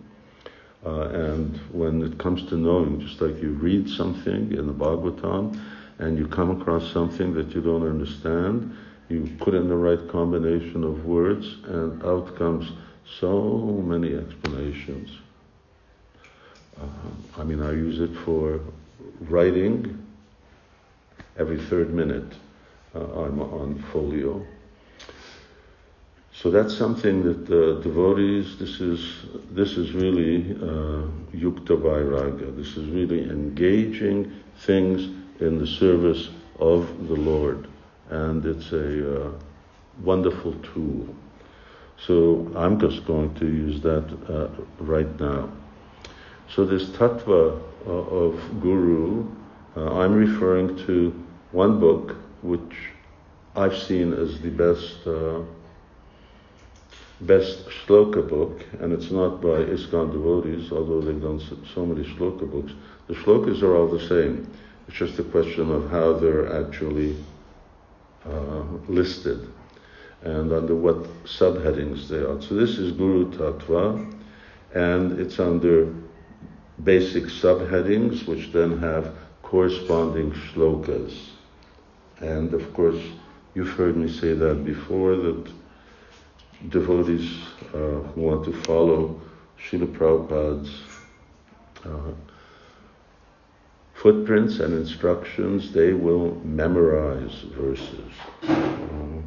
Uh, 0.85 1.09
and 1.09 1.57
when 1.71 2.01
it 2.03 2.17
comes 2.17 2.47
to 2.49 2.55
knowing, 2.55 2.99
just 3.01 3.19
like 3.19 3.41
you 3.41 3.51
read 3.53 3.89
something 3.89 4.51
in 4.53 4.67
the 4.67 4.73
Bhagavatam 4.73 5.59
and 5.99 6.17
you 6.17 6.27
come 6.27 6.61
across 6.61 6.91
something 6.91 7.33
that 7.33 7.49
you 7.55 7.61
don't 7.61 7.87
understand, 7.87 8.75
you 9.09 9.29
put 9.39 9.53
in 9.53 9.67
the 9.67 9.75
right 9.75 10.07
combination 10.09 10.83
of 10.83 11.05
words 11.05 11.45
and 11.65 12.03
out 12.03 12.35
comes 12.37 12.71
so 13.19 13.83
many 13.85 14.15
explanations. 14.15 15.09
Uh, 16.79 17.41
I 17.41 17.43
mean, 17.43 17.61
I 17.61 17.71
use 17.71 17.99
it 17.99 18.15
for 18.23 18.59
writing 19.21 20.05
every 21.37 21.57
third 21.57 21.93
minute. 21.93 22.33
Uh, 22.93 22.99
I'm 22.99 23.39
on 23.39 23.83
folio. 23.91 24.45
So 26.41 26.51
that's 26.51 26.77
something 26.77 27.23
that 27.23 27.49
uh, 27.49 27.81
devotees, 27.81 28.59
this 28.59 28.79
is, 28.79 29.25
this 29.49 29.71
is 29.71 29.93
really 29.93 30.51
uh, 30.51 31.07
yukta 31.33 31.75
vairagya. 31.75 32.55
This 32.55 32.77
is 32.77 32.87
really 32.89 33.23
engaging 33.23 34.31
things 34.59 35.01
in 35.39 35.57
the 35.57 35.65
service 35.65 36.29
of 36.59 37.07
the 37.07 37.15
Lord. 37.15 37.67
And 38.11 38.45
it's 38.45 38.71
a 38.71 39.25
uh, 39.25 39.31
wonderful 40.03 40.53
tool. 40.61 41.07
So 42.05 42.51
I'm 42.55 42.79
just 42.79 43.07
going 43.07 43.33
to 43.35 43.45
use 43.47 43.81
that 43.81 44.05
uh, 44.29 44.49
right 44.77 45.19
now. 45.19 45.49
So 46.53 46.65
this 46.65 46.85
tattva 46.89 47.59
uh, 47.87 47.89
of 47.89 48.61
Guru, 48.61 49.27
uh, 49.75 50.01
I'm 50.01 50.13
referring 50.13 50.77
to 50.85 51.11
one 51.51 51.79
book 51.79 52.15
which 52.43 52.91
I've 53.55 53.75
seen 53.75 54.13
as 54.13 54.39
the 54.39 54.51
best 54.51 55.07
uh, 55.07 55.41
best 57.21 57.67
shloka 57.67 58.27
book, 58.27 58.63
and 58.79 58.93
it's 58.93 59.11
not 59.11 59.41
by 59.41 59.63
ISKCON 59.63 60.11
devotees, 60.11 60.71
although 60.71 61.01
they've 61.01 61.21
done 61.21 61.39
so, 61.39 61.57
so 61.73 61.85
many 61.85 62.07
shloka 62.13 62.49
books. 62.49 62.73
The 63.07 63.15
shlokas 63.15 63.61
are 63.63 63.75
all 63.75 63.87
the 63.87 64.07
same. 64.07 64.51
It's 64.87 64.97
just 64.97 65.19
a 65.19 65.23
question 65.23 65.71
of 65.71 65.89
how 65.89 66.13
they're 66.13 66.63
actually 66.63 67.17
uh, 68.25 68.63
listed 68.87 69.47
and 70.21 70.51
under 70.51 70.75
what 70.75 70.97
subheadings 71.25 72.07
they 72.07 72.17
are. 72.17 72.41
So 72.41 72.55
this 72.55 72.77
is 72.77 72.91
Guru 72.91 73.31
Tattva, 73.31 74.15
and 74.73 75.19
it's 75.19 75.39
under 75.39 75.93
basic 76.83 77.25
subheadings, 77.25 78.27
which 78.27 78.51
then 78.51 78.77
have 78.79 79.15
corresponding 79.43 80.31
shlokas. 80.31 81.17
And 82.19 82.53
of 82.53 82.73
course, 82.73 83.01
you've 83.53 83.69
heard 83.69 83.95
me 83.95 84.11
say 84.11 84.33
that 84.33 84.65
before 84.65 85.15
that 85.15 85.51
devotees 86.69 87.39
uh, 87.73 88.01
who 88.13 88.21
want 88.21 88.45
to 88.45 88.53
follow 88.63 89.19
Srila 89.59 89.87
Prabhupada's 89.95 90.81
uh, 91.85 92.13
footprints 93.93 94.59
and 94.59 94.73
instructions, 94.73 95.71
they 95.71 95.93
will 95.93 96.35
memorize 96.43 97.45
verses. 97.55 98.11
Uh, 98.43 99.21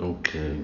okay. 0.00 0.60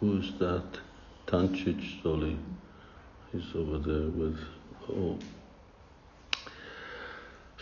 Who's 0.00 0.32
that? 0.38 0.80
Tanchich 1.26 2.02
Soli. 2.02 2.36
He's 3.32 3.54
over 3.54 3.78
there 3.78 4.08
with. 4.08 4.38
Oh. 4.90 5.18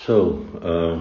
So, 0.06 0.46
uh, 0.62 0.98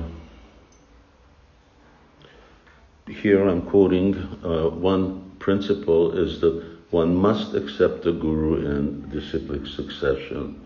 here 3.10 3.48
I'm 3.48 3.62
quoting 3.62 4.14
uh, 4.44 4.68
one 4.72 5.32
principle 5.40 6.18
is 6.18 6.42
that 6.42 6.62
one 6.90 7.16
must 7.16 7.56
accept 7.56 8.04
the 8.04 8.12
guru 8.12 8.66
in 8.66 9.10
disciplic 9.10 9.68
succession. 9.68 10.66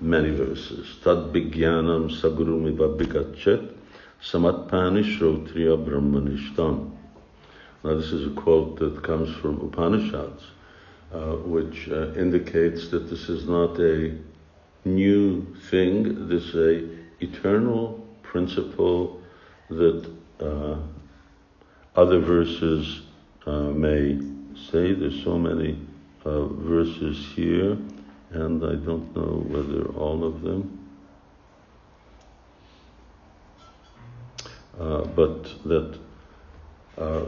Many 0.00 0.30
verses. 0.30 0.96
Tad 1.04 1.34
bigyanam 1.34 2.08
sagurumi 2.10 2.74
bigachet 2.74 3.74
samatpani 4.22 5.04
shrotriya 5.04 5.76
brahmanishtam. 5.84 6.90
Now 7.84 7.94
this 7.94 8.10
is 8.10 8.26
a 8.26 8.34
quote 8.40 8.78
that 8.78 9.02
comes 9.02 9.36
from 9.36 9.60
Upanishads, 9.60 10.44
uh, 11.12 11.36
which 11.44 11.90
uh, 11.90 12.14
indicates 12.14 12.88
that 12.88 13.10
this 13.10 13.28
is 13.28 13.46
not 13.46 13.78
a 13.78 14.16
new 14.86 15.54
thing, 15.68 16.26
this 16.26 16.54
is 16.54 16.54
a 16.54 16.99
eternal 17.20 18.06
principle 18.22 19.20
that 19.68 20.10
uh, 20.40 20.76
other 21.96 22.20
verses 22.20 23.02
uh, 23.46 23.62
may 23.62 24.18
say. 24.70 24.92
There's 24.92 25.22
so 25.24 25.38
many 25.38 25.78
uh, 26.24 26.46
verses 26.46 27.26
here, 27.34 27.76
and 28.30 28.64
I 28.64 28.74
don't 28.74 29.14
know 29.14 29.44
whether 29.48 29.86
all 29.96 30.24
of 30.24 30.42
them. 30.42 30.78
Uh, 34.78 35.04
but 35.04 35.44
that 35.64 35.98
uh, 36.96 37.24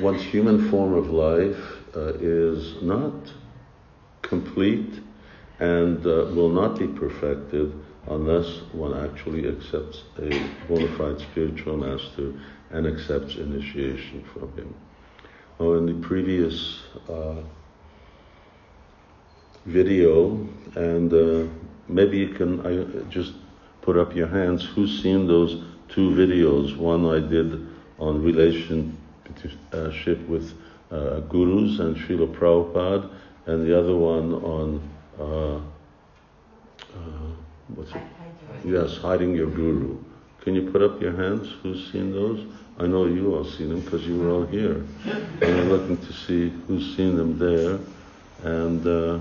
one's 0.00 0.22
human 0.22 0.70
form 0.70 0.94
of 0.94 1.10
life 1.10 1.78
uh, 1.96 2.14
is 2.20 2.82
not 2.82 3.14
complete 4.22 5.00
and 5.60 6.04
will 6.04 6.50
not 6.50 6.78
be 6.78 6.88
perfected 6.88 7.72
unless 8.08 8.46
one 8.72 8.94
actually 9.08 9.48
accepts 9.48 10.02
a 10.18 10.28
bona 10.68 10.88
fide 10.96 11.20
spiritual 11.20 11.76
master 11.76 12.32
and 12.70 12.86
accepts 12.86 13.36
initiation 13.36 14.24
from 14.32 14.52
him. 14.56 14.74
Oh, 15.60 15.74
in 15.74 15.86
the 15.86 15.94
previous 16.06 16.80
uh, 17.08 17.36
video, 19.66 20.46
and 20.74 21.12
uh, 21.12 21.46
maybe 21.88 22.18
you 22.18 22.28
can 22.28 22.60
I, 22.66 22.84
just 23.08 23.34
put 23.82 23.96
up 23.96 24.14
your 24.14 24.26
hands. 24.26 24.64
Who's 24.74 25.02
seen 25.02 25.26
those 25.26 25.62
two 25.88 26.10
videos? 26.10 26.76
One 26.76 27.06
I 27.06 27.20
did 27.20 27.68
on 27.98 28.22
relationship 28.22 28.98
with 30.28 30.52
uh, 30.90 31.20
gurus 31.20 31.78
and 31.78 31.96
Srila 31.96 32.34
Prabhupada, 32.34 33.08
and 33.46 33.66
the 33.66 33.78
other 33.78 33.96
one 33.96 34.34
on 34.34 34.90
uh, 35.18 35.60
uh, 36.96 37.43
what's 37.68 37.90
it? 37.92 38.02
Yes, 38.64 38.96
hiding 38.98 39.34
your 39.34 39.50
guru. 39.50 39.98
Can 40.42 40.54
you 40.54 40.70
put 40.70 40.82
up 40.82 41.00
your 41.00 41.16
hands? 41.16 41.48
Who's 41.62 41.90
seen 41.90 42.12
those? 42.12 42.46
I 42.78 42.86
know 42.86 43.06
you 43.06 43.34
all 43.34 43.44
seen 43.44 43.70
them 43.70 43.80
because 43.80 44.06
you 44.06 44.18
were 44.18 44.30
all 44.30 44.46
here. 44.46 44.84
And 45.40 45.42
I'm 45.42 45.68
looking 45.70 45.96
to 45.96 46.12
see 46.12 46.50
who's 46.66 46.96
seen 46.96 47.16
them 47.16 47.38
there, 47.38 47.78
and 48.42 48.86
uh, 48.86 49.18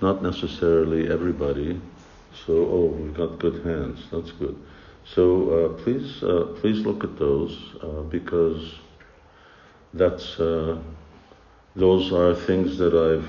not 0.00 0.22
necessarily 0.22 1.10
everybody. 1.10 1.80
So, 2.46 2.52
oh, 2.52 2.86
we've 2.86 3.14
got 3.14 3.38
good 3.38 3.64
hands. 3.64 4.00
That's 4.10 4.32
good. 4.32 4.60
So 5.04 5.50
uh, 5.50 5.82
please, 5.82 6.22
uh, 6.22 6.54
please 6.60 6.84
look 6.84 7.04
at 7.04 7.18
those 7.18 7.76
uh, 7.82 8.02
because 8.02 8.74
that's 9.92 10.40
uh, 10.40 10.78
those 11.76 12.12
are 12.12 12.34
things 12.34 12.78
that 12.78 12.94
I've 12.94 13.28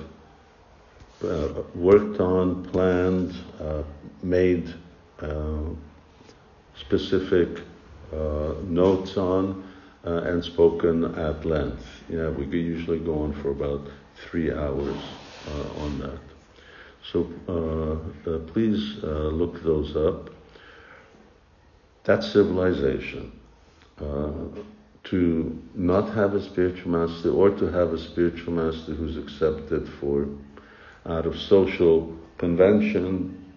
uh, 1.26 1.64
worked 1.76 2.20
on, 2.20 2.64
planned, 2.66 3.36
uh, 3.60 3.84
made 4.24 4.74
specific 6.76 7.62
notes 8.68 9.18
on, 9.18 9.64
and 10.04 10.44
spoken 10.44 11.06
at 11.16 11.46
length. 11.46 12.04
Yeah, 12.10 12.30
we 12.30 12.46
could 12.46 12.54
usually 12.54 13.00
go 13.00 13.24
on 13.24 13.34
for 13.42 13.52
about 13.52 13.82
three 14.30 14.52
hours 14.52 15.02
on 15.80 16.00
that. 16.00 16.20
So 17.12 17.32
uh, 17.48 18.30
uh, 18.30 18.40
please 18.48 19.04
uh, 19.04 19.08
look 19.30 19.62
those 19.64 19.96
up. 19.96 20.30
That's 22.04 22.32
civilization. 22.32 23.32
to 25.04 25.62
not 25.76 26.10
have 26.16 26.34
a 26.34 26.42
spiritual 26.42 26.90
master 26.92 27.30
or 27.30 27.52
to 27.52 27.66
have 27.68 27.94
a 27.94 28.00
spiritual 28.00 28.54
master 28.54 28.94
who's 28.96 29.18
accepted 29.18 29.88
for 30.00 30.28
out 31.06 31.26
of 31.26 31.40
social 31.40 32.14
convention, 32.38 33.54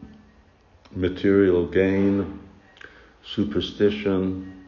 material 0.95 1.67
gain, 1.67 2.41
superstition, 3.25 4.67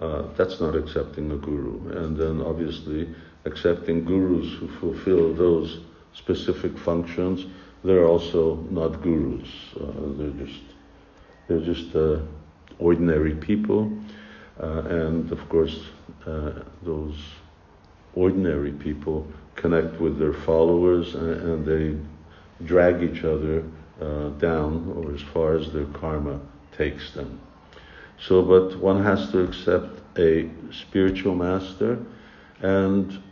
uh, 0.00 0.22
that's 0.36 0.60
not 0.60 0.74
accepting 0.74 1.30
a 1.32 1.36
guru. 1.36 1.90
And 1.92 2.16
then 2.16 2.40
obviously 2.40 3.14
accepting 3.44 4.04
gurus 4.04 4.52
who 4.58 4.68
fulfill 4.80 5.34
those 5.34 5.80
specific 6.14 6.76
functions 6.78 7.46
they're 7.82 8.06
also 8.06 8.56
not 8.70 9.02
gurus. 9.02 9.48
Uh, 9.80 9.92
they're 10.16 10.46
just 10.46 10.60
they're 11.48 11.64
just 11.64 11.94
uh, 11.96 12.20
ordinary 12.78 13.34
people, 13.34 13.90
uh, 14.62 14.82
and 14.82 15.32
of 15.32 15.48
course, 15.48 15.80
uh, 16.26 16.52
those 16.82 17.16
ordinary 18.14 18.72
people 18.72 19.26
connect 19.56 20.00
with 20.00 20.18
their 20.18 20.32
followers, 20.32 21.14
and, 21.14 21.30
and 21.30 21.66
they 21.66 21.98
drag 22.64 23.02
each 23.02 23.24
other 23.24 23.64
uh, 24.00 24.28
down, 24.38 24.92
or 24.96 25.14
as 25.14 25.20
far 25.20 25.56
as 25.56 25.72
their 25.72 25.86
karma 25.86 26.40
takes 26.76 27.12
them. 27.12 27.40
So, 28.18 28.42
but 28.42 28.78
one 28.78 29.02
has 29.02 29.30
to 29.32 29.42
accept 29.42 30.00
a 30.18 30.50
spiritual 30.70 31.34
master, 31.34 31.98
and 32.60 33.22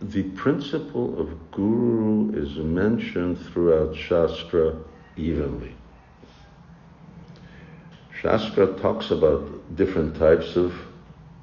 the 0.00 0.24
principle 0.30 1.18
of 1.20 1.50
guru 1.50 2.32
is 2.32 2.56
mentioned 2.56 3.38
throughout 3.46 3.96
Shastra 3.96 4.76
evenly. 5.16 5.74
Shastra 8.20 8.74
talks 8.80 9.10
about 9.10 9.76
different 9.76 10.16
types 10.16 10.56
of 10.56 10.74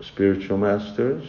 spiritual 0.01 0.57
masters. 0.57 1.27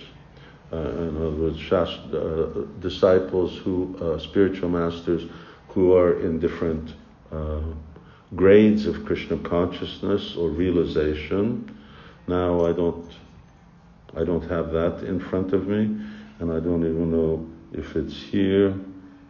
Uh, 0.73 0.77
in 0.77 1.17
other 1.17 1.31
words, 1.31 1.59
Shastra, 1.59 2.19
uh, 2.19 2.65
disciples 2.81 3.57
who, 3.57 3.97
uh, 4.01 4.19
spiritual 4.19 4.69
masters 4.69 5.31
who 5.77 5.95
are 5.95 6.21
in 6.21 6.41
different 6.41 6.95
uh, 7.31 7.61
grades 8.35 8.87
of 8.87 9.05
Krishna 9.05 9.37
consciousness 9.37 10.35
or 10.35 10.49
realization. 10.49 11.79
Now, 12.27 12.65
I 12.65 12.73
don't, 12.73 13.13
I 14.17 14.25
don't 14.25 14.49
have 14.49 14.73
that 14.73 15.05
in 15.05 15.21
front 15.21 15.53
of 15.53 15.69
me 15.69 16.01
and 16.39 16.51
I 16.51 16.61
don't 16.61 16.83
even 16.83 17.11
know 17.11 17.47
if 17.75 17.95
it's 17.95 18.17
here. 18.17 18.75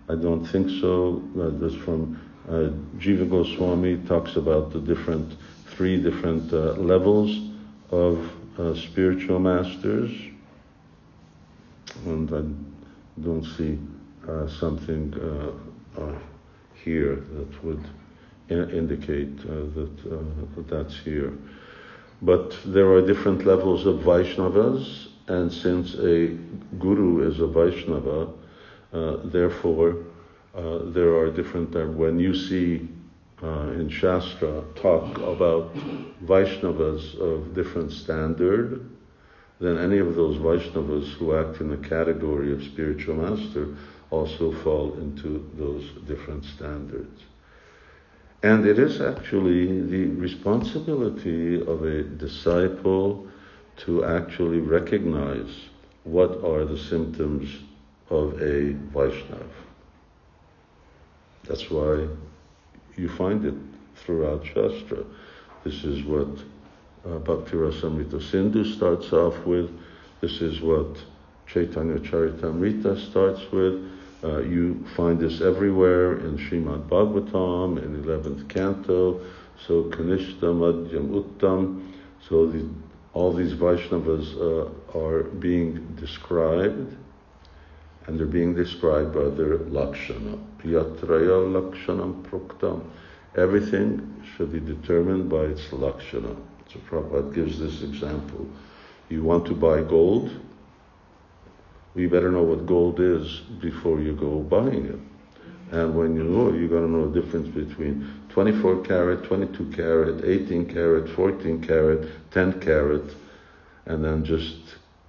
I 0.08 0.14
don't 0.14 0.44
think 0.46 0.70
so. 0.80 1.20
Uh, 1.36 1.50
that's 1.58 1.74
from 1.74 2.16
uh, 2.48 2.70
Jiva 3.00 3.28
Goswami 3.28 3.96
talks 4.06 4.36
about 4.36 4.72
the 4.72 4.78
different 4.78 5.34
three 5.66 6.00
different 6.00 6.52
uh, 6.52 6.74
levels 6.74 7.50
of 7.90 8.30
uh, 8.56 8.72
spiritual 8.76 9.40
masters, 9.40 10.12
and 12.04 12.32
I 12.32 13.20
don't 13.20 13.44
see 13.56 13.80
uh, 14.28 14.46
something 14.46 15.12
uh, 15.98 16.12
here 16.86 17.16
that 17.16 17.64
would 17.64 17.84
in- 18.48 18.70
indicate 18.70 19.36
that 19.42 20.66
that's 20.68 20.96
here. 21.00 21.32
But 22.22 22.56
there 22.64 22.88
are 22.92 23.02
different 23.04 23.44
levels 23.44 23.84
of 23.86 23.96
Vaishnavas, 23.96 25.08
and 25.26 25.52
since 25.52 25.94
a 25.96 26.38
guru 26.78 27.28
is 27.28 27.40
a 27.40 27.48
Vaishnava, 27.48 28.28
uh, 28.92 29.16
therefore 29.24 29.96
uh, 30.54 30.78
there 30.84 31.16
are 31.16 31.30
different, 31.30 31.74
uh, 31.74 31.86
when 32.02 32.18
you 32.20 32.34
see 32.34 32.88
uh, 33.42 33.80
in 33.80 33.90
Shastra 33.90 34.62
talk 34.76 35.18
about 35.18 35.74
Vaishnavas 36.24 37.18
of 37.20 37.54
different 37.54 37.92
standard, 37.92 38.88
then 39.58 39.76
any 39.76 39.98
of 39.98 40.14
those 40.14 40.36
Vaishnavas 40.38 41.08
who 41.14 41.34
act 41.34 41.60
in 41.60 41.68
the 41.68 41.88
category 41.88 42.52
of 42.52 42.62
spiritual 42.62 43.16
master 43.16 43.74
also 44.10 44.52
fall 44.62 44.94
into 44.98 45.48
those 45.54 45.84
different 46.06 46.44
standards. 46.44 47.22
And 48.42 48.66
it 48.66 48.78
is 48.78 49.00
actually 49.00 49.82
the 49.82 50.06
responsibility 50.06 51.60
of 51.60 51.84
a 51.84 52.02
disciple 52.02 53.26
to 53.78 54.04
actually 54.04 54.60
recognize 54.60 55.50
what 56.04 56.44
are 56.44 56.64
the 56.64 56.78
symptoms 56.78 57.50
of 58.10 58.34
a 58.40 58.74
Vaishnav. 58.94 59.48
That's 61.44 61.70
why 61.70 62.06
you 62.96 63.08
find 63.08 63.44
it 63.44 63.54
throughout 63.96 64.44
Shastra. 64.46 65.04
This 65.64 65.84
is 65.84 66.04
what 66.04 66.28
uh, 67.04 67.18
Bhakti 67.18 67.56
Rasamrita 67.56 68.22
Sindhu 68.22 68.64
starts 68.64 69.12
off 69.12 69.38
with. 69.44 69.70
This 70.20 70.40
is 70.40 70.60
what 70.60 70.96
Chaitanya 71.46 71.98
Charitamrita 71.98 73.10
starts 73.10 73.40
with. 73.52 73.90
Uh, 74.24 74.38
you 74.40 74.84
find 74.96 75.20
this 75.20 75.40
everywhere 75.40 76.18
in 76.20 76.36
Srimad 76.38 76.88
Bhagavatam, 76.88 77.82
in 77.82 78.02
11th 78.02 78.48
canto. 78.48 79.20
So 79.66 79.84
Kanishta 79.84 80.52
Madhyam 80.52 81.22
Uttam. 81.22 81.92
So 82.28 82.46
the 82.46 82.68
all 83.16 83.32
these 83.32 83.54
Vaishnavas 83.54 84.36
uh, 84.36 84.98
are 84.98 85.22
being 85.22 85.86
described, 85.98 86.94
and 88.06 88.18
they're 88.18 88.26
being 88.26 88.54
described 88.54 89.14
by 89.14 89.30
their 89.30 89.56
lakshana. 89.56 90.36
Yatraya 90.62 91.38
lakshanam 91.56 92.22
proktam. 92.24 92.84
Everything 93.34 94.22
should 94.36 94.52
be 94.52 94.60
determined 94.60 95.30
by 95.30 95.44
its 95.44 95.72
lakshana. 95.72 96.36
So 96.70 96.78
Prabhupada 96.90 97.34
gives 97.34 97.58
this 97.58 97.82
example. 97.82 98.46
You 99.08 99.22
want 99.22 99.46
to 99.46 99.54
buy 99.54 99.80
gold? 99.80 100.30
You 101.96 102.08
better 102.08 102.30
know 102.30 102.42
what 102.42 102.66
gold 102.66 103.00
is 103.00 103.40
before 103.60 104.00
you 104.00 104.12
go 104.14 104.40
buying 104.40 104.86
it. 104.86 104.98
And 105.72 105.96
when 105.96 106.14
you 106.14 106.22
know, 106.22 106.52
you're 106.52 106.68
going 106.68 106.86
to 106.86 106.90
know 106.90 107.10
the 107.10 107.20
difference 107.20 107.48
between 107.48 108.08
24 108.28 108.82
carat, 108.82 109.24
22 109.24 109.72
carat, 109.74 110.24
18 110.24 110.72
carat, 110.72 111.08
14 111.10 111.60
carat, 111.62 112.08
10 112.30 112.60
carat, 112.60 113.14
and 113.86 114.04
then 114.04 114.24
just 114.24 114.56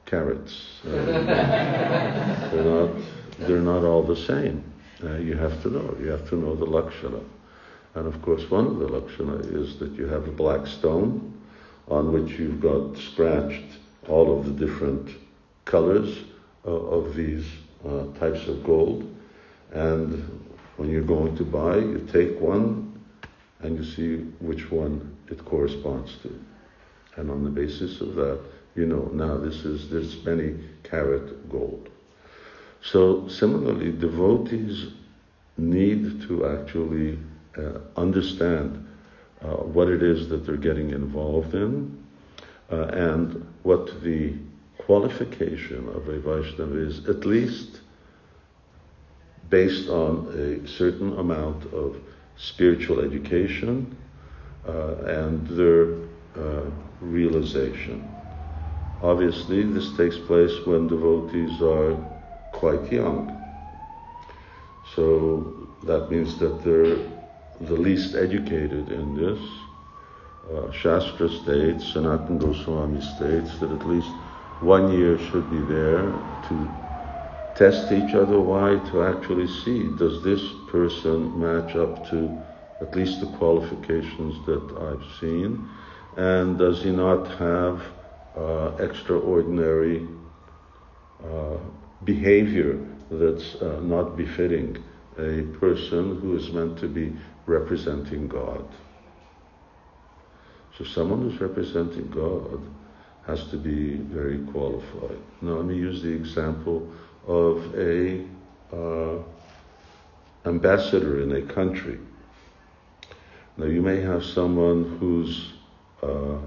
carats. 0.05 0.79
Uh, 0.85 0.89
they're 2.51 2.63
not. 2.63 2.89
They're 3.39 3.59
not 3.59 3.83
all 3.83 4.01
the 4.01 4.15
same. 4.15 4.63
Uh, 5.03 5.17
you 5.17 5.35
have 5.35 5.61
to 5.61 5.69
know. 5.69 5.95
You 5.99 6.07
have 6.07 6.27
to 6.29 6.35
know 6.35 6.55
the 6.55 6.65
lakshana. 6.65 7.19
And 7.93 8.07
of 8.07 8.19
course, 8.21 8.49
one 8.49 8.65
of 8.65 8.79
the 8.79 8.87
lakshana 8.87 9.35
is 9.35 9.77
that 9.77 9.91
you 9.91 10.07
have 10.07 10.27
a 10.27 10.31
black 10.31 10.65
stone 10.65 11.33
on 11.87 12.11
which 12.11 12.39
you've 12.39 12.61
got 12.61 12.97
scratched 12.97 13.77
all 14.07 14.39
of 14.39 14.45
the 14.45 14.65
different 14.65 15.09
colors 15.65 16.23
of 16.63 17.15
these 17.15 17.45
uh, 17.87 18.05
types 18.19 18.47
of 18.47 18.63
gold. 18.63 19.15
And 19.71 20.45
when 20.77 20.89
you're 20.89 21.01
going 21.01 21.35
to 21.37 21.43
buy, 21.43 21.77
you 21.77 22.07
take 22.11 22.39
one 22.39 23.01
and 23.61 23.77
you 23.77 23.83
see 23.83 24.23
which 24.39 24.71
one 24.71 25.15
it 25.29 25.43
corresponds 25.45 26.15
to. 26.23 26.39
And 27.15 27.31
on 27.31 27.43
the 27.43 27.49
basis 27.49 28.01
of 28.01 28.15
that, 28.15 28.39
you 28.75 28.85
know, 28.85 29.09
now 29.13 29.37
this 29.37 29.65
is 29.65 29.89
this 29.89 30.23
many 30.23 30.55
carat 30.83 31.49
gold. 31.49 31.89
So 32.81 33.27
similarly, 33.27 33.91
devotees 33.91 34.93
need 35.57 36.21
to 36.27 36.45
actually 36.45 37.17
uh, 37.57 37.79
understand 37.95 38.87
uh, 39.41 39.47
what 39.47 39.89
it 39.89 40.03
is 40.03 40.29
that 40.29 40.45
they're 40.45 40.57
getting 40.57 40.91
involved 40.91 41.55
in 41.55 42.03
uh, 42.71 42.83
and 42.87 43.45
what 43.63 44.01
the 44.03 44.33
qualification 44.87 45.89
of 45.89 46.07
a 46.07 46.17
Vaishnava 46.17 46.77
is, 46.77 47.05
at 47.09 47.25
least 47.25 47.81
based 49.49 49.89
on 49.89 50.11
a 50.45 50.65
certain 50.65 51.11
amount 51.19 51.61
of 51.73 51.97
spiritual 52.37 53.01
education 53.01 53.97
uh, 54.65 54.95
and 55.21 55.45
their 55.59 55.83
uh, 56.37 56.63
realization. 57.01 57.97
Obviously, 59.01 59.61
this 59.63 59.89
takes 59.97 60.17
place 60.29 60.55
when 60.65 60.87
devotees 60.87 61.61
are 61.61 61.93
quite 62.53 62.89
young. 62.89 63.19
So 64.95 65.67
that 65.83 66.09
means 66.09 66.39
that 66.39 66.63
they're 66.63 66.97
the 67.67 67.79
least 67.87 68.15
educated 68.15 68.89
in 68.89 69.15
this. 69.15 69.41
Uh, 70.49 70.71
Shastra 70.71 71.27
states, 71.27 71.83
Sanatana 71.91 72.39
Goswami 72.39 73.01
states 73.01 73.59
that 73.59 73.69
at 73.69 73.85
least 73.85 74.11
one 74.59 74.91
year 74.91 75.17
should 75.17 75.49
be 75.49 75.61
there 75.61 76.13
to 76.43 76.73
test 77.55 77.91
each 77.91 78.13
other. 78.15 78.39
Why? 78.39 78.77
To 78.91 79.03
actually 79.03 79.47
see 79.47 79.89
does 79.89 80.23
this 80.23 80.41
person 80.67 81.39
match 81.39 81.75
up 81.75 82.07
to 82.09 82.43
at 82.81 82.95
least 82.95 83.21
the 83.21 83.27
qualifications 83.37 84.45
that 84.45 84.77
I've 84.77 85.05
seen, 85.19 85.69
and 86.15 86.57
does 86.57 86.83
he 86.83 86.91
not 86.91 87.27
have 87.37 87.83
uh, 88.35 88.75
extraordinary 88.79 90.07
uh, 91.23 91.57
behavior 92.03 92.79
that's 93.09 93.55
uh, 93.55 93.79
not 93.81 94.15
befitting 94.15 94.83
a 95.17 95.41
person 95.59 96.19
who 96.21 96.35
is 96.35 96.51
meant 96.51 96.77
to 96.79 96.87
be 96.87 97.15
representing 97.47 98.27
God? 98.27 98.65
So 100.77 100.83
someone 100.83 101.23
who's 101.23 101.41
representing 101.41 102.09
God 102.11 102.61
has 103.27 103.43
to 103.49 103.57
be 103.57 103.95
very 103.95 104.39
qualified. 104.51 105.19
Now 105.41 105.57
let 105.57 105.65
me 105.65 105.75
use 105.75 106.01
the 106.01 106.13
example 106.13 106.89
of 107.27 107.77
a 107.77 108.23
uh, 108.73 109.17
ambassador 110.45 111.21
in 111.21 111.33
a 111.33 111.41
country. 111.41 111.99
Now 113.57 113.65
you 113.65 113.81
may 113.81 113.99
have 114.01 114.23
someone 114.23 114.97
who's 114.97 115.51
uh, 116.01 116.37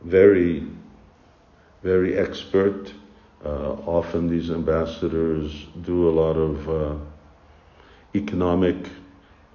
very, 0.00 0.66
very 1.82 2.18
expert. 2.18 2.92
Uh, 3.44 3.72
often 3.86 4.28
these 4.28 4.50
ambassadors 4.50 5.66
do 5.82 6.08
a 6.08 6.12
lot 6.12 6.36
of 6.36 6.68
uh, 6.68 6.94
economic 8.14 8.76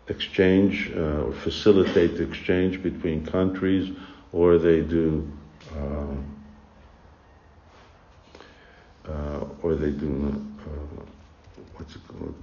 exchange 0.08 0.92
uh, 0.96 1.24
or 1.24 1.34
facilitate 1.34 2.20
exchange 2.20 2.82
between 2.82 3.26
countries, 3.26 3.96
or 4.32 4.58
they 4.58 4.82
do, 4.82 5.30
or 9.68 9.76
they 9.76 9.92
do, 9.92 10.46
uh, 10.62 11.04
what's 11.76 11.96
it 11.96 12.02
called? 12.08 12.36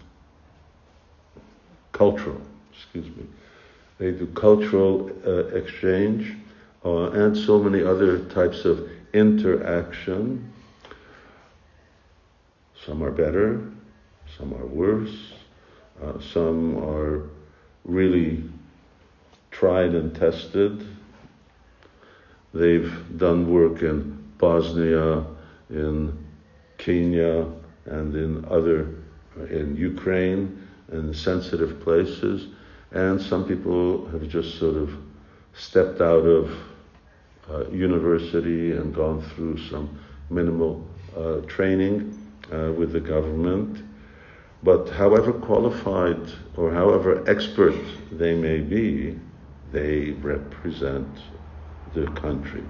Cultural, 1.93 2.41
excuse 2.72 3.07
me. 3.16 3.25
They 3.99 4.11
do 4.11 4.27
cultural 4.27 5.11
uh, 5.27 5.47
exchange 5.57 6.37
uh, 6.85 7.11
and 7.12 7.37
so 7.37 7.59
many 7.59 7.83
other 7.83 8.18
types 8.27 8.64
of 8.64 8.91
interaction. 9.14 10.53
Some 12.85 13.03
are 13.03 13.12
better, 13.12 13.62
some 14.37 14.53
are 14.53 14.66
worse, 14.66 15.33
uh, 16.03 16.20
some 16.20 16.77
are 16.77 17.31
really 17.85 18.45
tried 19.51 19.95
and 19.95 20.14
tested. 20.14 20.87
They've 22.55 22.93
done 23.19 23.53
work 23.53 23.83
in 23.83 24.33
Bosnia, 24.39 25.25
in 25.71 26.17
Kenya, 26.79 27.47
and 27.87 28.15
in 28.15 28.45
other, 28.47 28.89
in 29.51 29.77
Ukraine, 29.77 30.67
in 30.93 31.13
sensitive 31.13 31.81
places. 31.81 32.49
And 32.93 33.21
some 33.21 33.45
people 33.47 34.07
have 34.09 34.29
just 34.29 34.59
sort 34.59 34.77
of 34.77 34.97
stepped 35.53 36.01
out 36.01 36.25
of 36.25 36.51
uh, 37.51 37.69
university 37.71 38.73
and 38.73 38.95
gone 38.95 39.21
through 39.21 39.59
some 39.59 39.99
minimal 40.31 40.87
uh, 41.17 41.41
training 41.47 42.17
uh, 42.53 42.73
with 42.73 42.93
the 42.93 43.01
government 43.01 43.83
but 44.65 44.89
however 44.89 45.31
qualified 45.31 46.23
or 46.57 46.73
however 46.73 47.23
expert 47.29 47.75
they 48.11 48.35
may 48.35 48.61
be, 48.61 49.19
they 49.73 50.13
represent 50.13 51.07
the 51.95 52.07
country. 52.13 52.65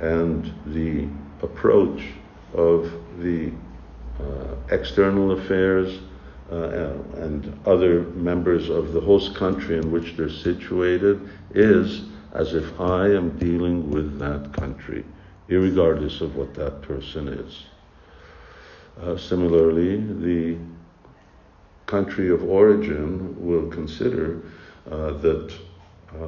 And 0.00 0.52
the 0.66 1.08
approach 1.42 2.02
of 2.54 2.92
the 3.18 3.52
uh, 4.20 4.54
external 4.70 5.32
affairs 5.32 5.98
uh, 6.50 6.94
and 7.16 7.58
other 7.66 8.02
members 8.02 8.68
of 8.68 8.92
the 8.92 9.00
host 9.00 9.34
country 9.34 9.78
in 9.78 9.90
which 9.90 10.16
they're 10.16 10.30
situated 10.30 11.28
is 11.54 12.04
as 12.32 12.54
if 12.54 12.80
I 12.80 13.06
am 13.06 13.36
dealing 13.38 13.90
with 13.90 14.18
that 14.18 14.52
country, 14.52 15.04
regardless 15.48 16.20
of 16.20 16.36
what 16.36 16.54
that 16.54 16.82
person 16.82 17.28
is. 17.28 17.64
Uh, 19.02 19.16
similarly, 19.16 19.96
the 19.96 20.58
country 21.86 22.30
of 22.30 22.42
origin 22.44 23.34
will 23.38 23.68
consider 23.70 24.42
uh, 24.90 25.12
that 25.12 25.52
uh, 26.14 26.26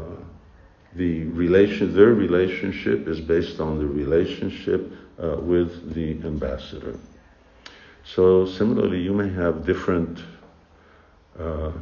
the 0.98 1.24
relation, 1.24 1.94
their 1.94 2.12
relationship 2.12 3.08
is 3.08 3.20
based 3.20 3.60
on 3.60 3.78
the 3.78 3.86
relationship 3.86 4.92
uh, 5.22 5.36
with 5.40 5.94
the 5.94 6.10
ambassador. 6.26 6.98
So 8.04 8.44
similarly, 8.46 9.00
you 9.00 9.14
may 9.14 9.28
have 9.30 9.64
different 9.64 10.18
uh, 11.38 11.72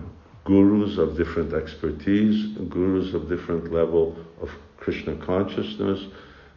gurus 0.44 0.98
of 0.98 1.16
different 1.16 1.52
expertise, 1.52 2.56
gurus 2.68 3.14
of 3.14 3.28
different 3.28 3.72
level 3.72 4.16
of 4.40 4.50
Krishna 4.76 5.16
consciousness, 5.16 6.06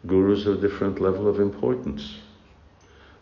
gurus 0.06 0.46
of 0.46 0.60
different 0.60 1.00
level 1.00 1.26
of 1.26 1.40
importance. 1.40 2.18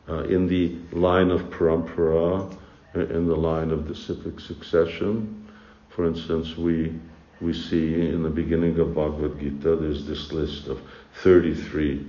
Uh, 0.09 0.25
in 0.25 0.49
the 0.49 0.75
line 0.93 1.31
of 1.31 1.43
parampara, 1.51 2.51
in 2.95 3.27
the 3.27 3.37
line 3.37 3.71
of 3.71 3.87
disciplic 3.87 4.41
succession. 4.41 5.47
For 5.91 6.07
instance, 6.07 6.57
we, 6.57 6.99
we 7.41 7.53
see 7.53 8.09
in 8.09 8.23
the 8.23 8.31
beginning 8.31 8.79
of 8.79 8.95
Bhagavad 8.95 9.39
Gita, 9.39 9.77
there's 9.77 10.07
this 10.07 10.33
list 10.33 10.67
of 10.67 10.81
33 11.23 12.07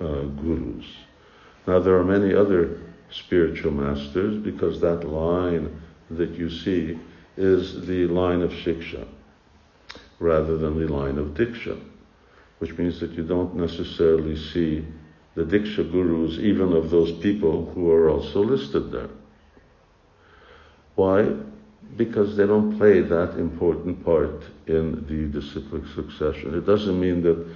uh, 0.00 0.04
gurus. 0.04 0.86
Now, 1.66 1.78
there 1.78 1.96
are 1.96 2.04
many 2.04 2.34
other 2.34 2.80
spiritual 3.10 3.72
masters 3.72 4.36
because 4.42 4.80
that 4.80 5.04
line 5.04 5.80
that 6.10 6.30
you 6.30 6.50
see 6.50 6.98
is 7.36 7.86
the 7.86 8.06
line 8.06 8.42
of 8.42 8.50
Shiksha 8.50 9.06
rather 10.18 10.56
than 10.56 10.78
the 10.78 10.92
line 10.92 11.18
of 11.18 11.28
Diksha, 11.28 11.78
which 12.58 12.76
means 12.78 13.00
that 13.00 13.10
you 13.12 13.24
don't 13.24 13.54
necessarily 13.56 14.36
see 14.36 14.84
the 15.34 15.44
Diksha 15.44 15.90
gurus, 15.90 16.38
even 16.38 16.72
of 16.72 16.90
those 16.90 17.12
people 17.18 17.70
who 17.74 17.90
are 17.90 18.08
also 18.08 18.40
listed 18.42 18.92
there. 18.92 19.08
Why? 20.94 21.34
Because 21.96 22.36
they 22.36 22.46
don't 22.46 22.78
play 22.78 23.00
that 23.00 23.36
important 23.38 24.04
part 24.04 24.42
in 24.66 25.04
the 25.06 25.40
disciplic 25.40 25.82
succession. 25.94 26.54
It 26.54 26.64
doesn't 26.66 26.98
mean 26.98 27.22
that 27.22 27.46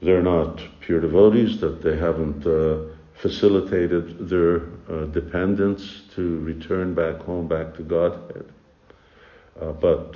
they're 0.00 0.22
not 0.22 0.62
pure 0.80 1.00
devotees, 1.00 1.60
that 1.60 1.82
they 1.82 1.96
haven't 1.96 2.46
uh, 2.46 2.94
facilitated 3.14 4.28
their 4.28 4.62
uh, 4.88 5.06
dependents 5.06 6.02
to 6.14 6.38
return 6.40 6.94
back 6.94 7.20
home, 7.22 7.48
back 7.48 7.74
to 7.74 7.82
Godhead. 7.82 8.46
Uh, 9.60 9.72
but 9.72 10.14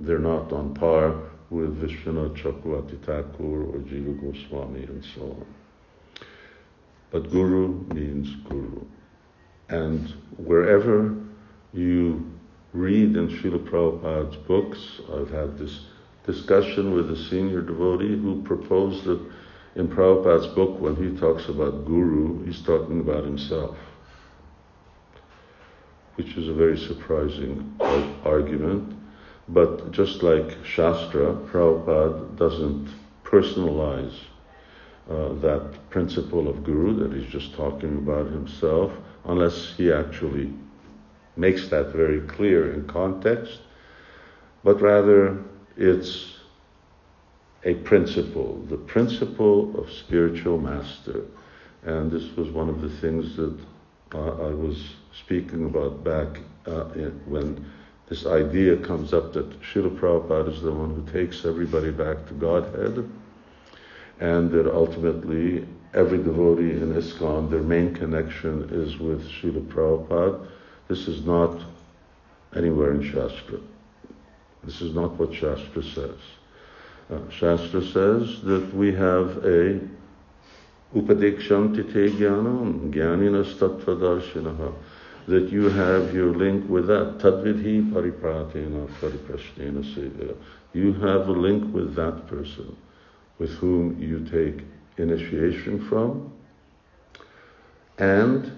they're 0.00 0.18
not 0.18 0.50
on 0.52 0.74
par 0.74 1.14
with 1.50 1.80
Vishwanath 1.80 2.36
Chakravarti 2.36 2.98
Thakur 3.04 3.64
or 3.64 3.78
Jiva 3.80 4.18
Goswami 4.18 4.84
and 4.84 5.04
so 5.14 5.22
on. 5.22 5.46
But 7.10 7.30
Guru 7.30 7.84
means 7.94 8.34
Guru. 8.48 8.84
And 9.68 10.08
wherever 10.36 11.14
you 11.74 12.24
read 12.72 13.16
in 13.16 13.28
Srila 13.28 13.68
Prabhupada's 13.68 14.36
books, 14.36 15.00
I've 15.12 15.30
had 15.30 15.58
this 15.58 15.86
discussion 16.24 16.94
with 16.94 17.10
a 17.10 17.16
senior 17.16 17.60
devotee 17.60 18.16
who 18.16 18.42
proposed 18.42 19.04
that 19.04 19.20
in 19.76 19.88
Prabhupada's 19.88 20.46
book, 20.48 20.80
when 20.80 20.94
he 20.96 21.18
talks 21.18 21.48
about 21.48 21.84
guru, 21.84 22.44
he's 22.44 22.62
talking 22.62 23.00
about 23.00 23.24
himself, 23.24 23.76
which 26.14 26.36
is 26.36 26.48
a 26.48 26.54
very 26.54 26.78
surprising 26.78 27.74
argument. 28.24 28.96
But 29.48 29.90
just 29.90 30.22
like 30.22 30.64
Shastra, 30.64 31.34
Prabhupada 31.50 32.36
doesn't 32.36 32.88
personalize 33.24 34.14
uh, 35.10 35.34
that 35.34 35.90
principle 35.90 36.48
of 36.48 36.64
guru 36.64 36.94
that 36.96 37.12
he's 37.12 37.30
just 37.30 37.54
talking 37.54 37.98
about 37.98 38.26
himself 38.26 38.92
unless 39.24 39.74
he 39.76 39.92
actually 39.92 40.54
makes 41.36 41.68
that 41.68 41.88
very 41.88 42.20
clear 42.22 42.72
in 42.72 42.86
context, 42.86 43.60
but 44.62 44.80
rather 44.80 45.42
it's 45.76 46.34
a 47.64 47.74
principle, 47.74 48.64
the 48.68 48.76
principle 48.76 49.76
of 49.78 49.90
spiritual 49.90 50.58
master. 50.58 51.22
And 51.82 52.10
this 52.10 52.34
was 52.36 52.50
one 52.50 52.68
of 52.68 52.80
the 52.80 52.90
things 52.90 53.36
that 53.36 53.58
uh, 54.14 54.48
I 54.48 54.54
was 54.54 54.82
speaking 55.12 55.66
about 55.66 56.04
back 56.04 56.40
uh, 56.66 56.88
in, 56.90 57.20
when 57.26 57.70
this 58.08 58.26
idea 58.26 58.76
comes 58.76 59.12
up 59.12 59.32
that 59.32 59.60
Srila 59.62 59.98
Prabhupada 59.98 60.54
is 60.54 60.62
the 60.62 60.72
one 60.72 60.94
who 60.94 61.10
takes 61.10 61.44
everybody 61.44 61.90
back 61.90 62.26
to 62.28 62.34
Godhead, 62.34 63.10
and 64.20 64.50
that 64.50 64.72
ultimately 64.72 65.66
every 65.94 66.18
devotee 66.18 66.72
in 66.72 66.94
ISKCON, 66.94 67.50
their 67.50 67.62
main 67.62 67.94
connection 67.94 68.68
is 68.70 68.98
with 68.98 69.26
Srila 69.28 69.66
Prabhupada. 69.68 70.46
This 70.94 71.08
is 71.08 71.26
not 71.26 71.60
anywhere 72.54 72.92
in 72.92 73.02
Shastra. 73.02 73.58
This 74.62 74.80
is 74.80 74.94
not 74.94 75.18
what 75.18 75.34
Shastra 75.34 75.82
says. 75.82 76.20
Uh, 77.10 77.28
Shastra 77.30 77.82
says 77.82 78.40
that 78.42 78.72
we 78.72 78.92
have 78.92 79.38
a 79.38 79.80
upadeksham 80.94 81.74
tite 81.74 82.12
jnanam, 82.12 82.92
jnaninas 82.92 83.56
tattvadarsinaha, 83.56 84.72
that 85.26 85.50
you 85.50 85.68
have 85.68 86.14
your 86.14 86.32
link 86.32 86.70
with 86.70 86.86
that. 86.86 87.18
Tadvidhi 87.18 87.90
paripratena 87.90 88.86
pariprashnena 89.00 89.82
sevya. 89.96 90.36
You 90.74 90.92
have 90.92 91.26
a 91.26 91.32
link 91.32 91.74
with 91.74 91.96
that 91.96 92.28
person 92.28 92.76
with 93.40 93.50
whom 93.54 94.00
you 94.00 94.20
take 94.30 94.64
initiation 94.96 95.88
from 95.88 96.32
and 97.98 98.56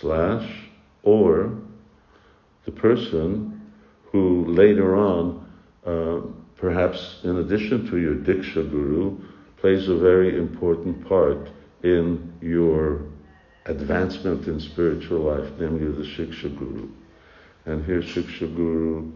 slash 0.00 0.67
or 1.02 1.52
the 2.64 2.72
person 2.72 3.72
who 4.10 4.44
later 4.46 4.96
on, 4.96 5.46
uh, 5.86 6.20
perhaps 6.56 7.20
in 7.24 7.38
addition 7.38 7.88
to 7.90 7.98
your 7.98 8.14
Diksha 8.14 8.68
Guru, 8.70 9.18
plays 9.58 9.88
a 9.88 9.96
very 9.96 10.38
important 10.38 11.06
part 11.08 11.50
in 11.82 12.32
your 12.40 13.02
advancement 13.66 14.46
in 14.46 14.60
spiritual 14.60 15.20
life, 15.20 15.50
namely 15.58 15.90
the 15.92 16.04
Shiksha 16.04 16.56
Guru. 16.58 16.88
And 17.66 17.84
here 17.84 18.00
Shiksha 18.00 18.54
Guru, 18.54 19.12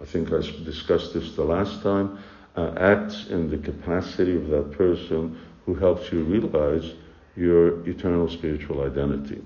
I 0.00 0.04
think 0.04 0.32
I 0.32 0.40
discussed 0.64 1.14
this 1.14 1.34
the 1.34 1.44
last 1.44 1.82
time, 1.82 2.18
uh, 2.56 2.74
acts 2.76 3.26
in 3.28 3.50
the 3.50 3.58
capacity 3.58 4.36
of 4.36 4.48
that 4.48 4.72
person 4.72 5.38
who 5.66 5.74
helps 5.74 6.10
you 6.12 6.22
realize 6.22 6.94
your 7.36 7.86
eternal 7.88 8.28
spiritual 8.28 8.82
identity. 8.82 9.42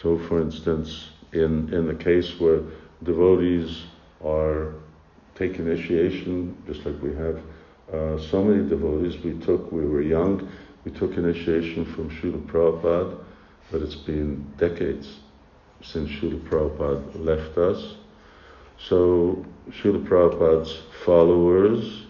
So, 0.00 0.18
for 0.18 0.40
instance, 0.40 1.10
in, 1.32 1.72
in 1.74 1.86
the 1.86 1.94
case 1.94 2.40
where 2.40 2.60
devotees 3.02 3.82
are 4.24 4.74
take 5.34 5.58
initiation, 5.58 6.56
just 6.66 6.84
like 6.84 7.00
we 7.02 7.14
have 7.14 7.40
uh, 7.92 8.18
so 8.18 8.44
many 8.44 8.68
devotees. 8.68 9.22
We 9.24 9.34
took, 9.44 9.72
we 9.72 9.84
were 9.86 10.02
young, 10.02 10.48
we 10.84 10.92
took 10.92 11.16
initiation 11.16 11.84
from 11.84 12.10
Srila 12.10 12.46
Prabhupada, 12.46 13.18
but 13.70 13.82
it's 13.82 13.94
been 13.94 14.46
decades 14.58 15.18
since 15.82 16.10
Srila 16.10 16.40
Prabhupada 16.48 17.24
left 17.24 17.58
us. 17.58 17.96
So 18.78 19.44
Srila 19.70 20.06
Prabhupada's 20.06 20.82
followers 21.04 22.04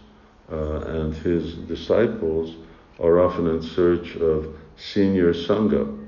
uh, 0.51 0.80
and 0.80 1.14
his 1.14 1.55
disciples 1.55 2.57
are 2.99 3.20
often 3.20 3.47
in 3.47 3.62
search 3.62 4.16
of 4.16 4.57
senior 4.76 5.32
Sangha, 5.32 5.99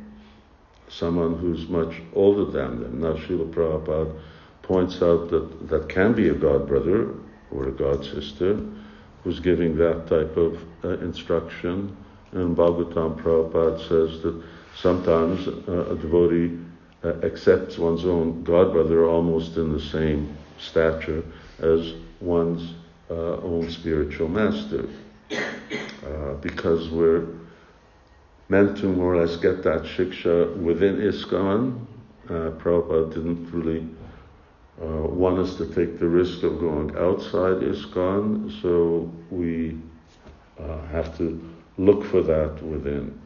someone 0.92 1.38
who's 1.38 1.68
much 1.68 1.94
older 2.14 2.44
than 2.44 2.80
them. 2.80 3.00
Now 3.00 3.14
Srila 3.14 3.50
Prabhupada 3.50 4.20
points 4.62 5.02
out 5.02 5.30
that 5.30 5.68
that 5.68 5.88
can 5.88 6.12
be 6.12 6.28
a 6.28 6.34
god 6.34 6.68
brother 6.68 7.14
or 7.50 7.68
a 7.68 7.72
god 7.72 8.04
sister 8.04 8.60
who's 9.24 9.40
giving 9.40 9.76
that 9.76 10.06
type 10.06 10.36
of 10.36 10.58
uh, 10.84 10.98
instruction. 10.98 11.96
And 12.32 12.56
Bhagavatam 12.56 13.20
Prabhupada 13.22 13.78
says 13.80 14.22
that 14.22 14.42
sometimes 14.76 15.48
uh, 15.48 15.92
a 15.92 15.96
devotee 15.96 16.58
uh, 17.04 17.14
accepts 17.24 17.78
one's 17.78 18.04
own 18.04 18.42
god 18.42 18.72
brother 18.72 19.06
almost 19.06 19.56
in 19.56 19.72
the 19.72 19.80
same 19.80 20.36
stature 20.58 21.24
as 21.58 21.94
one's 22.20 22.74
uh, 23.10 23.36
own 23.42 23.70
spiritual 23.70 24.28
master. 24.28 24.88
Uh, 25.32 26.34
because 26.40 26.90
we're 26.90 27.26
meant 28.52 28.76
to 28.76 28.86
more 28.86 29.14
or 29.14 29.24
less 29.24 29.36
get 29.36 29.62
that 29.62 29.82
shiksha 29.84 30.54
within 30.58 30.96
ISKCON. 30.98 31.86
Uh, 32.28 32.50
Prabhupada 32.60 33.14
didn't 33.14 33.50
really 33.50 33.88
uh, 34.82 35.08
want 35.22 35.38
us 35.38 35.56
to 35.56 35.64
take 35.74 35.98
the 35.98 36.06
risk 36.06 36.42
of 36.42 36.60
going 36.60 36.90
outside 36.98 37.56
ISKCON, 37.72 38.60
so 38.60 39.10
we 39.30 39.78
uh, 40.60 40.82
have 40.88 41.16
to 41.16 41.26
look 41.78 42.04
for 42.04 42.20
that 42.20 42.62
within. 42.62 43.18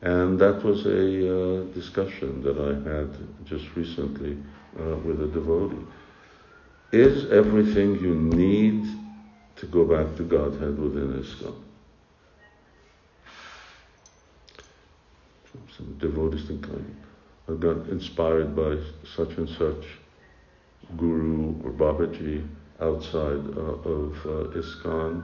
And 0.00 0.40
that 0.40 0.64
was 0.64 0.86
a 0.86 1.02
uh, 1.38 1.64
discussion 1.72 2.42
that 2.42 2.58
I 2.58 2.72
had 2.90 3.10
just 3.44 3.66
recently 3.76 4.36
uh, 4.80 4.96
with 5.06 5.22
a 5.22 5.28
devotee. 5.28 5.86
Is 6.90 7.30
everything 7.30 8.00
you 8.00 8.16
need 8.16 8.82
to 9.54 9.66
go 9.66 9.84
back 9.84 10.16
to 10.16 10.24
Godhead 10.24 10.76
within 10.80 11.22
ISKCON? 11.22 11.54
Some 15.52 15.68
devotees 15.98 16.46
think 16.46 16.66
I 17.48 17.54
got 17.54 17.88
inspired 17.88 18.54
by 18.54 18.78
such 19.16 19.36
and 19.36 19.48
such 19.48 19.84
guru 20.96 21.54
or 21.64 21.72
Babaji 21.72 22.46
outside 22.80 23.44
uh, 23.56 23.88
of 23.88 24.12
uh, 24.26 24.58
ISKCON, 24.58 25.22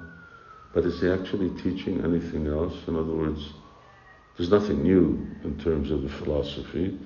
but 0.75 0.85
is 0.85 1.01
he 1.01 1.09
actually 1.11 1.51
teaching 1.63 2.05
anything 2.05 2.47
else? 2.47 2.75
In 2.87 2.97
other 2.97 3.13
words, 3.13 3.53
there's 4.37 4.51
nothing 4.51 4.83
new 4.83 5.27
in 5.45 5.59
terms 5.59 5.91
of 5.91 6.03
the 6.03 6.09
philosophy. 6.09 6.99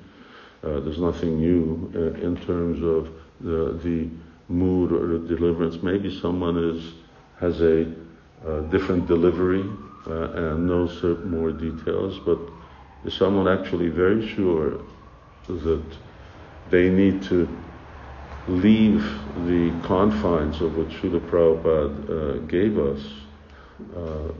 Uh, 0.63 0.81
there's 0.81 0.99
nothing 1.01 1.39
new 1.39 1.91
uh, 1.95 2.21
in 2.21 2.37
terms 2.37 2.83
of 2.83 3.13
the, 3.41 3.79
the 3.83 4.09
mood 4.49 4.93
or 4.93 5.19
the 5.19 5.37
deliverance. 5.37 5.83
Maybe 5.83 6.21
someone 6.21 6.59
is 6.59 6.95
has 7.41 7.61
a 7.61 7.93
uh, 8.47 8.61
different 8.71 9.07
delivery 9.07 9.65
uh, 10.07 10.31
and 10.33 10.67
knows 10.67 11.03
more 11.25 11.51
details, 11.51 12.19
but 12.25 12.39
is 13.05 13.15
someone 13.15 13.49
actually 13.49 13.89
very 13.89 14.27
sure 14.35 14.81
that 15.49 15.85
they 16.71 16.89
need 16.89 17.23
to 17.23 17.49
leave 18.49 19.03
the 19.47 19.73
confines 19.85 20.61
of 20.61 20.77
what 20.77 20.89
Srila 20.89 21.21
Prabhupada 21.31 22.11
uh, 22.11 22.47
gave 22.47 22.79
us, 22.79 23.01
uh, 23.97 24.33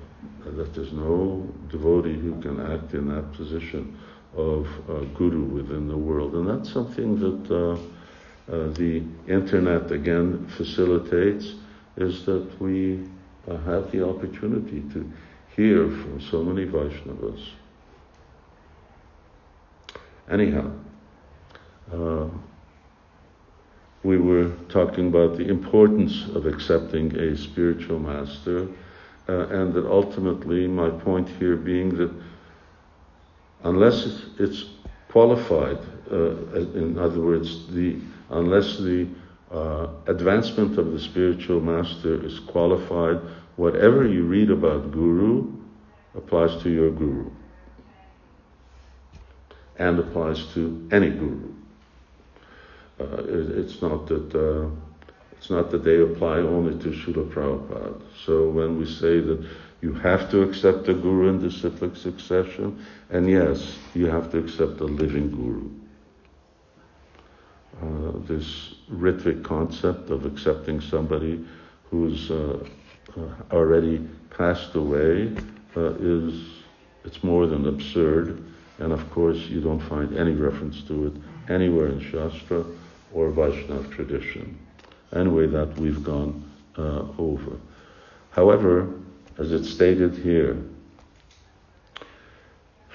that 0.45 0.75
there's 0.75 0.93
no 0.93 1.47
devotee 1.69 2.15
who 2.15 2.41
can 2.41 2.61
act 2.61 2.95
in 2.95 3.09
that 3.09 3.33
position 3.33 3.97
of 4.37 4.67
uh, 4.89 5.01
guru 5.15 5.43
within 5.43 5.89
the 5.89 5.97
world. 5.97 6.35
And 6.35 6.49
that's 6.49 6.73
something 6.73 7.19
that 7.21 7.55
uh, 7.55 7.73
uh, 8.53 8.69
the 8.73 9.03
internet 9.29 9.93
again 9.93 10.47
facilitates, 10.57 11.55
is 11.97 12.25
that 12.27 12.61
we 12.61 13.05
uh, 13.49 13.57
have 13.59 13.91
the 13.93 14.09
opportunity 14.09 14.83
to 14.93 15.11
hear 15.55 15.89
from 15.89 16.21
so 16.21 16.43
many 16.43 16.67
Vaishnavas. 16.67 17.51
Anyhow, 20.31 20.71
we 24.03 24.19
were 24.19 24.51
talking 24.69 25.09
about 25.09 25.37
the 25.37 25.49
importance 25.49 26.29
of 26.35 26.47
accepting 26.47 27.15
a 27.17 27.37
spiritual 27.37 27.99
master, 27.99 28.69
uh, 29.29 29.47
and 29.49 29.73
that 29.75 29.87
ultimately, 29.87 30.67
my 30.67 30.91
point 30.91 31.29
here 31.29 31.57
being 31.57 31.97
that 31.97 32.13
unless 33.65 34.07
it's 34.39 34.65
qualified, 35.09 35.79
uh, 36.11 36.35
in 36.75 36.99
other 36.99 37.21
words, 37.21 37.69
the 37.73 37.97
unless 38.31 38.79
the 38.79 39.07
uh, 39.53 39.89
advancement 40.07 40.79
of 40.79 40.93
the 40.93 40.99
spiritual 40.99 41.61
master 41.61 42.25
is 42.25 42.41
qualified, 42.41 43.21
whatever 43.57 44.07
you 44.09 44.25
read 44.25 44.51
about 44.51 44.91
guru 44.91 45.53
applies 46.17 46.61
to 46.63 46.71
your 46.71 46.91
guru 46.91 47.31
and 49.79 49.99
applies 49.99 50.47
to 50.55 50.89
any 50.93 51.11
guru. 51.11 51.53
Uh, 53.01 53.23
it's 53.27 53.81
not 53.83 54.07
that 54.07 54.35
uh, 54.35 54.69
it's 55.37 55.51
not 55.51 55.71
that 55.71 55.83
they 55.83 56.01
apply 56.01 56.39
only 56.39 56.79
to 56.83 56.91
Srila 56.91 57.29
Prabhupada. 57.33 58.01
So 58.25 58.49
when 58.49 58.79
we 58.79 58.87
say 58.87 59.21
that 59.21 59.45
you 59.81 59.93
have 59.93 60.31
to 60.31 60.43
accept 60.43 60.89
a 60.89 60.95
guru 60.95 61.29
in 61.29 61.41
disciplic 61.41 61.97
succession, 61.97 62.85
and 63.11 63.29
yes, 63.29 63.77
you 63.95 64.07
have 64.07 64.31
to 64.31 64.39
accept 64.39 64.81
a 64.81 64.85
living 64.85 65.31
guru. 65.31 65.69
Uh, 67.83 68.13
this 68.29 68.75
Ritvik 68.93 69.43
concept 69.43 70.11
of 70.11 70.25
accepting 70.25 70.81
somebody 70.81 71.45
who's 71.91 72.31
uh, 72.31 72.65
uh, 73.17 73.21
already 73.51 73.99
passed 74.31 74.77
away 74.77 75.35
uh, 75.77 75.95
is 75.95 76.41
it's 77.05 77.25
more 77.25 77.49
than 77.49 77.67
absurd, 77.67 78.45
and 78.83 78.93
of 78.93 79.09
course 79.13 79.39
you 79.49 79.61
don't 79.61 79.81
find 79.89 80.19
any 80.19 80.33
reference 80.33 80.83
to 80.83 81.07
it 81.07 81.13
anywhere 81.49 81.87
in 81.87 82.01
Shastra 82.01 82.65
or 83.15 83.31
Vaishnav 83.31 83.93
tradition. 83.95 84.59
Anyway, 85.15 85.47
that 85.47 85.79
we've 85.79 86.03
gone 86.03 86.43
uh, 86.77 87.05
over. 87.17 87.59
However, 88.31 88.89
as 89.39 89.53
it's 89.53 89.71
stated 89.71 90.17
here, 90.17 90.57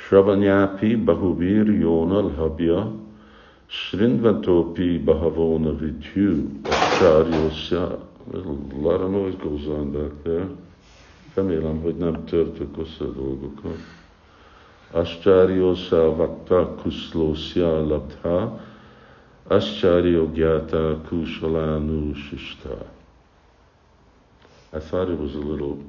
Shravanyapi 0.09 1.05
Bahubir 1.05 1.65
Yonal 1.67 2.35
Habya 2.35 2.99
Srinvatopi 3.69 5.05
Bhahavona 5.05 5.77
Vidhu 5.79 6.61
Acharyosya. 6.63 8.03
There's 8.31 8.45
a 8.45 8.49
lot 8.75 8.99
of 9.01 9.11
noise 9.11 9.35
goes 9.35 9.67
on 9.67 9.91
back 9.93 10.23
there. 10.23 10.47
Remélem, 11.35 11.81
hogy 11.81 11.95
nem 11.95 12.25
törtök 12.25 12.77
össze 12.77 13.03
a 13.03 13.11
dolgokat. 13.11 13.77
Ascharyosa 14.93 16.15
Vakta 16.15 16.77
Kuslosya 16.81 17.85
Labdha 17.85 18.59
Gyata. 19.49 20.97
I 24.73 24.79
thought 24.79 25.09
it 25.09 25.17
was 25.17 25.35
a 25.35 25.39
little 25.39 25.83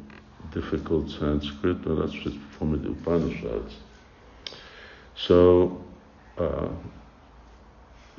difficult 0.53 1.11
Sanskrit, 1.11 1.83
but 1.83 1.97
that's 1.97 2.13
just 2.13 2.37
from 2.59 2.81
the 2.81 2.91
Upanishads. 2.91 3.77
So, 5.17 5.83
uh, 6.37 6.69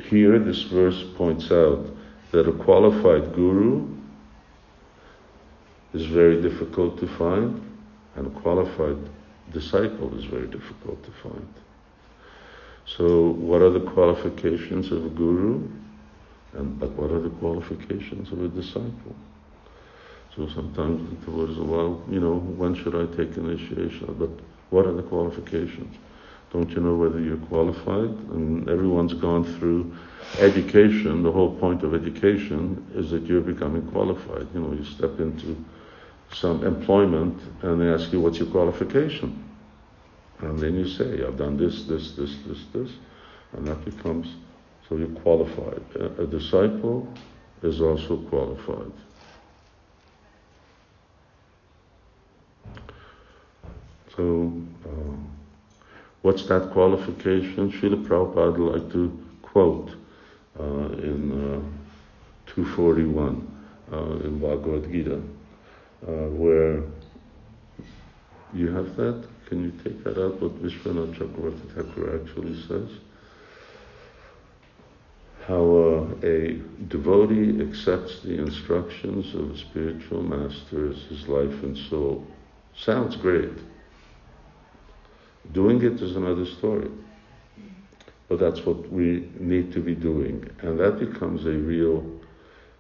here 0.03 0.39
this 0.39 0.63
verse 0.63 1.03
points 1.15 1.51
out 1.51 1.85
that 2.31 2.47
a 2.47 2.51
qualified 2.51 3.33
guru 3.33 3.87
is 5.93 6.05
very 6.05 6.41
difficult 6.41 6.99
to 6.99 7.07
find, 7.07 7.61
and 8.15 8.27
a 8.27 8.39
qualified 8.41 8.97
disciple 9.51 10.17
is 10.17 10.25
very 10.25 10.47
difficult 10.47 11.03
to 11.03 11.11
find. 11.23 11.53
So, 12.85 13.29
what 13.31 13.61
are 13.61 13.69
the 13.69 13.81
qualifications 13.91 14.91
of 14.91 15.05
a 15.05 15.09
guru? 15.09 15.67
And 16.53 16.79
but 16.79 16.89
what 16.91 17.11
are 17.11 17.19
the 17.19 17.29
qualifications 17.29 18.31
of 18.31 18.43
a 18.43 18.47
disciple? 18.47 19.15
So 20.35 20.47
sometimes 20.47 21.25
the 21.25 21.31
word 21.31 21.49
is, 21.49 21.57
well, 21.57 22.01
you 22.09 22.19
know, 22.19 22.35
when 22.39 22.75
should 22.75 22.95
I 22.95 23.05
take 23.15 23.35
initiation? 23.37 24.15
But 24.17 24.29
what 24.69 24.85
are 24.85 24.93
the 24.93 25.03
qualifications? 25.03 25.95
Don't 26.53 26.69
you 26.71 26.81
know 26.81 26.95
whether 26.95 27.19
you're 27.19 27.37
qualified? 27.37 28.09
And 28.33 28.67
everyone's 28.69 29.13
gone 29.13 29.43
through 29.43 29.93
education. 30.39 31.23
The 31.23 31.31
whole 31.31 31.55
point 31.55 31.83
of 31.83 31.93
education 31.93 32.85
is 32.95 33.11
that 33.11 33.23
you're 33.23 33.41
becoming 33.41 33.85
qualified. 33.91 34.47
You 34.53 34.61
know, 34.61 34.73
you 34.73 34.85
step 34.85 35.19
into 35.19 35.57
some 36.33 36.63
employment 36.65 37.41
and 37.63 37.81
they 37.81 37.87
ask 37.87 38.11
you, 38.11 38.19
what's 38.19 38.37
your 38.37 38.49
qualification? 38.49 39.43
And 40.39 40.57
then 40.59 40.75
you 40.75 40.87
say, 40.87 41.23
I've 41.23 41.37
done 41.37 41.57
this, 41.57 41.83
this, 41.83 42.11
this, 42.13 42.35
this, 42.45 42.65
this. 42.73 42.91
And 43.53 43.67
that 43.67 43.83
becomes, 43.83 44.35
so 44.87 44.95
you're 44.95 45.07
qualified. 45.07 45.81
A, 45.95 46.23
a 46.23 46.27
disciple 46.27 47.11
is 47.63 47.81
also 47.81 48.17
qualified. 48.17 48.91
So, 54.15 54.53
uh, 54.85 55.15
what's 56.21 56.45
that 56.47 56.71
qualification? 56.71 57.71
Srila 57.71 58.05
Prabhupada 58.05 58.57
would 58.57 58.81
like 58.81 58.91
to 58.93 59.25
quote 59.41 59.91
uh, 60.59 60.63
in 60.63 61.31
uh, 61.31 62.53
241 62.53 63.47
uh, 63.91 63.97
in 64.25 64.39
Bhagavad 64.39 64.91
Gita, 64.91 65.21
where 66.07 66.83
you 68.53 68.71
have 68.71 68.95
that. 68.95 69.27
Can 69.47 69.63
you 69.63 69.71
take 69.83 70.03
that 70.03 70.23
out? 70.23 70.41
What 70.41 70.61
Vishwanath 70.61 71.15
Chakravarti 71.15 71.75
Thakur 71.75 72.21
actually 72.21 72.61
says? 72.67 72.89
How 75.47 75.55
uh, 75.55 76.27
a 76.27 76.61
devotee 76.87 77.59
accepts 77.61 78.21
the 78.21 78.37
instructions 78.37 79.33
of 79.33 79.51
a 79.51 79.57
spiritual 79.57 80.21
master 80.21 80.91
as 80.91 81.01
his 81.09 81.27
life 81.27 81.63
and 81.63 81.75
soul. 81.89 82.25
Sounds 82.77 83.15
great. 83.15 83.49
Doing 85.51 85.81
it 85.81 86.01
is 86.01 86.15
another 86.15 86.45
story. 86.45 86.91
But 88.27 88.39
that's 88.39 88.63
what 88.63 88.91
we 88.91 89.27
need 89.39 89.73
to 89.73 89.79
be 89.79 89.95
doing. 89.95 90.47
And 90.61 90.79
that 90.79 90.99
becomes 90.99 91.45
a 91.47 91.53
real, 91.53 92.05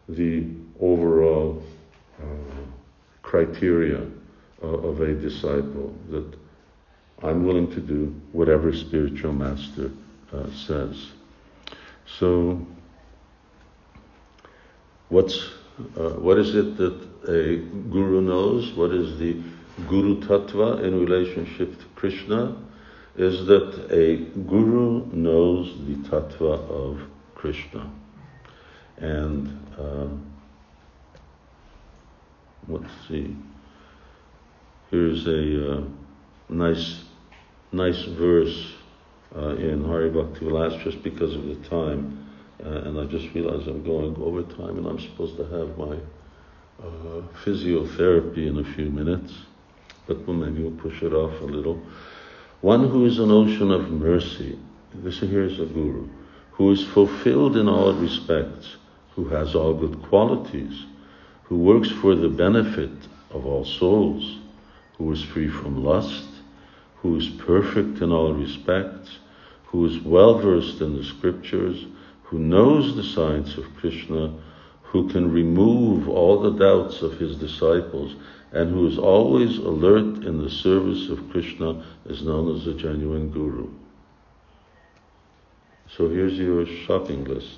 the 0.07 0.45
overall 0.79 1.63
uh, 2.21 2.25
criteria 3.29 4.01
uh, 4.63 4.67
of 4.67 5.01
a 5.01 5.13
disciple 5.13 5.93
that 6.09 6.33
I'm 7.21 7.45
willing 7.45 7.69
to 7.75 7.79
do 7.79 8.19
whatever 8.31 8.73
spiritual 8.73 9.33
master 9.33 9.91
uh, 10.33 10.49
says. 10.51 11.11
So, 12.17 12.65
what's 15.09 15.37
uh, 15.95 16.15
what 16.25 16.39
is 16.39 16.55
it 16.55 16.77
that 16.77 16.97
a 17.27 17.57
guru 17.91 18.21
knows? 18.21 18.73
What 18.73 18.91
is 18.91 19.19
the 19.19 19.37
guru 19.87 20.19
tattva 20.21 20.83
in 20.83 20.99
relationship 20.99 21.77
to 21.79 21.85
Krishna? 21.95 22.57
Is 23.15 23.45
that 23.45 23.91
a 23.91 24.17
guru 24.41 25.05
knows 25.13 25.77
the 25.87 25.95
tattva 26.09 26.53
of 26.69 27.01
Krishna, 27.35 27.91
and 28.97 29.47
uh, 29.77 30.07
let's 32.69 32.93
see. 33.07 33.35
Here's 34.91 35.27
a 35.27 35.77
uh, 35.77 35.83
nice 36.49 37.03
nice 37.71 38.03
verse 38.03 38.73
uh, 39.35 39.55
in 39.55 39.83
Hari 39.85 40.09
Bhakti 40.09 40.45
Vilas 40.45 40.81
just 40.83 41.03
because 41.03 41.35
of 41.35 41.45
the 41.45 41.55
time, 41.69 42.27
uh, 42.63 42.69
and 42.69 42.99
I 42.99 43.05
just 43.05 43.33
realized 43.33 43.67
I'm 43.67 43.83
going 43.83 44.15
over 44.17 44.43
time 44.43 44.77
and 44.77 44.87
I'm 44.87 44.99
supposed 44.99 45.37
to 45.37 45.43
have 45.43 45.77
my 45.77 45.97
uh, 46.81 47.21
physiotherapy 47.43 48.47
in 48.47 48.59
a 48.59 48.73
few 48.73 48.89
minutes, 48.89 49.33
but 50.07 50.25
well, 50.25 50.35
maybe 50.35 50.63
we'll 50.63 50.79
push 50.79 51.01
it 51.03 51.13
off 51.13 51.39
a 51.41 51.45
little. 51.45 51.81
One 52.61 52.89
who 52.89 53.05
is 53.05 53.19
an 53.19 53.31
ocean 53.31 53.71
of 53.71 53.89
mercy, 53.89 54.57
this 54.95 55.19
here 55.19 55.43
is 55.43 55.59
a 55.59 55.65
guru, 55.65 56.09
who 56.51 56.71
is 56.71 56.85
fulfilled 56.87 57.55
in 57.55 57.69
all 57.69 57.93
respects, 57.93 58.77
who 59.15 59.29
has 59.29 59.55
all 59.55 59.73
good 59.73 60.01
qualities, 60.03 60.85
who 61.49 61.57
works 61.57 61.89
for 61.89 62.15
the 62.15 62.29
benefit 62.29 62.91
of 63.31 63.43
all 63.43 63.65
souls, 63.65 64.37
who 64.97 65.11
is 65.11 65.23
free 65.23 65.49
from 65.49 65.83
lust, 65.83 66.27
who 66.97 67.17
is 67.17 67.27
perfect 67.27 68.01
in 68.01 68.11
all 68.11 68.33
respects, 68.33 69.17
who 69.65 69.83
is 69.87 69.99
well 69.99 70.37
versed 70.37 70.79
in 70.79 70.95
the 70.95 71.03
scriptures, 71.03 71.85
who 72.23 72.37
knows 72.37 72.95
the 72.95 73.03
science 73.03 73.57
of 73.57 73.75
Krishna, 73.77 74.31
who 74.83 75.09
can 75.09 75.31
remove 75.31 76.07
all 76.07 76.39
the 76.39 76.51
doubts 76.51 77.01
of 77.01 77.17
his 77.17 77.35
disciples, 77.37 78.15
and 78.51 78.69
who 78.69 78.87
is 78.87 78.99
always 78.99 79.57
alert 79.57 80.23
in 80.25 80.43
the 80.43 80.49
service 80.51 81.09
of 81.09 81.31
Krishna 81.31 81.83
is 82.05 82.21
known 82.21 82.55
as 82.55 82.67
a 82.67 82.75
genuine 82.75 83.31
guru. 83.31 83.69
So 85.97 86.09
here's 86.09 86.37
your 86.37 86.67
shopping 86.85 87.23
list. 87.23 87.57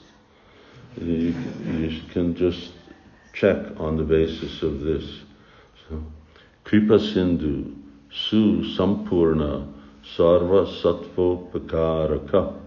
You, 0.98 1.36
you 1.66 2.02
can 2.12 2.36
just 2.36 2.72
check 3.34 3.58
on 3.80 3.98
the 3.98 4.04
basis 4.04 4.62
of 4.62 4.82
this. 4.82 5.06
So, 5.88 6.04
Kripa 6.64 7.00
Sindhu, 7.00 7.76
Su 8.12 8.64
Sampurna, 8.76 9.72
Sarva 10.16 10.68
Sattva 10.82 11.52
Pakaraka, 11.52 12.60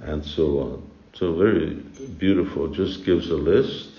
and 0.00 0.24
so 0.24 0.60
on. 0.60 0.90
So 1.14 1.32
very 1.32 1.74
beautiful, 2.18 2.68
just 2.68 3.04
gives 3.04 3.30
a 3.30 3.36
list. 3.36 3.90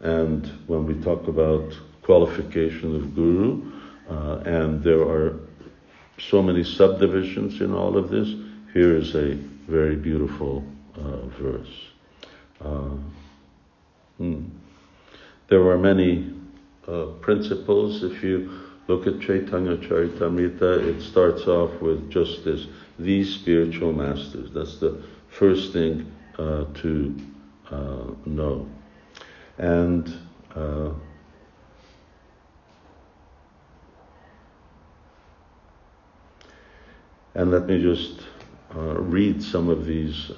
And 0.00 0.46
when 0.66 0.86
we 0.86 0.94
talk 0.94 1.28
about 1.28 1.72
qualification 2.02 2.96
of 2.96 3.14
guru, 3.14 3.70
uh, 4.08 4.42
and 4.44 4.82
there 4.82 5.02
are 5.02 5.38
so 6.18 6.42
many 6.42 6.64
subdivisions 6.64 7.60
in 7.60 7.72
all 7.72 7.96
of 7.96 8.10
this, 8.10 8.28
here 8.72 8.96
is 8.96 9.14
a 9.14 9.34
very 9.68 9.94
beautiful 9.94 10.64
uh, 10.96 11.26
verse. 11.40 11.86
Uh, 12.60 12.96
hmm. 14.20 14.44
There 15.48 15.68
are 15.68 15.78
many 15.78 16.32
uh, 16.86 17.06
principles. 17.20 18.04
If 18.04 18.22
you 18.22 18.60
look 18.86 19.06
at 19.06 19.20
Chaitanya 19.20 19.76
Charitamrita, 19.76 20.86
it 20.86 21.02
starts 21.02 21.46
off 21.46 21.80
with 21.80 22.10
just 22.10 22.44
this, 22.44 22.66
these 22.98 23.34
spiritual 23.34 23.92
masters. 23.92 24.50
That's 24.52 24.78
the 24.78 25.02
first 25.28 25.72
thing 25.72 26.10
uh, 26.38 26.64
to 26.74 27.16
uh, 27.70 28.04
know. 28.26 28.68
And 29.58 30.12
uh, 30.54 30.90
and 37.34 37.50
let 37.50 37.66
me 37.66 37.80
just 37.80 38.20
uh, 38.74 38.94
read 39.00 39.42
some 39.42 39.68
of 39.68 39.86
these 39.86 40.30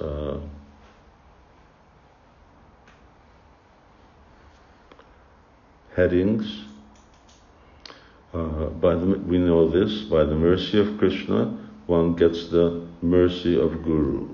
headings. 5.95 6.63
Uh, 8.33 8.65
by 8.81 8.95
the, 8.95 9.05
we 9.05 9.37
know 9.37 9.69
this 9.69 10.01
by 10.03 10.23
the 10.23 10.35
mercy 10.35 10.79
of 10.79 10.97
Krishna, 10.97 11.57
one 11.85 12.15
gets 12.15 12.47
the 12.47 12.87
mercy 13.01 13.59
of 13.59 13.83
Guru. 13.83 14.29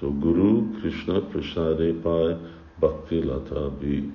So 0.00 0.10
Guru 0.10 0.80
Krishna 0.80 1.20
Prasade 1.20 2.02
Pai 2.02 2.38
Bhakti 2.78 3.22
Lata 3.22 3.70
Bij. 3.70 4.12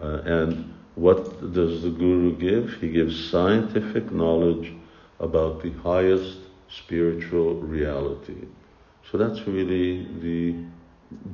Uh, 0.00 0.20
and 0.24 0.74
what 0.94 1.52
does 1.52 1.82
the 1.82 1.90
Guru 1.90 2.36
give? 2.36 2.74
He 2.80 2.90
gives 2.90 3.30
scientific 3.30 4.12
knowledge 4.12 4.72
about 5.20 5.62
the 5.62 5.70
highest 5.82 6.38
spiritual 6.68 7.54
reality. 7.54 8.46
So 9.10 9.18
that's 9.18 9.46
really 9.46 10.06
the 10.20 10.54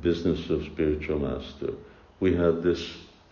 business 0.01 0.49
of 0.49 0.63
spiritual 0.65 1.19
master. 1.19 1.73
We 2.19 2.35
have 2.35 2.61
this, 2.61 2.87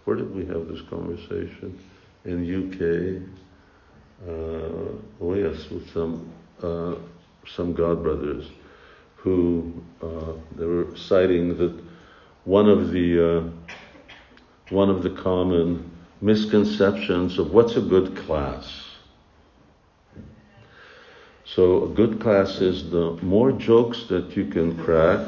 where 0.06 0.16
did 0.18 0.34
we 0.36 0.46
have 0.46 0.68
this 0.68 0.82
conversation? 0.90 1.80
In 2.26 2.44
UK, 2.46 3.22
uh, 4.28 5.22
oh 5.22 5.34
yes, 5.34 5.70
with 5.70 5.92
some, 5.92 6.32
uh, 6.62 6.96
some 7.48 7.74
God 7.74 8.04
brothers 8.04 8.50
who 9.16 9.72
uh, 10.02 10.34
they 10.56 10.66
were 10.66 10.96
citing 10.96 11.58
that 11.58 11.80
one 12.46 12.68
of 12.68 12.92
the 12.92 13.38
uh, 13.38 13.74
one 14.72 14.90
of 14.90 15.04
the 15.04 15.10
common 15.10 15.92
misconceptions 16.22 17.38
of 17.38 17.52
what's 17.52 17.76
a 17.76 17.82
good 17.82 18.16
class. 18.16 18.84
So 21.46 21.84
a 21.84 21.90
good 21.90 22.22
class 22.22 22.62
is 22.62 22.90
the 22.90 23.18
more 23.22 23.52
jokes 23.52 24.06
that 24.06 24.38
you 24.38 24.46
can 24.46 24.78
crack 24.84 25.28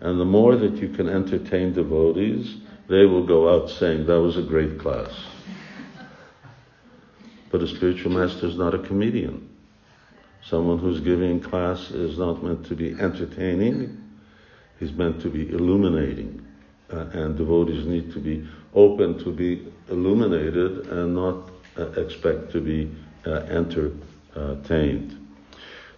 and 0.00 0.20
the 0.20 0.24
more 0.24 0.56
that 0.56 0.76
you 0.76 0.88
can 0.90 1.08
entertain 1.08 1.72
devotees, 1.72 2.56
they 2.88 3.04
will 3.04 3.26
go 3.26 3.54
out 3.54 3.70
saying 3.70 4.06
that 4.06 4.20
was 4.20 4.36
a 4.36 4.42
great 4.42 4.78
class. 4.78 5.10
But 7.50 7.62
a 7.62 7.68
spiritual 7.68 8.12
master 8.12 8.46
is 8.46 8.56
not 8.56 8.74
a 8.74 8.78
comedian. 8.78 9.48
Someone 10.44 10.78
who's 10.78 11.00
giving 11.00 11.40
class 11.40 11.90
is 11.90 12.18
not 12.18 12.42
meant 12.42 12.66
to 12.66 12.76
be 12.76 12.92
entertaining, 12.92 14.00
he's 14.78 14.92
meant 14.92 15.20
to 15.22 15.28
be 15.28 15.48
illuminating. 15.48 16.44
Uh, 16.92 17.06
and 17.12 17.36
devotees 17.36 17.84
need 17.84 18.12
to 18.12 18.20
be 18.20 18.46
open 18.72 19.18
to 19.18 19.32
be 19.32 19.66
illuminated 19.88 20.86
and 20.86 21.16
not 21.16 21.50
uh, 21.76 21.90
expect 22.00 22.52
to 22.52 22.60
be 22.60 22.88
uh, 23.26 23.30
entertained. 23.50 25.26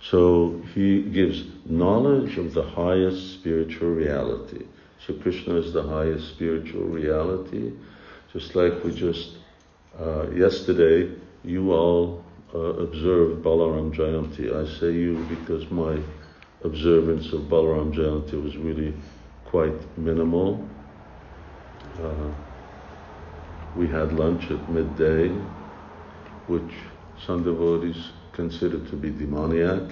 So 0.01 0.63
he 0.75 1.03
gives 1.03 1.45
knowledge 1.67 2.39
of 2.39 2.55
the 2.55 2.63
highest 2.63 3.35
spiritual 3.35 3.91
reality. 3.91 4.65
So 5.09 5.15
Krishna 5.15 5.55
is 5.55 5.73
the 5.73 5.83
highest 5.83 6.29
spiritual 6.29 6.85
reality, 6.85 7.73
just 8.31 8.55
like 8.55 8.85
we 8.85 8.95
just 8.95 9.39
uh, 9.99 10.31
yesterday 10.33 11.11
you 11.43 11.73
all 11.73 12.23
uh, 12.55 12.59
observed 12.59 13.43
Balaram 13.43 13.91
Jayanti. 13.91 14.55
I 14.55 14.69
say 14.79 14.93
you 14.93 15.25
because 15.31 15.71
my 15.71 15.99
observance 16.63 17.33
of 17.33 17.49
Balaram 17.49 17.91
Jayanti 17.95 18.43
was 18.43 18.59
really 18.59 18.93
quite 19.47 19.97
minimal. 19.97 20.69
Uh, 22.03 22.31
we 23.79 23.87
had 23.87 24.13
lunch 24.13 24.51
at 24.51 24.69
midday, 24.69 25.29
which 26.49 26.75
some 27.25 27.45
devotees 27.45 28.11
consider 28.35 28.79
to 28.91 28.97
be 28.97 29.09
demoniac. 29.09 29.91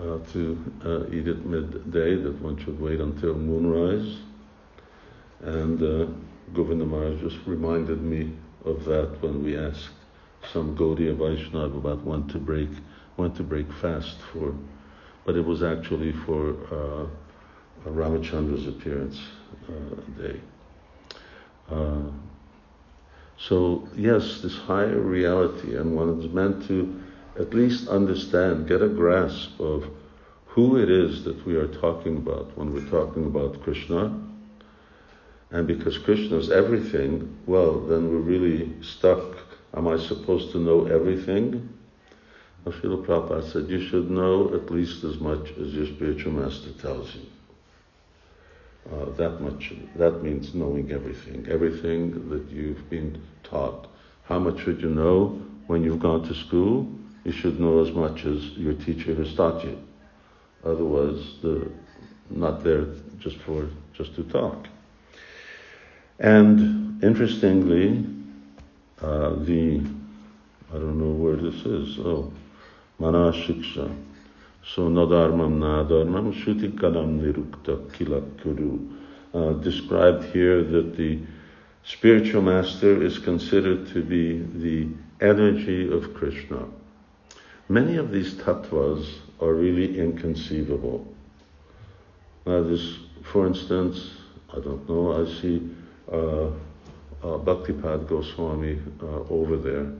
Uh, 0.00 0.18
to 0.32 0.58
uh, 0.86 1.14
eat 1.14 1.28
at 1.28 1.44
midday, 1.44 2.16
that 2.16 2.40
one 2.40 2.56
should 2.56 2.80
wait 2.80 2.98
until 2.98 3.34
moonrise. 3.34 4.20
And 5.40 5.82
uh, 5.82 6.10
Govinda 6.54 6.86
Maharaj 6.86 7.20
just 7.20 7.36
reminded 7.46 8.00
me 8.02 8.32
of 8.64 8.84
that 8.86 9.20
when 9.20 9.44
we 9.44 9.56
asked 9.56 9.90
some 10.50 10.74
Gaudiya 10.76 11.14
Vaishnava 11.14 11.76
about 11.76 12.04
when 12.04 12.26
to 12.28 12.38
break 12.38 12.70
when 13.16 13.32
to 13.32 13.42
break 13.42 13.70
fast 13.70 14.16
for, 14.32 14.54
but 15.26 15.36
it 15.36 15.44
was 15.44 15.62
actually 15.62 16.12
for 16.12 16.50
uh, 16.72 17.06
Ramachandra's 17.90 18.66
appearance 18.66 19.20
uh, 19.68 20.20
day. 20.20 20.40
Uh, 21.70 22.10
so 23.38 23.86
yes, 23.94 24.40
this 24.40 24.56
higher 24.56 25.00
reality, 25.00 25.76
and 25.76 25.94
one 25.94 26.18
is 26.18 26.32
meant 26.32 26.66
to 26.68 27.01
at 27.38 27.54
least 27.54 27.88
understand, 27.88 28.68
get 28.68 28.82
a 28.82 28.88
grasp 28.88 29.58
of 29.60 29.88
who 30.46 30.76
it 30.76 30.90
is 30.90 31.24
that 31.24 31.46
we 31.46 31.56
are 31.56 31.68
talking 31.68 32.16
about 32.16 32.56
when 32.58 32.72
we're 32.72 32.90
talking 32.90 33.26
about 33.26 33.62
Krishna. 33.62 34.18
And 35.50 35.66
because 35.66 35.98
Krishna 35.98 36.36
is 36.36 36.50
everything, 36.50 37.36
well, 37.46 37.80
then 37.80 38.10
we're 38.10 38.18
really 38.18 38.72
stuck 38.82 39.36
Am 39.74 39.88
I 39.88 39.96
supposed 39.96 40.52
to 40.52 40.58
know 40.58 40.84
everything? 40.86 41.68
Srila 42.66 43.04
Prabhupada 43.06 43.50
said, 43.50 43.68
you 43.68 43.80
should 43.88 44.10
know 44.10 44.54
at 44.54 44.70
least 44.70 45.02
as 45.02 45.18
much 45.18 45.50
as 45.58 45.72
your 45.72 45.86
spiritual 45.86 46.32
master 46.32 46.70
tells 46.72 47.14
you. 47.14 47.22
Uh, 48.92 49.10
that 49.16 49.40
much, 49.40 49.72
that 49.96 50.22
means 50.22 50.54
knowing 50.54 50.92
everything, 50.92 51.46
everything 51.48 52.28
that 52.28 52.50
you've 52.50 52.88
been 52.90 53.20
taught. 53.42 53.88
How 54.24 54.38
much 54.38 54.60
should 54.60 54.80
you 54.82 54.90
know 54.90 55.40
when 55.66 55.82
you've 55.82 56.00
gone 56.00 56.28
to 56.28 56.34
school? 56.34 56.86
You 57.24 57.32
should 57.32 57.60
know 57.60 57.80
as 57.80 57.92
much 57.92 58.24
as 58.24 58.42
your 58.56 58.74
teacher 58.74 59.14
has 59.14 59.34
taught 59.34 59.64
you. 59.64 59.78
Otherwise, 60.64 61.34
the, 61.42 61.70
not 62.30 62.64
there 62.64 62.86
just 63.18 63.36
for, 63.38 63.68
just 63.92 64.14
to 64.16 64.24
talk. 64.24 64.66
And 66.18 67.02
interestingly, 67.02 68.04
uh, 69.00 69.34
the, 69.44 69.80
I 70.70 70.74
don't 70.74 70.98
know 70.98 71.12
where 71.12 71.36
this 71.36 71.64
is, 71.66 71.98
oh, 71.98 72.32
Mana 72.98 73.32
Shiksha. 73.32 73.94
So 74.64 74.88
Nadarmam 74.88 75.58
Nadarmam 75.58 76.32
Shuti 76.32 76.70
Kadam 76.70 77.20
Nirukta 77.20 77.90
Kilakuru. 77.90 78.98
Uh, 79.34 79.54
described 79.54 80.24
here 80.24 80.62
that 80.62 80.94
the 80.94 81.18
spiritual 81.84 82.42
master 82.42 83.02
is 83.02 83.18
considered 83.18 83.88
to 83.88 84.02
be 84.02 84.38
the 84.38 84.86
energy 85.24 85.90
of 85.90 86.12
Krishna. 86.12 86.66
Many 87.68 87.96
of 87.96 88.10
these 88.10 88.34
tattvas 88.34 89.06
are 89.40 89.54
really 89.54 89.98
inconceivable. 89.98 91.06
Now, 92.44 92.62
this, 92.62 92.98
for 93.22 93.46
instance, 93.46 94.10
I 94.50 94.60
don't 94.60 94.88
know, 94.88 95.22
I 95.22 95.40
see 95.40 95.70
uh, 96.10 96.46
uh, 97.22 97.38
Bhaktipad 97.38 98.08
Goswami 98.08 98.80
uh, 99.00 99.06
over 99.30 99.56
there. 99.56 99.92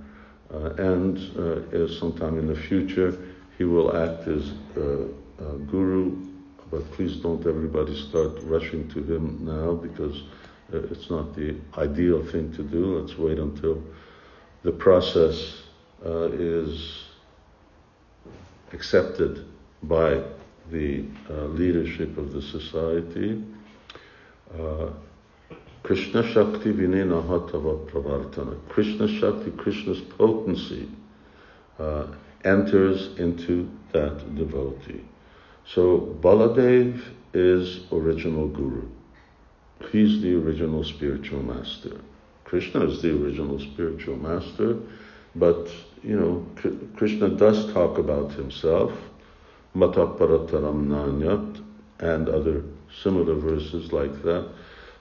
Uh, 0.53 0.75
and 0.75 1.17
uh, 1.39 1.89
sometime 1.99 2.39
in 2.39 2.47
the 2.47 2.57
future, 2.57 3.17
he 3.57 3.65
will 3.65 3.97
act 3.97 4.27
as 4.27 4.53
guru, 5.71 6.17
but 6.71 6.91
please 6.93 7.17
don't 7.17 7.47
everybody 7.47 7.97
start 8.09 8.33
rushing 8.43 8.89
to 8.91 9.03
him 9.03 9.39
now 9.45 9.73
because 9.73 10.23
it's 10.73 11.11
not 11.11 11.35
the 11.35 11.55
ideal 11.79 12.25
thing 12.27 12.53
to 12.55 12.63
do. 12.63 12.99
Let's 12.99 13.17
wait 13.17 13.39
until 13.39 13.83
the 14.63 14.73
process 14.73 15.63
is 16.05 17.05
accepted 18.73 19.45
by 19.83 20.23
the 20.71 21.05
uh, 21.29 21.45
leadership 21.47 22.17
of 22.17 22.33
the 22.33 22.43
society. 22.43 23.43
Uh, 24.59 24.91
Krishna 25.83 26.23
Shakti 26.23 26.73
Vinena 26.73 27.27
Hatava 27.27 27.91
Pravartana. 27.91 28.57
Krishna 28.69 29.09
Shakti, 29.09 29.51
Krishna's 29.51 30.01
potency, 30.17 30.89
uh, 31.79 32.07
enters 32.45 33.19
into 33.19 33.69
that 33.93 34.35
devotee. 34.37 35.03
So 35.67 36.17
Baladev 36.21 37.03
is 37.35 37.81
original 37.93 38.49
guru. 38.49 38.89
He's 39.91 40.23
the 40.23 40.35
original 40.37 40.85
spiritual 40.85 41.43
master. 41.43 42.01
Krishna 42.45 42.85
is 42.85 43.03
the 43.03 43.11
original 43.11 43.59
spiritual 43.59 44.17
master, 44.17 44.77
but 45.35 45.69
you 46.03 46.19
know, 46.19 46.47
Krishna 46.97 47.29
does 47.29 47.73
talk 47.73 47.99
about 47.99 48.33
himself, 48.33 48.93
Mata 49.75 50.07
Parataram 50.07 50.87
Nanyat, 50.87 51.63
and 52.01 52.29
other 52.29 52.65
similar 53.03 53.35
verses 53.35 53.93
like 53.93 54.23
that. 54.23 54.49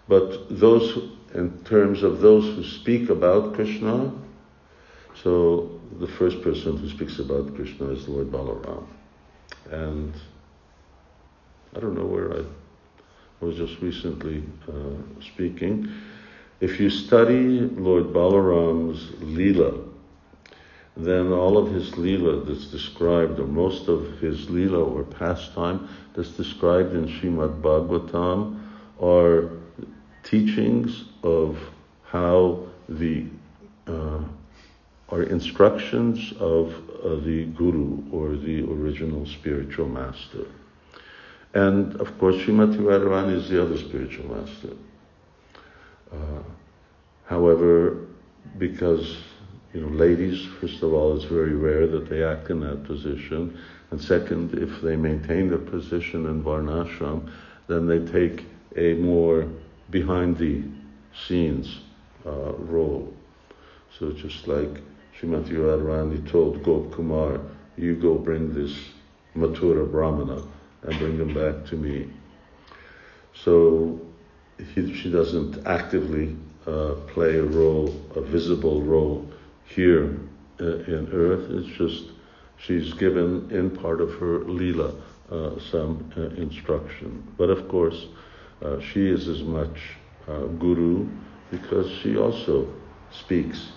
But 0.08 0.48
those, 0.50 1.10
in 1.34 1.64
terms 1.64 2.04
of 2.04 2.22
those 2.22 2.46
who 2.56 2.64
speak 2.64 3.10
about 3.10 3.56
Krishna, 3.56 4.12
so 5.24 5.80
the 6.00 6.08
first 6.08 6.42
person 6.42 6.78
who 6.78 6.90
speaks 6.90 7.20
about 7.20 7.56
Krishna 7.56 7.88
is 7.90 8.08
Lord 8.08 8.32
Balaram. 8.32 8.86
And 9.72 10.14
I 11.76 11.80
don't 11.80 11.96
know 11.96 12.06
where 12.06 12.40
I 12.40 12.44
was 13.40 13.58
just 13.58 13.82
recently 13.82 14.44
uh, 14.68 15.22
speaking. 15.22 15.92
If 16.60 16.80
you 16.80 16.90
study 16.90 17.62
Lord 17.62 18.06
Balaram's 18.06 19.12
Leela, 19.22 19.91
then 20.98 21.32
all 21.32 21.58
of 21.58 21.72
his 21.72 21.98
lila 21.98 22.44
that's 22.44 22.66
described, 22.66 23.40
or 23.40 23.48
most 23.48 23.88
of 23.88 24.20
his 24.20 24.50
lila 24.50 24.84
or 24.84 25.04
pastime 25.04 25.88
that's 26.14 26.32
described 26.32 26.94
in 26.94 27.08
Srimad 27.08 27.62
Bhagavatam, 27.62 28.60
are 29.02 29.50
teachings 30.24 31.06
of 31.24 31.58
how 32.04 32.64
the 32.90 33.26
uh, 33.88 34.20
are 35.10 35.24
instructions 35.24 36.34
of 36.40 36.74
uh, 37.04 37.16
the 37.26 37.46
guru 37.58 38.02
or 38.12 38.36
the 38.36 38.64
original 38.64 39.26
spiritual 39.26 39.88
master. 39.88 40.48
And 41.54 42.00
of 42.00 42.18
course, 42.18 42.36
Srimati 42.36 42.78
Radharani 42.78 43.36
is 43.36 43.50
the 43.50 43.62
other 43.62 43.78
spiritual 43.78 44.34
master. 44.34 44.74
Uh, 46.12 46.44
however, 47.26 48.08
because 48.58 49.18
you 49.74 49.82
know, 49.82 49.88
ladies, 49.88 50.46
first 50.60 50.84
of 50.84 50.94
all, 50.94 51.16
it's 51.16 51.26
very 51.26 51.54
rare 51.54 51.88
that 51.88 52.10
they 52.10 52.24
act 52.24 52.50
in 52.50 52.60
that 52.62 52.84
position, 52.84 53.58
And 53.92 54.02
second, 54.02 54.54
if 54.54 54.82
they 54.82 54.96
maintain 54.96 55.50
their 55.50 55.58
position 55.58 56.26
in 56.26 56.44
Varnashram, 56.44 57.30
then 57.68 57.88
they 57.88 58.00
take 58.00 58.46
a 58.78 58.94
more 58.96 59.48
behind 59.90 60.38
the 60.38 60.64
scenes 61.28 61.82
uh, 62.26 62.54
role. 62.54 63.14
So 64.00 64.12
just 64.14 64.48
like 64.48 64.82
Srimati 65.20 65.52
Radharani 65.52 66.30
told 66.30 66.64
Gop 66.64 66.94
Kumar, 66.94 67.40
you 67.78 67.96
go 67.96 68.16
bring 68.16 68.54
this 68.54 68.74
Mathura 69.36 69.90
Brahmana 69.90 70.42
and 70.84 71.00
bring 71.00 71.18
him 71.18 71.34
back 71.34 71.66
to 71.70 71.76
me. 71.76 72.10
So 73.34 74.00
he, 74.74 74.94
she 74.96 75.12
doesn't 75.12 75.66
actively 75.66 76.36
uh, 76.66 76.96
play 77.08 77.38
a 77.38 77.44
role, 77.44 77.94
a 78.16 78.22
visible 78.22 78.82
role 78.82 79.28
here 79.76 80.20
uh, 80.60 80.66
in 80.66 81.10
earth. 81.12 81.50
It's 81.50 81.78
just 81.78 82.12
she's 82.58 82.94
given 82.94 83.50
in 83.52 83.70
part 83.72 84.02
of 84.02 84.14
her 84.16 84.44
lila 84.44 84.94
uh, 85.32 85.58
some 85.60 86.12
uh, 86.18 86.22
instruction. 86.42 87.24
But 87.38 87.50
of 87.50 87.68
course, 87.70 88.08
uh, 88.62 88.80
she 88.82 89.10
is 89.10 89.28
as 89.28 89.44
much 89.44 89.80
uh, 90.28 90.42
guru 90.60 91.08
because 91.50 91.90
she 92.02 92.18
also 92.18 92.68
speaks 93.12 93.70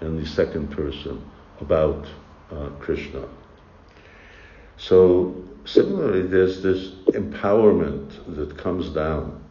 in 0.00 0.16
the 0.16 0.26
second 0.26 0.70
person 0.70 1.20
about 1.60 2.06
Krishna. 2.78 3.26
So 4.76 5.34
similarly, 5.64 6.22
there's 6.22 6.62
this 6.62 6.90
empowerment 7.08 8.36
that 8.36 8.56
comes 8.56 8.88
down. 8.90 9.42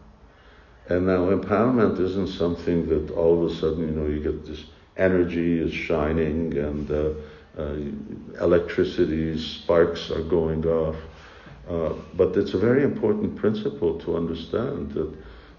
And 0.88 1.06
now 1.06 1.30
empowerment 1.30 2.00
isn't 2.00 2.28
something 2.28 2.88
that 2.90 3.12
all 3.12 3.44
of 3.44 3.52
a 3.52 3.56
sudden, 3.56 3.80
you 3.80 3.92
know, 3.92 4.08
you 4.08 4.22
get 4.22 4.46
this 4.46 4.64
energy 5.02 5.60
is 5.60 5.74
shining 5.74 6.58
and 6.58 6.92
uh, 6.92 7.10
uh, 7.58 7.76
electricity, 8.44 9.38
sparks 9.38 10.10
are 10.12 10.24
going 10.24 10.66
off. 10.66 10.96
Uh, 11.70 11.94
but 12.14 12.36
it's 12.38 12.54
a 12.54 12.58
very 12.58 12.84
important 12.84 13.36
principle 13.36 14.00
to 14.00 14.16
understand 14.16 14.92
that 14.92 15.12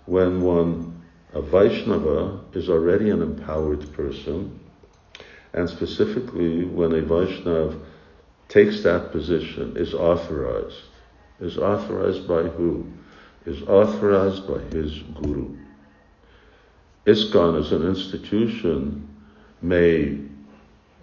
when 0.07 0.40
one, 0.40 1.03
a 1.32 1.43
Vaishnava, 1.43 2.40
is 2.55 2.68
already 2.68 3.11
an 3.11 3.22
empowered 3.22 3.93
person, 3.93 4.59
and 5.53 5.68
specifically 5.68 6.64
when 6.64 6.93
a 6.93 7.03
Vaishnava 7.03 7.78
takes 8.49 8.82
that 8.82 9.12
position, 9.12 9.76
is 9.76 9.95
authorized. 9.95 10.82
Is 11.40 11.59
authorized 11.59 12.28
by 12.28 12.43
who? 12.43 12.86
Is 13.47 13.62
authorized 13.62 14.47
by 14.47 14.61
his 14.76 14.99
guru. 15.20 15.57
ISKCON 17.07 17.59
as 17.59 17.72
an 17.72 17.86
institution 17.86 19.11
may 19.62 20.18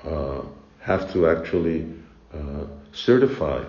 uh, 0.06 0.42
have 0.80 1.12
to 1.14 1.28
actually 1.28 1.88
uh, 2.34 2.66
certify 2.92 3.64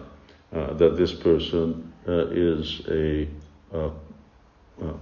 uh, 0.53 0.73
that 0.75 0.97
this 0.97 1.13
person 1.13 1.93
uh, 2.09 2.27
is 2.29 2.83
a 2.89 3.29
uh, 3.73 3.91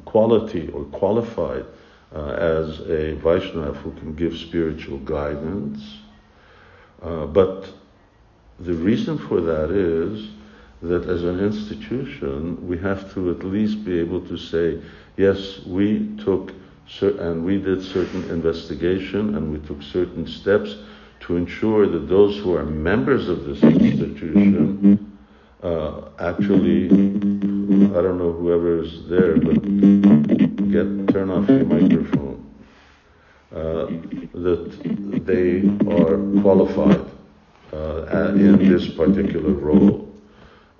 quality 0.05 0.69
or 0.69 0.85
qualified 0.85 1.65
as 2.13 2.81
a 2.81 3.15
Vaishnava 3.15 3.73
who 3.81 3.93
can 3.93 4.15
give 4.15 4.37
spiritual 4.37 4.99
guidance. 4.99 5.99
but 7.01 7.69
the 8.61 8.75
reason 8.75 9.19
for 9.19 9.41
that 9.41 9.71
is 9.71 10.29
that 10.83 11.09
as 11.09 11.23
an 11.23 11.41
institution, 11.41 12.67
we 12.67 12.79
have 12.79 13.13
to 13.15 13.31
at 13.31 13.45
least 13.45 13.85
be 13.85 13.99
able 13.99 14.21
to 14.21 14.37
say, 14.37 14.81
yes, 15.17 15.61
we 15.67 16.17
took 16.25 16.53
and 17.01 17.45
we 17.45 17.59
did 17.59 17.83
certain 17.83 18.29
investigation 18.31 19.37
and 19.37 19.53
we 19.53 19.67
took 19.67 19.83
certain 19.83 20.27
steps 20.27 20.77
to 21.21 21.37
ensure 21.37 21.87
that 21.87 22.09
those 22.09 22.39
who 22.39 22.55
are 22.55 22.65
members 22.65 23.29
of 23.29 23.45
this 23.45 23.63
institution 23.63 25.09
uh, 25.63 26.03
actually, 26.21 26.87
I 26.87 28.01
don't 28.01 28.19
know 28.19 28.33
whoever 28.33 28.83
is 28.83 29.09
there, 29.09 29.37
but 29.37 29.61
get 30.71 31.09
turn 31.13 31.31
off 31.31 31.49
your 31.49 31.65
microphone. 31.65 32.45
Uh, 33.53 33.87
that 34.35 35.25
they 35.27 35.67
are 35.93 36.43
qualified 36.43 37.05
uh, 37.73 38.35
in 38.35 38.59
this 38.59 38.89
particular 38.89 39.51
role. 39.51 40.15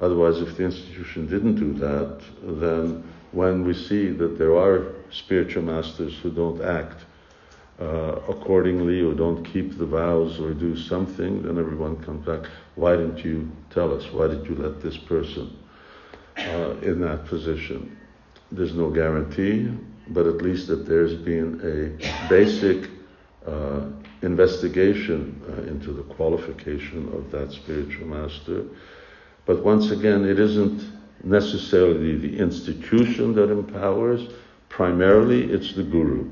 Otherwise, 0.01 0.39
if 0.39 0.57
the 0.57 0.65
institution 0.65 1.27
didn't 1.27 1.57
do 1.57 1.73
that, 1.73 2.21
then 2.61 3.03
when 3.33 3.65
we 3.65 3.75
see 3.75 4.11
that 4.11 4.39
there 4.39 4.57
are 4.57 4.95
spiritual 5.11 5.63
masters 5.63 6.19
who 6.19 6.31
don't 6.31 6.61
act 6.63 7.05
uh, 7.81 8.21
accordingly 8.29 9.01
or 9.01 9.15
don't 9.15 9.45
keep 9.45 9.79
the 9.79 9.87
vows 9.87 10.41
or 10.41 10.53
do 10.53 10.77
something, 10.77 11.43
then 11.43 11.59
everyone 11.59 11.97
comes 12.03 12.27
back. 12.27 12.51
Why 12.75 12.97
didn't 12.97 13.25
you 13.25 13.51
tell 13.71 13.95
us? 13.95 14.11
Why 14.13 14.27
did 14.27 14.47
you 14.47 14.57
let 14.57 14.81
this 14.81 14.97
person 14.97 15.57
uh, 16.37 16.75
in 16.83 17.01
that 17.03 17.27
position? 17.27 17.97
There's 18.51 18.75
no 18.75 18.91
guarantee, 18.91 19.71
but 20.09 20.27
at 20.27 20.43
least 20.43 20.69
that 20.69 20.87
there's 20.87 21.15
been 21.15 21.61
a 21.63 22.29
basic 22.29 22.91
uh, 23.47 23.87
investigation 24.23 25.41
uh, 25.49 25.63
into 25.63 25.93
the 25.93 26.03
qualification 26.15 27.09
of 27.15 27.31
that 27.31 27.53
spiritual 27.53 28.07
master. 28.07 28.65
But 29.47 29.63
once 29.65 29.91
again, 29.91 30.25
it 30.25 30.39
isn't 30.39 30.85
necessarily 31.23 32.17
the 32.17 32.39
institution 32.39 33.35
that 33.35 33.51
empowers, 33.51 34.29
primarily 34.69 35.51
it's 35.51 35.75
the 35.75 35.83
guru. 35.83 36.29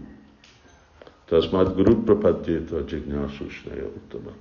Tasmat 1.28 1.74
guru 1.74 2.02
prapadyeta 2.02 2.84
jignasushnaya 2.84 3.90
uttama. 3.90 4.32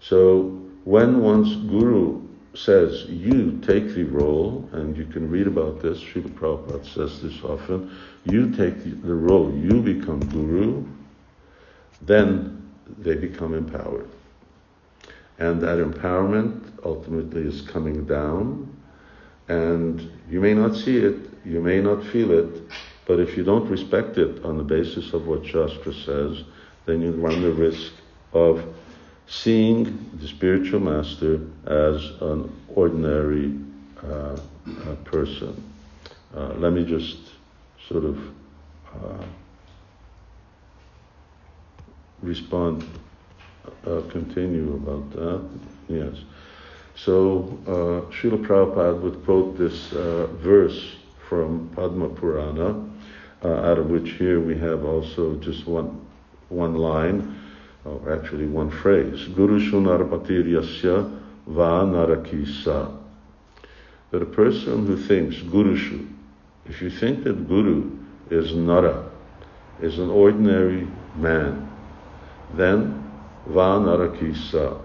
So 0.00 0.42
when 0.84 1.20
one's 1.20 1.56
guru 1.68 2.22
says, 2.54 3.04
you 3.08 3.58
take 3.62 3.94
the 3.94 4.04
role, 4.04 4.68
and 4.72 4.96
you 4.96 5.04
can 5.06 5.30
read 5.30 5.46
about 5.46 5.80
this, 5.80 6.00
Srila 6.00 6.30
Prabhupada 6.30 6.84
says 6.86 7.22
this 7.22 7.42
often, 7.44 7.96
you 8.24 8.50
take 8.50 9.02
the 9.02 9.14
role, 9.14 9.52
you 9.54 9.80
become 9.80 10.20
guru, 10.30 10.84
then 12.02 12.68
they 12.98 13.14
become 13.14 13.54
empowered. 13.54 14.08
And 15.38 15.60
that 15.60 15.78
empowerment 15.78 16.64
ultimately 16.84 17.42
is 17.42 17.62
coming 17.62 18.04
down 18.04 18.74
and 19.48 20.10
you 20.28 20.40
may 20.40 20.52
not 20.52 20.76
see 20.76 20.96
it, 20.98 21.16
you 21.44 21.60
may 21.60 21.80
not 21.80 22.04
feel 22.04 22.32
it, 22.32 22.62
but 23.08 23.18
if 23.18 23.38
you 23.38 23.42
don't 23.42 23.68
respect 23.70 24.18
it 24.18 24.44
on 24.44 24.58
the 24.58 24.62
basis 24.62 25.14
of 25.14 25.26
what 25.26 25.44
Shastra 25.44 25.94
says, 25.94 26.44
then 26.84 27.00
you 27.00 27.12
run 27.12 27.40
the 27.40 27.50
risk 27.50 27.92
of 28.34 28.62
seeing 29.26 30.10
the 30.20 30.28
spiritual 30.28 30.80
master 30.80 31.40
as 31.66 32.04
an 32.20 32.52
ordinary 32.74 33.58
uh, 34.06 34.38
person. 35.04 35.64
Uh, 36.36 36.52
let 36.58 36.74
me 36.74 36.84
just 36.84 37.16
sort 37.88 38.04
of 38.04 38.18
uh, 38.94 39.24
respond, 42.20 42.86
uh, 43.86 44.02
continue 44.10 44.74
about 44.74 45.10
that. 45.12 45.48
Yes. 45.88 46.14
So 46.94 47.58
uh, 47.66 48.12
Srila 48.12 48.44
Prabhupada 48.46 49.00
would 49.00 49.24
quote 49.24 49.56
this 49.56 49.94
uh, 49.94 50.26
verse 50.42 50.96
from 51.26 51.70
Padma 51.74 52.08
Purana, 52.08 52.87
uh, 53.44 53.48
out 53.48 53.78
of 53.78 53.90
which 53.90 54.10
here 54.12 54.40
we 54.40 54.56
have 54.58 54.84
also 54.84 55.36
just 55.36 55.66
one, 55.66 56.04
one 56.48 56.74
line, 56.74 57.38
or 57.84 58.12
actually 58.12 58.46
one 58.46 58.70
phrase, 58.70 59.28
Guru 59.28 59.60
Shunarpatir 59.60 60.44
Va 61.46 61.84
Narakisa. 61.84 62.96
That 64.10 64.22
a 64.22 64.26
person 64.26 64.86
who 64.86 64.96
thinks 64.96 65.36
Gurushu, 65.36 66.08
if 66.66 66.80
you 66.80 66.90
think 66.90 67.24
that 67.24 67.46
Guru 67.46 67.90
is 68.30 68.54
Nara, 68.54 69.10
is 69.80 69.98
an 69.98 70.10
ordinary 70.10 70.88
man, 71.16 71.70
then 72.54 73.10
Va 73.46 73.78
Narakisa 73.78 74.80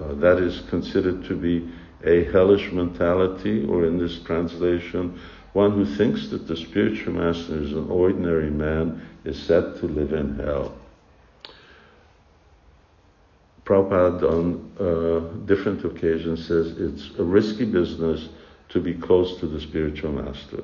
uh, 0.00 0.12
that 0.14 0.38
is 0.38 0.62
considered 0.68 1.24
to 1.24 1.36
be 1.36 1.70
a 2.04 2.24
hellish 2.32 2.72
mentality, 2.72 3.64
or 3.66 3.86
in 3.86 3.98
this 3.98 4.18
translation, 4.20 5.18
one 5.54 5.72
who 5.72 5.86
thinks 5.96 6.28
that 6.28 6.46
the 6.46 6.56
spiritual 6.56 7.14
master 7.14 7.62
is 7.62 7.72
an 7.72 7.90
ordinary 7.90 8.50
man 8.50 9.00
is 9.24 9.42
set 9.42 9.78
to 9.78 9.86
live 9.86 10.12
in 10.12 10.36
hell. 10.38 10.76
Prabhupada 13.64 14.22
on 14.30 14.70
uh, 14.78 15.46
different 15.46 15.82
occasions 15.84 16.46
says 16.46 16.76
it's 16.78 17.18
a 17.18 17.24
risky 17.24 17.64
business 17.64 18.28
to 18.68 18.80
be 18.80 18.92
close 18.92 19.40
to 19.40 19.46
the 19.46 19.60
spiritual 19.60 20.12
master. 20.12 20.62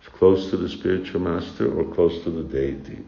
It's 0.00 0.08
close 0.12 0.50
to 0.50 0.58
the 0.58 0.68
spiritual 0.68 1.20
master 1.20 1.72
or 1.72 1.84
close 1.94 2.22
to 2.24 2.30
the 2.30 2.42
deity 2.42 3.02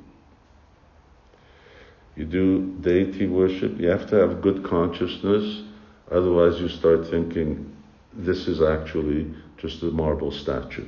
you 2.21 2.27
do 2.27 2.77
deity 2.81 3.27
worship, 3.27 3.79
you 3.81 3.89
have 3.89 4.09
to 4.11 4.17
have 4.17 4.43
good 4.43 4.63
consciousness, 4.63 5.63
otherwise 6.11 6.61
you 6.61 6.69
start 6.69 7.09
thinking 7.09 7.75
this 8.13 8.47
is 8.47 8.61
actually 8.61 9.33
just 9.57 9.83
a 9.83 9.87
marble 9.87 10.31
statue. 10.31 10.87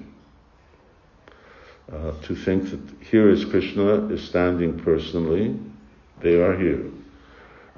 Uh, 1.93 2.13
to 2.23 2.35
think 2.35 2.71
that 2.71 2.81
here 3.01 3.29
is 3.29 3.45
Krishna 3.45 4.07
is 4.07 4.23
standing 4.23 4.79
personally, 4.81 5.59
they 6.21 6.41
are 6.41 6.57
here. 6.57 6.87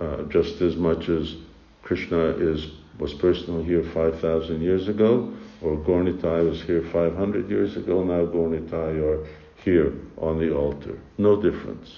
Uh, 0.00 0.22
just 0.24 0.60
as 0.60 0.76
much 0.76 1.08
as 1.08 1.36
Krishna 1.82 2.18
is 2.18 2.70
was 2.98 3.12
personally 3.12 3.64
here 3.64 3.82
5,000 3.82 4.62
years 4.62 4.86
ago, 4.88 5.32
or 5.60 5.76
Gaura 5.78 6.12
Nitai 6.12 6.48
was 6.48 6.62
here 6.62 6.82
500 6.92 7.50
years 7.50 7.76
ago, 7.76 8.04
now 8.04 8.24
Gaura 8.24 8.60
Nitai 8.60 9.02
are 9.02 9.26
here 9.64 9.92
on 10.18 10.38
the 10.38 10.54
altar. 10.54 11.00
No 11.18 11.40
difference. 11.40 11.96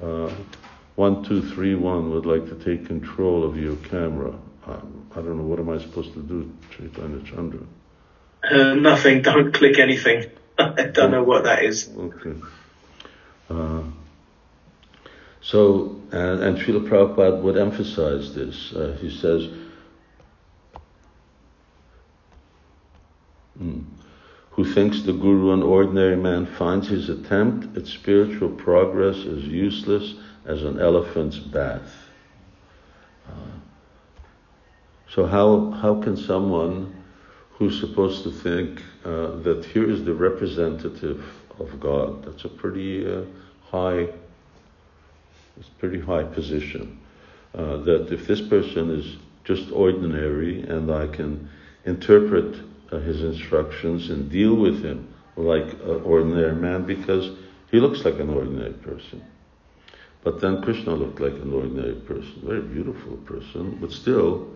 Uh, 0.00 0.32
one, 0.94 1.24
two, 1.24 1.42
three, 1.42 1.74
one 1.74 2.10
would 2.10 2.26
like 2.26 2.44
to 2.46 2.54
take 2.64 2.86
control 2.86 3.44
of 3.44 3.56
your 3.56 3.76
camera. 3.76 4.32
Um, 4.66 5.10
I 5.12 5.16
don't 5.16 5.38
know, 5.38 5.44
what 5.44 5.58
am 5.58 5.70
I 5.70 5.78
supposed 5.78 6.12
to 6.14 6.22
do, 6.22 6.52
Chaitanya 6.70 7.22
Chandra? 7.24 7.60
Uh, 8.44 8.74
nothing. 8.74 9.22
Don't 9.22 9.52
click 9.52 9.78
anything. 9.78 10.26
I 10.76 10.84
don't 10.92 11.12
know 11.12 11.22
what 11.22 11.44
that 11.44 11.62
is. 11.62 11.88
Okay. 11.96 12.34
Uh, 13.48 13.82
so, 15.40 16.00
and, 16.10 16.42
and 16.42 16.58
Srila 16.58 16.88
Prabhupada 16.88 17.40
would 17.40 17.56
emphasize 17.56 18.34
this. 18.34 18.72
Uh, 18.72 18.98
he 19.00 19.08
says, 19.08 19.48
hmm, 23.56 23.82
who 24.50 24.64
thinks 24.64 25.02
the 25.02 25.12
Guru 25.12 25.52
an 25.52 25.62
ordinary 25.62 26.16
man 26.16 26.44
finds 26.44 26.88
his 26.88 27.08
attempt 27.08 27.76
at 27.76 27.86
spiritual 27.86 28.50
progress 28.50 29.16
as 29.18 29.44
useless 29.44 30.14
as 30.44 30.64
an 30.64 30.80
elephant's 30.80 31.38
bath. 31.38 31.94
Uh, 33.28 33.32
so 35.08 35.24
how, 35.24 35.70
how 35.70 36.02
can 36.02 36.16
someone 36.16 36.97
who's 37.58 37.80
supposed 37.80 38.22
to 38.22 38.30
think 38.30 38.82
uh, 39.04 39.36
that 39.42 39.64
here 39.72 39.90
is 39.90 40.04
the 40.04 40.14
representative 40.14 41.24
of 41.58 41.80
God, 41.80 42.24
that's 42.24 42.44
a 42.44 42.48
pretty 42.48 43.04
uh, 43.04 43.22
high, 43.68 44.08
it's 45.58 45.68
pretty 45.78 45.98
high 45.98 46.22
position. 46.22 47.00
Uh, 47.54 47.78
that 47.78 48.12
if 48.12 48.28
this 48.28 48.40
person 48.40 48.90
is 48.90 49.16
just 49.42 49.72
ordinary 49.72 50.62
and 50.62 50.92
I 50.92 51.08
can 51.08 51.48
interpret 51.84 52.60
uh, 52.92 52.98
his 52.98 53.22
instructions 53.22 54.10
and 54.10 54.30
deal 54.30 54.54
with 54.54 54.84
him 54.84 55.12
like 55.36 55.72
an 55.82 56.02
ordinary 56.04 56.54
man 56.54 56.84
because 56.84 57.36
he 57.70 57.80
looks 57.80 58.04
like 58.04 58.20
an 58.20 58.30
ordinary 58.30 58.74
person. 58.74 59.24
But 60.22 60.40
then 60.40 60.62
Krishna 60.62 60.94
looked 60.94 61.20
like 61.20 61.32
an 61.32 61.52
ordinary 61.52 61.94
person, 61.94 62.34
very 62.44 62.62
beautiful 62.62 63.16
person, 63.18 63.78
but 63.80 63.90
still, 63.90 64.48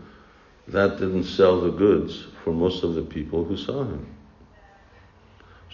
that 0.68 0.98
didn't 0.98 1.24
sell 1.24 1.60
the 1.60 1.70
goods 1.70 2.26
for 2.44 2.52
most 2.52 2.84
of 2.84 2.94
the 2.94 3.02
people 3.02 3.44
who 3.44 3.56
saw 3.56 3.84
him. 3.84 4.06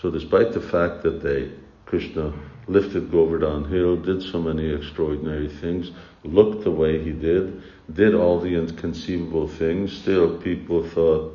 So 0.00 0.10
despite 0.10 0.52
the 0.52 0.60
fact 0.60 1.02
that 1.02 1.22
they, 1.22 1.50
Krishna 1.86 2.32
lifted 2.68 3.10
Govardhan 3.10 3.64
hill, 3.64 3.96
did 3.96 4.22
so 4.22 4.40
many 4.40 4.70
extraordinary 4.72 5.48
things, 5.48 5.90
looked 6.24 6.64
the 6.64 6.70
way 6.70 7.02
he 7.02 7.12
did, 7.12 7.62
did 7.92 8.14
all 8.14 8.40
the 8.40 8.54
inconceivable 8.54 9.48
things, 9.48 9.96
still 9.96 10.38
people 10.38 10.86
thought, 10.88 11.34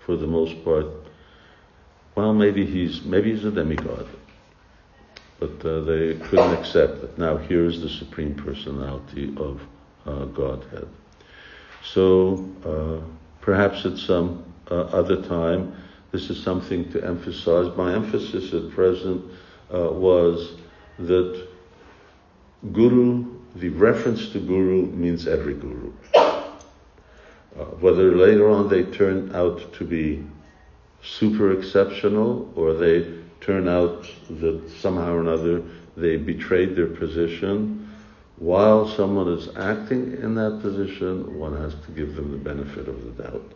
for 0.00 0.16
the 0.16 0.26
most 0.26 0.64
part, 0.64 0.86
well, 2.14 2.34
maybe 2.34 2.66
he's, 2.66 3.02
maybe 3.04 3.32
he's 3.32 3.44
a 3.44 3.50
demigod. 3.50 4.06
But 5.38 5.64
uh, 5.64 5.80
they 5.80 6.16
couldn't 6.16 6.54
accept 6.54 7.02
it. 7.02 7.18
Now 7.18 7.36
here's 7.36 7.80
the 7.80 7.88
Supreme 7.88 8.34
Personality 8.34 9.34
of 9.36 9.60
uh, 10.06 10.26
Godhead. 10.26 10.88
So 11.84 12.48
uh, 12.64 13.04
perhaps 13.40 13.84
at 13.84 13.98
some 13.98 14.44
uh, 14.70 14.74
other 14.74 15.22
time, 15.22 15.74
this 16.12 16.30
is 16.30 16.42
something 16.42 16.90
to 16.92 17.04
emphasize. 17.04 17.74
My 17.76 17.94
emphasis 17.94 18.52
at 18.52 18.70
present 18.70 19.24
uh, 19.72 19.90
was 19.90 20.52
that 20.98 21.48
Guru, 22.72 23.24
the 23.56 23.70
reference 23.70 24.28
to 24.30 24.38
Guru 24.38 24.86
means 24.86 25.26
every 25.26 25.54
Guru. 25.54 25.92
Uh, 26.14 27.64
whether 27.80 28.14
later 28.14 28.48
on 28.48 28.68
they 28.68 28.84
turn 28.84 29.34
out 29.34 29.72
to 29.74 29.84
be 29.84 30.24
super 31.02 31.58
exceptional 31.58 32.50
or 32.54 32.74
they 32.74 33.06
turn 33.40 33.68
out 33.68 34.06
that 34.30 34.70
somehow 34.70 35.12
or 35.12 35.20
another 35.20 35.62
they 35.96 36.16
betrayed 36.16 36.76
their 36.76 36.86
position, 36.86 37.81
while 38.42 38.88
someone 38.88 39.28
is 39.28 39.48
acting 39.56 40.14
in 40.20 40.34
that 40.34 40.58
position, 40.60 41.38
one 41.38 41.56
has 41.56 41.76
to 41.86 41.92
give 41.92 42.16
them 42.16 42.32
the 42.32 42.36
benefit 42.36 42.88
of 42.88 43.04
the 43.04 43.22
doubt. 43.22 43.52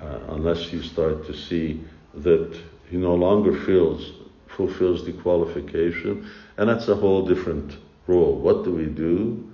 Uh, 0.00 0.20
unless 0.28 0.72
you 0.72 0.80
start 0.80 1.26
to 1.26 1.34
see 1.34 1.82
that 2.14 2.56
he 2.88 2.96
no 2.96 3.16
longer 3.16 3.52
feels, 3.52 4.12
fulfills 4.46 5.04
the 5.04 5.12
qualification, 5.12 6.30
and 6.56 6.68
that's 6.68 6.86
a 6.86 6.94
whole 6.94 7.26
different 7.26 7.78
role. 8.06 8.36
What 8.38 8.62
do 8.62 8.70
we 8.70 8.86
do 8.86 9.44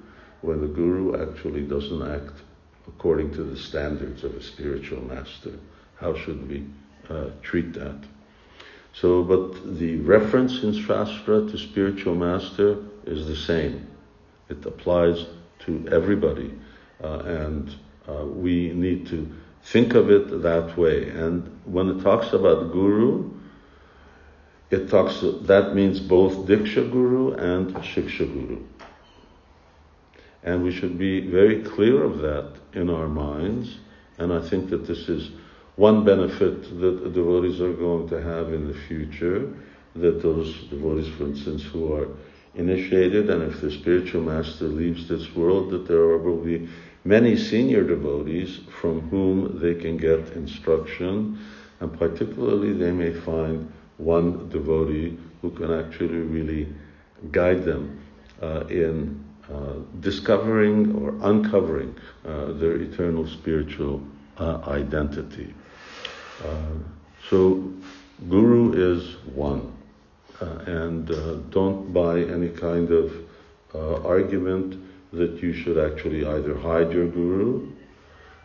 when 0.43 0.61
the 0.61 0.67
guru 0.67 1.23
actually 1.23 1.63
doesn't 1.63 2.03
act 2.03 2.43
according 2.87 3.33
to 3.33 3.45
the 3.45 3.57
standards 3.57 4.23
of 4.23 4.35
a 4.35 4.43
spiritual 4.43 5.01
master? 5.01 5.59
How 5.97 6.15
should 6.15 6.47
we 6.47 6.67
uh, 7.09 7.31
treat 7.41 7.73
that? 7.73 8.05
So, 8.93 9.23
but 9.23 9.79
the 9.79 9.97
reference 10.01 10.63
in 10.63 10.75
Shastra 10.75 11.51
to 11.51 11.57
spiritual 11.57 12.15
master 12.15 12.77
is 13.07 13.27
the 13.27 13.37
same. 13.37 13.89
It 14.53 14.67
applies 14.67 15.27
to 15.61 15.89
everybody, 15.91 16.53
uh, 17.03 17.21
and 17.21 17.75
uh, 18.07 18.27
we 18.27 18.73
need 18.73 19.07
to 19.07 19.27
think 19.63 19.95
of 19.95 20.11
it 20.11 20.43
that 20.43 20.77
way. 20.77 21.09
And 21.09 21.61
when 21.65 21.89
it 21.89 22.03
talks 22.03 22.35
about 22.35 22.71
guru, 22.71 23.31
it 24.71 24.91
talks 24.91 25.21
that 25.23 25.75
means 25.75 26.01
both 26.01 26.47
diksha 26.47 26.91
guru 26.91 27.33
and 27.35 27.75
shiksha 27.77 28.27
guru. 28.31 28.63
And 30.43 30.63
we 30.65 30.73
should 30.73 30.99
be 30.99 31.21
very 31.21 31.63
clear 31.63 32.03
of 32.03 32.19
that 32.19 32.53
in 32.75 32.91
our 32.91 33.09
minds. 33.09 33.79
And 34.19 34.33
I 34.33 34.41
think 34.41 34.71
that 34.71 34.87
this 34.87 35.09
is 35.09 35.31
one 35.77 36.05
benefit 36.05 36.63
that 36.81 37.13
devotees 37.15 37.61
are 37.61 37.73
going 37.73 38.09
to 38.09 38.21
have 38.21 38.53
in 38.53 38.69
the 38.69 38.75
future, 38.75 39.55
that 39.95 40.21
those 40.21 40.65
devotees, 40.65 41.09
for 41.17 41.25
instance, 41.25 41.63
who 41.63 41.95
are 41.95 42.09
initiated, 42.55 43.31
and 43.31 43.43
if 43.43 43.61
the 43.61 43.71
spiritual 43.71 44.23
master 44.23 44.67
leaves 44.67 45.09
this 45.09 45.35
world, 45.35 45.71
that 45.71 45.87
there 45.87 46.19
will 46.19 46.37
be 46.37 46.69
many 47.05 47.37
senior 47.37 47.83
devotees 47.83 48.61
from 48.81 49.01
whom 49.09 49.59
they 49.61 49.75
can 49.75 49.97
get 49.97 50.21
instruction, 50.35 51.39
and 51.81 51.99
particularly 51.99 52.73
they 52.73 52.93
may 52.93 53.13
find 53.13 53.73
one 53.99 54.49
devotee 54.49 55.19
who 55.41 55.51
can 55.51 55.73
actually 55.73 56.19
really 56.19 56.69
guide 57.31 57.65
them 57.65 57.99
uh, 58.41 58.65
in 58.69 59.25
uh, 59.53 59.75
discovering 60.01 60.95
or 60.97 61.15
uncovering 61.29 61.95
uh, 62.25 62.53
their 62.53 62.77
eternal 62.77 63.27
spiritual 63.27 64.03
uh, 64.39 64.61
identity. 64.67 65.55
Uh, 66.45 66.75
so, 67.29 67.73
Guru 68.29 68.73
is 68.73 69.17
one. 69.35 69.72
Uh, 70.43 70.59
and 70.67 71.09
uh, 71.09 71.35
don't 71.51 71.93
buy 71.93 72.19
any 72.21 72.49
kind 72.49 72.91
of 72.91 73.13
uh, 73.77 74.03
argument 74.03 74.75
that 75.13 75.41
you 75.41 75.53
should 75.53 75.79
actually 75.79 76.27
either 76.27 76.59
hide 76.59 76.91
your 76.91 77.07
guru. 77.07 77.71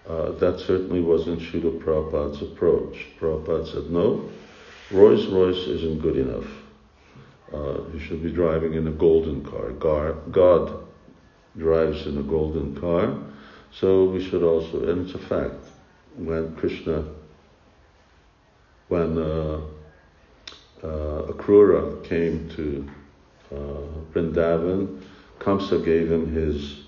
that 0.05 0.59
certainly 0.59 1.01
wasn't 1.01 1.39
Srila 1.39 1.81
Prabhupada's 1.81 2.41
approach. 2.43 3.07
Prabhupada 3.19 3.65
said, 3.71 3.89
no, 3.89 4.29
Rolls 4.91 5.25
Royce 5.27 5.65
isn't 5.67 5.99
good 6.03 6.17
enough. 6.17 6.49
you 7.93 7.99
should 7.99 8.21
be 8.21 8.31
driving 8.31 8.75
in 8.75 8.85
a 8.87 8.91
golden 8.91 9.43
car. 9.43 9.71
God 9.71 10.87
drives 11.57 12.05
in 12.05 12.19
a 12.19 12.23
golden 12.23 12.79
car. 12.79 13.17
So 13.71 14.05
we 14.05 14.23
should 14.23 14.43
also, 14.43 14.87
and 14.87 15.07
it's 15.07 15.15
a 15.15 15.27
fact, 15.27 15.65
when 16.15 16.55
Krishna, 16.57 17.05
when 18.87 19.17
uh, 19.17 19.61
uh, 20.87 21.31
Akrura 21.31 22.03
came 22.03 22.49
to 22.49 22.89
uh, 23.51 24.13
Vrindavan, 24.13 25.01
Kamsa 25.39 25.83
gave 25.83 26.11
him 26.11 26.33
his 26.33 26.83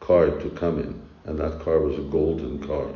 card 0.00 0.40
to 0.40 0.50
come 0.50 0.78
in, 0.78 1.00
and 1.24 1.38
that 1.38 1.60
car 1.60 1.78
was 1.80 1.98
a 1.98 2.02
golden 2.02 2.58
car. 2.66 2.88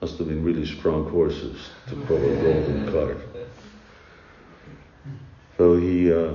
Must 0.00 0.16
have 0.18 0.28
been 0.28 0.44
really 0.44 0.64
strong 0.64 1.10
horses 1.10 1.70
to 1.88 1.96
pull 1.96 2.16
a 2.16 2.42
golden 2.42 2.92
cart. 2.92 3.18
So 5.56 5.76
he, 5.76 6.12
uh, 6.12 6.16
uh, 6.16 6.34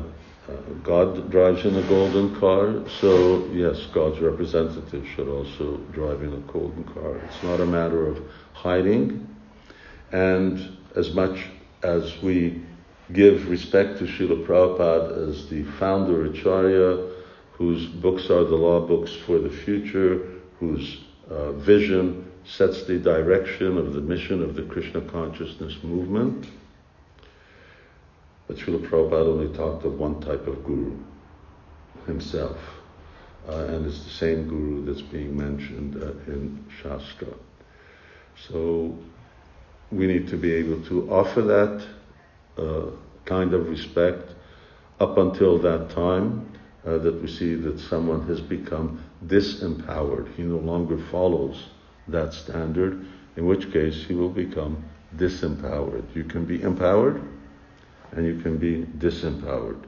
God 0.84 1.32
drives 1.32 1.64
in 1.64 1.78
a 1.78 1.82
golden 1.84 2.38
car, 2.42 2.84
so 3.00 3.48
yes, 3.54 3.86
God's 3.94 4.20
representative 4.20 5.08
should 5.16 5.30
also 5.30 5.78
drive 5.94 6.22
in 6.22 6.34
a 6.34 6.52
golden 6.52 6.84
car. 6.84 7.16
It's 7.20 7.42
not 7.42 7.62
a 7.62 7.66
matter 7.66 8.06
of 8.06 8.22
hiding, 8.52 9.26
and 10.12 10.78
as 10.96 11.14
much 11.14 11.46
as 11.84 12.22
we 12.22 12.62
give 13.12 13.50
respect 13.50 14.00
to 14.00 14.06
Srila 14.06 14.46
Prabhupada 14.46 15.30
as 15.30 15.50
the 15.50 15.64
founder 15.80 16.26
Acharya, 16.26 17.12
whose 17.54 17.86
books 17.86 18.30
are 18.30 18.44
the 18.44 18.56
law 18.56 18.80
books 18.86 19.14
for 19.26 19.38
the 19.40 19.50
future, 19.50 20.42
whose 20.60 21.02
uh, 21.30 21.52
vision 21.54 22.32
sets 22.46 22.84
the 22.84 22.98
direction 22.98 23.78
of 23.78 23.94
the 23.94 24.02
mission 24.02 24.42
of 24.44 24.56
the 24.56 24.64
Krishna 24.64 25.02
consciousness 25.02 25.78
movement. 25.84 26.48
But 28.48 28.58
Srila 28.58 28.88
Prabhupada 28.88 29.28
only 29.28 29.56
talked 29.56 29.86
of 29.86 30.00
one 30.00 30.20
type 30.22 30.48
of 30.48 30.64
guru, 30.64 30.98
himself. 32.06 32.58
uh, 33.48 33.66
and 33.66 33.86
it's 33.86 34.04
the 34.04 34.10
same 34.10 34.48
guru 34.48 34.86
that's 34.86 35.02
being 35.02 35.36
mentioned 35.36 36.02
uh, 36.02 36.32
in 36.32 36.64
Shastra. 36.82 37.34
So 38.48 38.98
we 39.94 40.08
need 40.08 40.28
to 40.30 40.38
be 40.38 40.52
able 40.54 40.84
to 40.86 41.10
offer 41.12 41.42
that 41.42 41.86
uh, 42.58 42.92
kind 43.26 43.54
of 43.54 43.70
respect 43.70 44.34
up 45.00 45.18
until 45.18 45.60
that 45.60 45.90
time 45.92 46.50
uh, 46.86 46.98
that 46.98 47.22
we 47.22 47.28
see 47.28 47.56
that 47.56 47.80
someone 47.80 48.28
has 48.28 48.42
become 48.42 49.04
disempowered. 49.26 50.34
He 50.36 50.44
no 50.44 50.58
longer 50.58 50.98
follows 51.10 51.68
that 52.08 52.34
standard, 52.34 53.06
in 53.38 53.46
which 53.46 53.72
case 53.72 54.04
he 54.06 54.14
will 54.14 54.30
become 54.30 54.84
disempowered. 55.16 56.04
You 56.16 56.24
can 56.24 56.46
be 56.46 56.62
empowered 56.62 57.22
and 58.12 58.26
you 58.26 58.40
can 58.42 58.58
be 58.58 58.86
disempowered. 58.98 59.84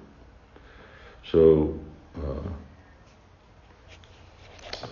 So, 1.31 1.77
uh, 2.17 2.49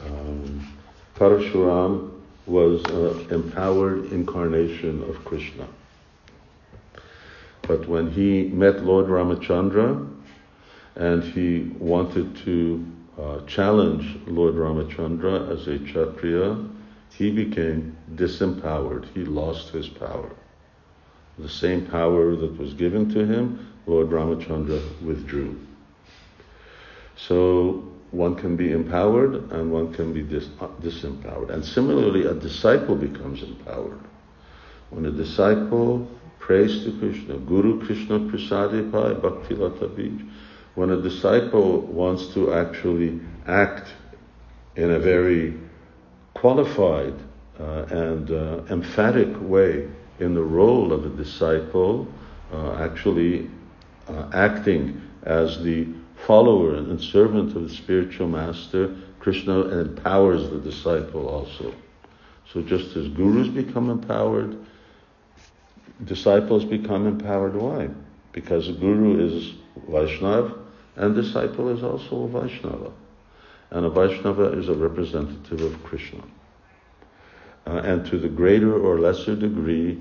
um, 0.05 0.67
Parashuram 1.15 2.12
was 2.45 2.83
an 2.85 3.31
empowered 3.31 4.11
incarnation 4.11 5.03
of 5.03 5.23
Krishna. 5.23 5.67
But 7.61 7.87
when 7.87 8.11
he 8.11 8.43
met 8.43 8.83
Lord 8.83 9.07
Ramachandra 9.07 10.07
and 10.95 11.23
he 11.23 11.71
wanted 11.79 12.35
to 12.37 12.85
uh, 13.19 13.39
challenge 13.45 14.17
Lord 14.27 14.55
Ramachandra 14.55 15.49
as 15.51 15.67
a 15.67 15.79
Kshatriya, 15.79 16.57
he 17.13 17.31
became 17.31 17.95
disempowered. 18.15 19.05
He 19.13 19.23
lost 19.23 19.69
his 19.69 19.87
power. 19.87 20.29
The 21.39 21.49
same 21.49 21.85
power 21.85 22.35
that 22.35 22.57
was 22.57 22.73
given 22.73 23.09
to 23.13 23.25
him, 23.25 23.73
Lord 23.87 24.09
Ramachandra 24.09 24.81
withdrew. 25.01 25.59
So 27.15 27.92
one 28.13 28.35
can 28.35 28.55
be 28.55 28.71
empowered 28.71 29.51
and 29.51 29.71
one 29.71 29.91
can 29.91 30.13
be 30.13 30.21
dis- 30.21 30.49
uh, 30.61 30.67
disempowered. 30.81 31.49
And 31.49 31.65
similarly, 31.65 32.25
a 32.25 32.35
disciple 32.35 32.95
becomes 32.95 33.41
empowered. 33.41 33.99
When 34.91 35.05
a 35.07 35.11
disciple 35.11 36.07
prays 36.37 36.83
to 36.83 36.91
Krishna, 36.99 37.37
Guru 37.39 37.83
Krishna 37.83 38.19
Prasade 38.19 38.91
Paya 38.91 39.19
Bhakti 39.19 39.55
Lata 39.55 39.87
Bij, 39.87 40.29
when 40.75 40.91
a 40.91 41.01
disciple 41.01 41.81
wants 41.81 42.27
to 42.35 42.53
actually 42.53 43.19
act 43.47 43.91
in 44.75 44.91
a 44.91 44.99
very 44.99 45.57
qualified 46.35 47.15
uh, 47.59 47.85
and 47.89 48.29
uh, 48.29 48.61
emphatic 48.69 49.29
way 49.41 49.89
in 50.19 50.35
the 50.35 50.41
role 50.41 50.93
of 50.93 51.05
a 51.05 51.09
disciple, 51.09 52.07
uh, 52.51 52.75
actually 52.75 53.49
uh, 54.07 54.29
acting 54.33 55.01
as 55.23 55.63
the 55.63 55.87
follower 56.25 56.75
and 56.75 57.01
servant 57.01 57.55
of 57.55 57.67
the 57.67 57.73
spiritual 57.73 58.27
master, 58.27 58.95
Krishna 59.19 59.79
empowers 59.79 60.49
the 60.49 60.57
disciple 60.57 61.27
also. 61.27 61.73
So 62.51 62.61
just 62.61 62.95
as 62.95 63.07
gurus 63.09 63.47
become 63.47 63.89
empowered, 63.89 64.57
disciples 66.05 66.65
become 66.65 67.07
empowered. 67.07 67.55
Why? 67.55 67.89
Because 68.31 68.69
a 68.69 68.73
guru 68.73 69.25
is 69.25 69.53
Vaishnav 69.89 70.57
and 70.95 71.15
disciple 71.15 71.69
is 71.69 71.83
also 71.83 72.23
a 72.23 72.27
Vaishnava. 72.27 72.91
And 73.71 73.85
a 73.85 73.89
Vaishnava 73.89 74.57
is 74.57 74.69
a 74.69 74.73
representative 74.73 75.61
of 75.61 75.83
Krishna. 75.83 76.23
Uh, 77.65 77.77
and 77.77 78.05
to 78.07 78.19
the 78.19 78.29
greater 78.29 78.77
or 78.77 78.99
lesser 78.99 79.35
degree 79.35 79.99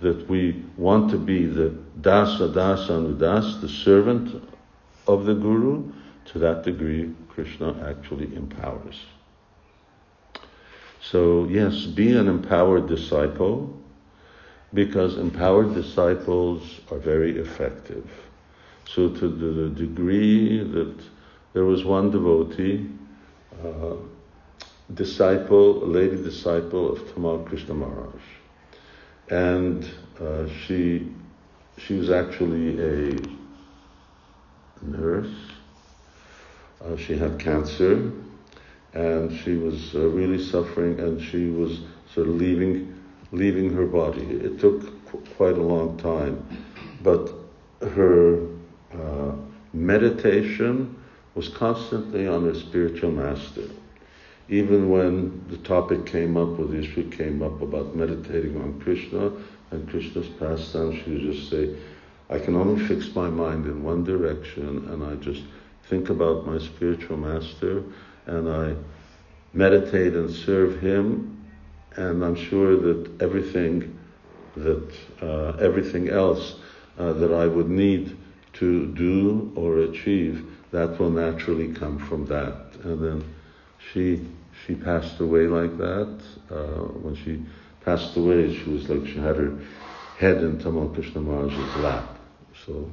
that 0.00 0.28
we 0.28 0.62
want 0.76 1.10
to 1.10 1.16
be 1.16 1.46
the 1.46 1.74
dasa 2.00 2.52
dasa 2.52 2.90
anudas, 2.90 3.60
the 3.60 3.68
servant 3.68 4.42
of 5.06 5.26
the 5.26 5.34
Guru, 5.34 5.92
to 6.26 6.38
that 6.38 6.64
degree, 6.64 7.14
Krishna 7.28 7.74
actually 7.86 8.34
empowers. 8.34 9.04
So, 11.00 11.46
yes, 11.50 11.84
be 11.84 12.16
an 12.16 12.28
empowered 12.28 12.86
disciple 12.88 13.78
because 14.72 15.18
empowered 15.18 15.74
disciples 15.74 16.80
are 16.90 16.98
very 16.98 17.38
effective. 17.38 18.08
So, 18.86 19.08
to 19.10 19.28
the 19.28 19.68
degree 19.70 20.58
that 20.58 20.94
there 21.52 21.64
was 21.64 21.84
one 21.84 22.10
devotee, 22.10 22.88
uh, 23.64 23.96
disciple, 24.94 25.80
lady 25.86 26.16
disciple 26.16 26.92
of 26.92 26.98
Tamal 27.14 27.46
Krishna 27.46 27.74
Maharaj, 27.74 28.22
and 29.30 29.88
uh, 30.20 30.48
she 30.48 31.08
she 31.78 31.94
was 31.94 32.10
actually 32.10 32.80
a 32.80 33.16
nurse. 34.84 35.34
Uh, 36.84 36.96
she 36.96 37.16
had 37.16 37.38
cancer, 37.38 38.12
and 38.92 39.36
she 39.40 39.56
was 39.56 39.94
uh, 39.94 40.00
really 40.08 40.42
suffering, 40.42 41.00
and 41.00 41.20
she 41.20 41.50
was 41.50 41.80
sort 42.12 42.28
of 42.28 42.34
leaving 42.34 42.90
leaving 43.32 43.72
her 43.72 43.86
body. 43.86 44.22
It 44.22 44.60
took 44.60 44.80
qu- 45.06 45.22
quite 45.36 45.58
a 45.58 45.62
long 45.62 45.96
time, 45.96 46.46
but 47.02 47.32
her 47.80 48.46
uh, 48.92 49.32
meditation 49.72 50.96
was 51.34 51.48
constantly 51.48 52.28
on 52.28 52.44
her 52.44 52.54
spiritual 52.54 53.10
master. 53.10 53.68
Even 54.48 54.90
when 54.90 55.44
the 55.48 55.56
topic 55.58 56.06
came 56.06 56.36
up, 56.36 56.58
or 56.58 56.66
the 56.66 56.78
issue 56.78 57.10
came 57.10 57.42
up 57.42 57.60
about 57.60 57.96
meditating 57.96 58.60
on 58.60 58.78
Krishna 58.80 59.32
and 59.70 59.88
Krishna's 59.88 60.28
pastime, 60.38 60.92
she 61.02 61.10
would 61.10 61.34
just 61.34 61.50
say, 61.50 61.74
I 62.30 62.38
can 62.38 62.56
only 62.56 62.86
fix 62.86 63.14
my 63.14 63.28
mind 63.28 63.66
in 63.66 63.82
one 63.82 64.02
direction 64.04 64.88
and 64.90 65.04
I 65.04 65.16
just 65.16 65.42
think 65.88 66.08
about 66.08 66.46
my 66.46 66.58
spiritual 66.58 67.18
master 67.18 67.82
and 68.26 68.48
I 68.48 68.74
meditate 69.52 70.14
and 70.14 70.30
serve 70.30 70.80
him 70.80 71.46
and 71.96 72.24
I'm 72.24 72.34
sure 72.34 72.76
that 72.76 73.22
everything 73.22 73.98
that 74.56 74.94
uh, 75.20 75.56
everything 75.60 76.08
else 76.08 76.56
uh, 76.98 77.12
that 77.14 77.32
I 77.32 77.46
would 77.46 77.68
need 77.68 78.16
to 78.54 78.86
do 78.94 79.52
or 79.56 79.78
achieve 79.78 80.46
that 80.70 80.98
will 80.98 81.10
naturally 81.10 81.72
come 81.72 81.98
from 81.98 82.26
that. 82.26 82.76
And 82.84 83.04
then 83.04 83.34
she 83.92 84.26
she 84.64 84.74
passed 84.74 85.20
away 85.20 85.46
like 85.46 85.76
that. 85.76 86.22
Uh, 86.50 86.84
when 87.02 87.16
she 87.16 87.42
passed 87.84 88.16
away 88.16 88.56
she 88.56 88.70
was 88.70 88.88
like 88.88 89.06
she 89.06 89.18
had 89.18 89.36
her 89.36 89.58
head 90.18 90.38
in 90.38 90.58
Tamal 90.58 90.94
Krishna 90.94 91.20
Maharaj's 91.20 91.76
lap 91.76 92.13
so, 92.64 92.90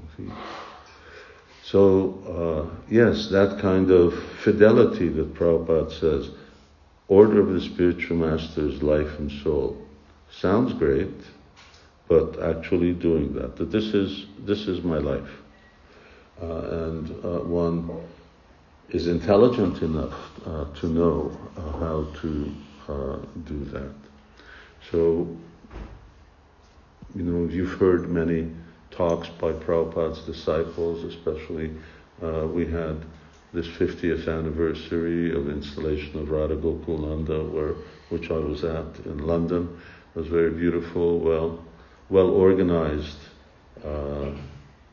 so 1.63 2.69
uh, 2.71 2.75
yes, 2.89 3.29
that 3.29 3.59
kind 3.59 3.91
of 3.91 4.13
fidelity 4.43 5.07
that 5.09 5.33
Prabhupada 5.33 5.91
says, 5.99 6.31
order 7.07 7.41
of 7.41 7.53
the 7.53 7.61
spiritual 7.61 8.17
master's 8.17 8.81
life 8.81 9.19
and 9.19 9.31
soul, 9.43 9.77
sounds 10.29 10.73
great, 10.73 11.13
but 12.07 12.41
actually 12.41 12.93
doing 12.93 13.33
that, 13.33 13.55
that 13.55 13.71
this 13.71 13.93
is 13.93 14.25
this 14.39 14.67
is 14.67 14.83
my 14.83 14.97
life, 14.97 15.41
uh, 16.41 16.45
and 16.45 17.25
uh, 17.25 17.39
one 17.39 17.89
is 18.89 19.07
intelligent 19.07 19.81
enough 19.81 20.13
uh, 20.45 20.65
to 20.75 20.87
know 20.87 21.37
uh, 21.55 21.61
how 21.79 22.07
to 22.19 22.51
uh, 22.89 23.17
do 23.45 23.63
that. 23.65 23.93
So, 24.91 25.37
you 27.15 27.23
know, 27.23 27.49
you've 27.49 27.79
heard 27.79 28.09
many 28.09 28.51
talks 28.91 29.29
by 29.29 29.51
Prabhupada's 29.51 30.21
disciples, 30.25 31.03
especially 31.03 31.71
uh, 32.21 32.47
we 32.47 32.65
had 32.65 33.03
this 33.53 33.67
50th 33.67 34.27
anniversary 34.27 35.33
of 35.35 35.49
installation 35.49 36.19
of 36.19 36.29
Radha 36.29 36.55
Gokulananda, 36.55 37.49
where 37.51 37.75
which 38.09 38.29
I 38.29 38.37
was 38.37 38.63
at 38.63 39.05
in 39.05 39.25
London. 39.25 39.79
It 40.13 40.19
was 40.19 40.27
very 40.27 40.51
beautiful, 40.51 41.19
well, 41.19 41.63
well 42.09 42.29
organized 42.29 43.17
uh, 43.83 44.31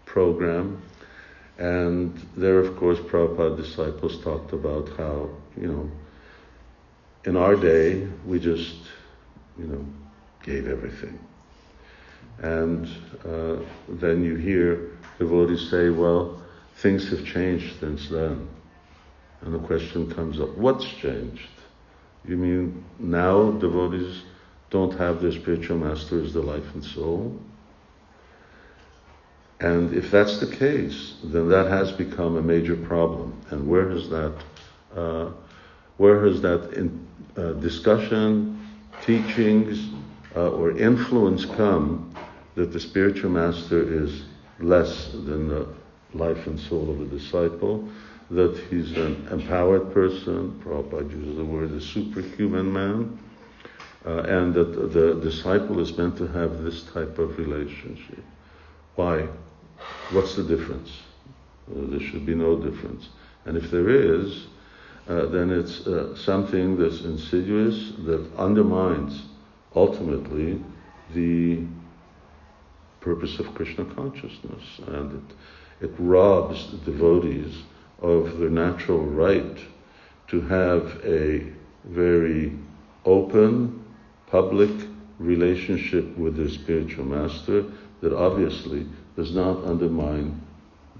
program. 0.07 0.81
And 1.59 2.17
there, 2.37 2.61
of 2.61 2.77
course, 2.77 2.99
Prabhupada 3.01 3.57
disciples 3.57 4.23
talked 4.23 4.53
about 4.53 4.89
how, 4.97 5.31
you 5.61 5.67
know, 5.67 5.91
in 7.25 7.37
our 7.37 7.57
day, 7.57 8.07
we 8.25 8.39
just, 8.39 8.77
you 9.59 9.67
know, 9.67 9.85
gave 10.45 10.69
everything. 10.69 11.19
And 12.43 12.89
uh, 13.25 13.57
then 13.89 14.23
you 14.23 14.37
hear 14.37 14.91
devotees 15.19 15.69
say, 15.71 15.91
well, 15.91 16.41
things 16.77 17.11
have 17.11 17.25
changed 17.25 17.81
since 17.81 18.09
then. 18.09 18.49
And 19.41 19.55
the 19.55 19.59
question 19.59 20.11
comes 20.11 20.41
up, 20.41 20.57
what's 20.57 20.85
changed? 20.85 21.49
You 22.25 22.37
mean 22.37 22.85
now 22.99 23.53
devotees 23.53 24.23
don't 24.71 24.97
have 24.99 25.21
their 25.21 25.33
spiritual 25.33 25.79
master 25.79 26.23
as 26.23 26.33
the 26.33 26.43
life 26.43 26.75
and 26.75 26.85
soul? 26.85 27.41
And 29.61 29.93
if 29.93 30.11
that's 30.11 30.39
the 30.39 30.47
case, 30.47 31.17
then 31.25 31.49
that 31.49 31.67
has 31.67 31.91
become 31.91 32.37
a 32.37 32.43
major 32.43 32.77
problem. 32.77 33.41
And 33.51 33.67
where 33.67 33.89
has 33.91 34.09
that, 34.11 34.35
uh, 34.95 35.31
where 35.97 36.25
has 36.27 36.41
that 36.43 36.75
in, 36.75 37.07
uh, 37.37 37.53
discussion, 37.55 38.61
teachings, 39.05 39.89
uh, 40.37 40.51
or 40.51 40.77
influence 40.79 41.45
come 41.45 42.15
that 42.59 42.73
the 42.73 42.81
spiritual 42.81 43.31
master 43.31 43.81
is 44.05 44.25
less 44.61 45.13
than 45.13 45.49
the 45.49 45.67
life 46.13 46.47
and 46.47 46.59
soul 46.59 46.91
of 46.91 47.01
a 47.01 47.05
disciple? 47.07 47.89
that 48.31 48.59
he's 48.69 48.93
an 48.97 49.27
empowered 49.31 49.93
person, 49.93 50.61
Prabhupada 50.63 51.11
uses 51.11 51.37
the 51.37 51.45
word 51.45 51.73
a 51.73 51.81
superhuman 51.81 52.71
man, 52.71 53.19
uh, 54.05 54.23
and 54.23 54.53
that 54.55 54.93
the 54.93 55.15
disciple 55.23 55.81
is 55.81 55.97
meant 55.97 56.17
to 56.19 56.27
have 56.27 56.63
this 56.63 56.85
type 56.85 57.19
of 57.19 57.39
relationship. 57.39 58.23
Why? 58.97 59.27
What's 60.11 60.37
the 60.37 60.43
difference? 60.43 60.91
Uh, 61.71 61.87
there 61.87 62.01
should 62.01 62.27
be 62.27 62.35
no 62.35 62.57
difference. 62.57 63.09
And 63.47 63.57
if 63.57 63.71
there 63.71 63.89
is, 63.89 64.47
uh, 65.09 65.27
then 65.27 65.51
it's 65.51 65.87
uh, 65.87 66.15
something 66.15 66.79
that's 66.79 67.01
insidious 67.03 67.93
that 68.05 68.29
undermines 68.37 69.23
ultimately 69.75 70.63
the 71.15 71.65
purpose 73.01 73.39
of 73.39 73.55
Krishna 73.55 73.85
consciousness, 73.95 74.81
and 74.87 75.29
it, 75.81 75.87
it 75.87 75.95
robs 75.99 76.67
devotees 76.85 77.63
of 78.01 78.39
their 78.39 78.51
natural 78.51 79.01
right 79.01 79.59
to 80.29 80.41
have 80.43 81.01
a 81.05 81.53
very 81.85 82.53
open, 83.05 83.85
public 84.27 84.71
relationship 85.19 86.17
with 86.17 86.37
their 86.37 86.49
spiritual 86.49 87.05
master 87.05 87.65
that 88.01 88.13
obviously 88.13 88.87
does 89.17 89.35
not 89.35 89.65
undermine 89.65 90.41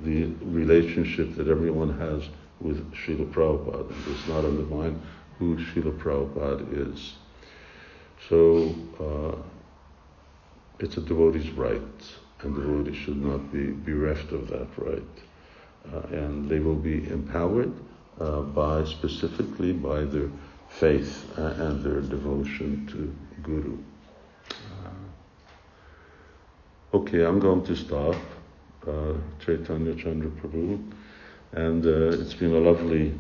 the 0.05 0.27
relationship 0.43 1.35
that 1.37 1.49
everyone 1.49 1.97
has 1.99 2.29
with 2.61 2.93
Srila 2.93 3.33
Prabhupada 3.33 3.91
and 3.91 4.05
does 4.05 4.29
not 4.29 4.45
undermine 4.45 5.01
who 5.39 5.57
Srila 5.57 5.97
Prabhupada 5.99 6.93
is. 6.93 7.15
So 8.29 8.75
uh, 9.01 9.58
it's 10.81 10.97
a 10.97 11.01
devotee's 11.01 11.51
right, 11.51 11.81
and 12.41 12.55
devotees 12.55 12.97
should 12.97 13.23
not 13.23 13.53
be 13.53 13.71
bereft 13.71 14.33
of 14.33 14.49
that 14.49 14.69
right. 14.77 15.03
Uh, 15.93 16.01
and 16.09 16.49
they 16.49 16.59
will 16.59 16.75
be 16.75 17.09
empowered 17.09 17.73
uh, 18.21 18.41
by 18.43 18.85
specifically 18.85 19.73
by 19.73 20.01
their 20.05 20.29
faith 20.69 21.27
uh, 21.39 21.55
and 21.57 21.83
their 21.83 22.01
devotion 22.01 22.87
to 22.87 23.15
Guru. 23.43 23.79
Uh, 24.85 24.91
okay, 26.97 27.25
I'm 27.25 27.39
going 27.39 27.65
to 27.65 27.77
stop. 27.77 28.17
Uh, 28.87 29.15
Chaitanya 29.45 29.95
Chandra 29.95 30.31
Prabhu, 30.31 30.83
and 31.53 31.85
uh, 31.85 32.21
it's 32.21 32.33
been 32.33 32.55
a 32.55 32.59
lovely, 32.59 33.13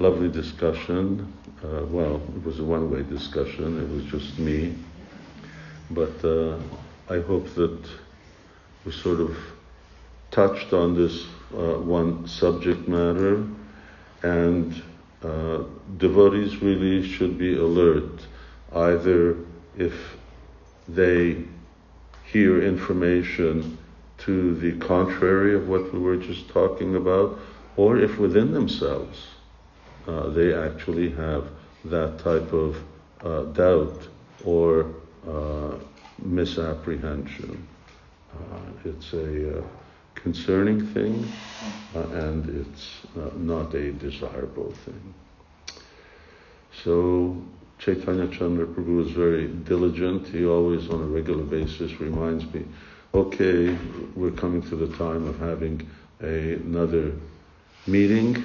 lovely 0.00 0.28
discussion. 0.28 1.32
well, 1.62 2.20
it 2.34 2.44
was 2.44 2.58
a 2.58 2.64
one-way 2.64 3.02
discussion. 3.04 3.78
It 3.80 3.88
was 3.88 4.04
just 4.06 4.38
me, 4.38 4.74
but 5.90 6.24
I 7.08 7.20
hope 7.20 7.52
that 7.54 7.78
we 8.84 8.92
sort 8.92 9.20
of 9.20 9.36
touched 10.30 10.72
on 10.72 10.94
this 10.94 11.26
uh, 11.52 11.74
one 11.78 12.26
subject 12.28 12.86
matter, 12.86 13.44
and 14.22 14.82
uh, 15.22 15.64
devotees 15.96 16.62
really 16.62 17.06
should 17.06 17.36
be 17.36 17.56
alert, 17.56 18.26
either 18.74 19.36
if 19.76 19.94
they 20.88 21.42
hear 22.24 22.62
information 22.62 23.76
to 24.18 24.54
the 24.56 24.78
contrary 24.78 25.54
of 25.54 25.68
what 25.68 25.92
we 25.92 25.98
were 25.98 26.16
just 26.16 26.48
talking 26.48 26.94
about, 26.94 27.38
or 27.76 27.98
if 27.98 28.18
within 28.18 28.52
themselves 28.52 29.26
uh, 30.06 30.28
they 30.28 30.54
actually 30.54 31.10
have 31.10 31.48
that 31.84 32.18
type 32.18 32.52
of 32.52 32.76
uh, 33.24 33.42
doubt 33.52 34.06
or 34.44 34.94
uh, 35.28 35.74
misapprehension. 36.22 37.66
Uh, 38.32 38.60
it's 38.84 39.12
a 39.12 39.62
concerning 40.14 40.86
thing, 40.88 41.26
uh, 41.94 42.00
and 42.00 42.66
it's 42.66 43.00
uh, 43.16 43.30
not 43.36 43.74
a 43.74 43.92
desirable 43.92 44.72
thing. 44.84 45.14
So 46.84 47.42
Chaitanya 47.78 48.28
Chandra 48.28 48.66
Prabhu 48.66 49.06
is 49.06 49.12
very 49.12 49.48
diligent. 49.48 50.28
He 50.28 50.44
always, 50.44 50.88
on 50.90 51.00
a 51.00 51.06
regular 51.06 51.44
basis, 51.44 51.98
reminds 52.00 52.44
me, 52.52 52.64
okay, 53.14 53.76
we're 54.14 54.30
coming 54.30 54.62
to 54.68 54.76
the 54.76 54.96
time 54.96 55.26
of 55.26 55.38
having 55.38 55.88
a, 56.22 56.54
another 56.54 57.12
meeting. 57.86 58.44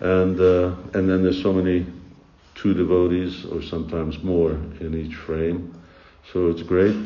And, 0.00 0.40
uh, 0.40 0.74
and 0.94 1.08
then 1.08 1.22
there's 1.22 1.40
so 1.40 1.52
many 1.52 1.86
two 2.56 2.74
devotees 2.74 3.44
or 3.44 3.62
sometimes 3.62 4.22
more 4.24 4.52
in 4.80 4.94
each 4.94 5.14
frame. 5.14 5.72
So 6.32 6.48
it's 6.48 6.62
great. 6.62 6.96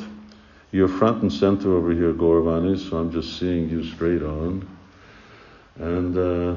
You're 0.73 0.89
front 0.89 1.23
and 1.23 1.33
center 1.33 1.75
over 1.75 1.93
here, 1.93 2.15
Gauravani, 2.15 2.79
so 2.79 2.97
I'm 2.97 3.13
just 3.13 3.39
seeing 3.39 3.69
you 3.69 3.85
straight 3.85 4.23
on. 4.23 4.67
And, 5.77 6.17
uh, 6.17 6.57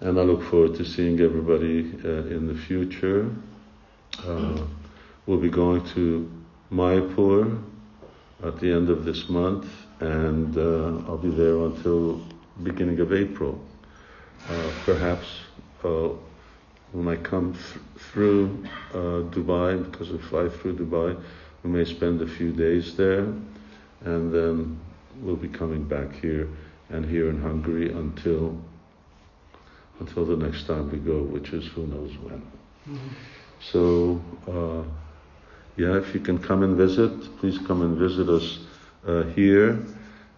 and 0.00 0.18
I 0.18 0.22
look 0.22 0.42
forward 0.42 0.74
to 0.76 0.84
seeing 0.84 1.20
everybody 1.20 1.90
uh, 2.04 2.26
in 2.26 2.46
the 2.46 2.54
future. 2.54 3.30
Uh, 4.26 4.60
we'll 5.26 5.38
be 5.38 5.48
going 5.48 5.86
to 5.94 6.30
Mayapur 6.70 7.62
at 8.42 8.58
the 8.60 8.70
end 8.70 8.88
of 8.90 9.04
this 9.04 9.28
month, 9.28 9.66
and 10.00 10.56
uh, 10.56 11.02
I'll 11.08 11.18
be 11.18 11.30
there 11.30 11.56
until 11.58 12.20
beginning 12.62 13.00
of 13.00 13.12
April. 13.12 13.60
Uh, 14.48 14.70
perhaps 14.84 15.26
uh, 15.84 16.08
when 16.92 17.08
I 17.08 17.16
come 17.16 17.52
th- 17.52 17.84
through 17.98 18.64
uh, 18.92 19.22
Dubai, 19.30 19.90
because 19.90 20.10
we 20.10 20.18
fly 20.18 20.48
through 20.48 20.76
Dubai, 20.76 21.20
we 21.62 21.70
may 21.70 21.84
spend 21.84 22.22
a 22.22 22.26
few 22.26 22.52
days 22.52 22.96
there, 22.96 23.26
and 24.04 24.32
then 24.32 24.80
we'll 25.20 25.36
be 25.36 25.48
coming 25.48 25.84
back 25.84 26.14
here 26.16 26.48
and 26.88 27.04
here 27.04 27.28
in 27.30 27.40
Hungary 27.40 27.92
until 27.92 28.58
until 30.00 30.24
the 30.24 30.36
next 30.36 30.66
time 30.66 30.90
we 30.90 30.98
go, 30.98 31.22
which 31.22 31.50
is 31.52 31.66
who 31.66 31.86
knows 31.86 32.16
when. 32.22 32.40
Mm-hmm. 32.88 33.08
So, 33.60 34.20
uh, 34.48 34.82
yeah, 35.76 35.96
if 35.96 36.14
you 36.14 36.20
can 36.20 36.38
come 36.38 36.62
and 36.62 36.76
visit, 36.76 37.38
please 37.38 37.58
come 37.58 37.82
and 37.82 37.96
visit 37.96 38.28
us 38.28 38.58
uh, 39.06 39.22
here, 39.34 39.82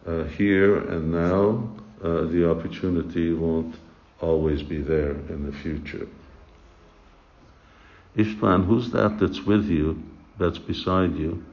uh, 0.06 0.24
here 0.24 0.76
and 0.88 1.12
now. 1.12 1.68
Uh, 2.02 2.24
the 2.26 2.50
opportunity 2.50 3.32
won't 3.32 3.76
always 4.20 4.62
be 4.62 4.78
there 4.78 5.12
in 5.12 5.46
the 5.46 5.56
future. 5.58 6.08
Ishvan, 8.16 8.66
who's 8.66 8.90
that 8.90 9.18
that's 9.18 9.42
with 9.42 9.66
you, 9.66 10.02
that's 10.38 10.58
beside 10.58 11.16
you? 11.16 11.44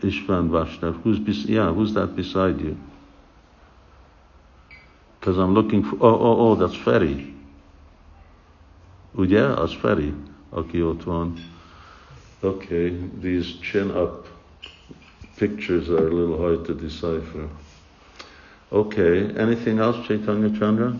Ishvan 0.00 0.48
Vashnav, 0.48 1.02
who's 1.02 1.18
bes- 1.18 1.44
yeah, 1.46 1.72
who's 1.72 1.92
that 1.94 2.16
beside 2.16 2.60
you? 2.60 2.78
Because 5.18 5.36
I'm 5.36 5.54
looking 5.54 5.82
for, 5.82 5.96
oh, 6.00 6.18
oh, 6.18 6.36
oh, 6.50 6.54
that's 6.54 6.74
Feri. 6.74 7.34
Oh 9.18 9.24
yeah, 9.24 9.54
az 9.54 9.74
Feri, 9.74 10.14
aki 10.50 10.82
ott. 10.82 11.04
Okay, 12.42 12.96
these 13.20 13.52
chin 13.60 13.90
up 13.90 14.26
pictures 15.36 15.88
are 15.88 16.06
a 16.06 16.10
little 16.10 16.38
hard 16.38 16.64
to 16.64 16.74
decipher. 16.74 17.48
Okay, 18.72 19.30
anything 19.36 19.78
else, 19.78 20.06
Chaitanya 20.06 20.48
Chandra? 20.58 20.94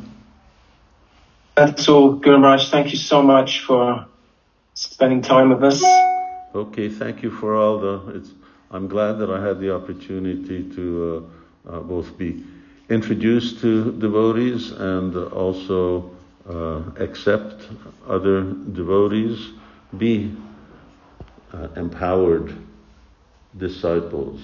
That's 1.55 1.89
all, 1.89 2.13
Guru 2.13 2.39
Maharaj. 2.39 2.71
Thank 2.71 2.93
you 2.93 2.99
so 2.99 3.23
much 3.23 3.61
for 3.61 4.07
spending 4.75 5.23
time 5.23 5.51
with 5.51 5.63
us. 5.63 5.83
Okay, 6.55 6.89
thank 6.89 7.23
you 7.23 7.31
for 7.31 7.55
all 7.55 7.79
the. 7.79 8.17
It's, 8.17 8.31
I'm 8.71 8.89
glad 8.89 9.19
that 9.19 9.31
I 9.31 9.41
had 9.41 9.61
the 9.61 9.75
opportunity 9.75 10.69
to 10.75 11.27
uh, 11.67 11.71
uh, 11.71 11.81
both 11.81 12.17
be 12.19 12.45
introduced 12.89 13.61
to 13.61 13.93
devotees 13.93 14.73
and 14.73 15.17
also 15.17 16.11
uh, 16.51 16.83
accept 16.99 17.69
other 18.07 18.43
devotees, 18.73 19.51
be 19.97 20.37
uh, 21.53 21.69
empowered 21.77 22.55
disciples. 23.57 24.41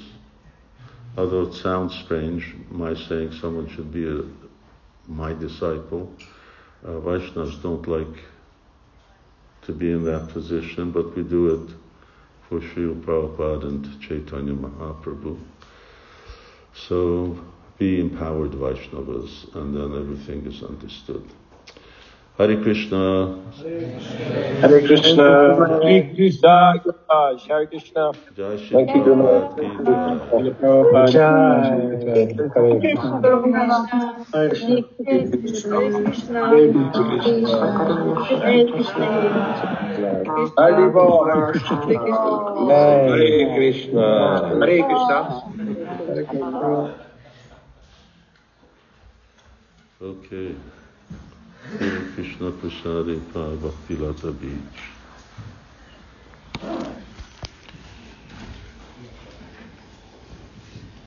Although 1.16 1.43
it 1.43 1.55
sounds 1.55 1.95
strange, 1.95 2.55
my 2.70 2.95
saying 2.95 3.33
someone 3.33 3.69
should 3.69 3.93
be 3.93 4.07
a, 4.07 4.23
my 5.09 5.33
disciple 5.33 6.12
uh, 6.85 7.01
Vaishnavas 7.01 7.61
don't 7.62 7.87
like 7.89 8.23
to 9.62 9.73
be 9.73 9.91
in 9.91 10.05
that 10.05 10.28
position, 10.28 10.93
but 10.93 11.16
we 11.16 11.23
do 11.23 11.55
it 11.55 11.74
for 12.49 12.61
Srila 12.61 13.03
Prabhupada 13.03 13.65
and 13.65 14.01
Chaitanya 14.01 14.53
Mahaprabhu. 14.53 15.39
So 16.74 17.37
be 17.78 18.01
empowered 18.01 18.53
Vaishnavas, 18.53 19.55
and 19.57 19.74
then 19.74 20.01
everything 20.01 20.47
is 20.47 20.62
understood. 20.62 21.24
Hare 22.39 22.57
Krishna. 22.63 23.35
Hare 24.61 24.81
Krishna. 24.87 25.57
Hare 25.83 26.03
Krishna, 26.15 26.53
Hare 27.49 27.67
Krishna. 27.67 28.13
Thank 28.73 28.91
you, 28.95 29.01
Prabhupada 29.05 29.65
ki 29.65 31.13
jai. 31.13 31.81
Hare 34.33 34.53
Krishna. 35.51 35.81
Hare 36.47 36.69
Krishna. 43.63 44.01
Hare 46.07 46.25
Krishna. 46.25 46.95
Okay. 49.99 50.76
Hare 51.79 52.05
Krishna 52.15 52.51
Prasadi 52.53 53.21
Bhakti 53.61 53.97
Lata 53.97 54.31
Beach. 54.31 54.87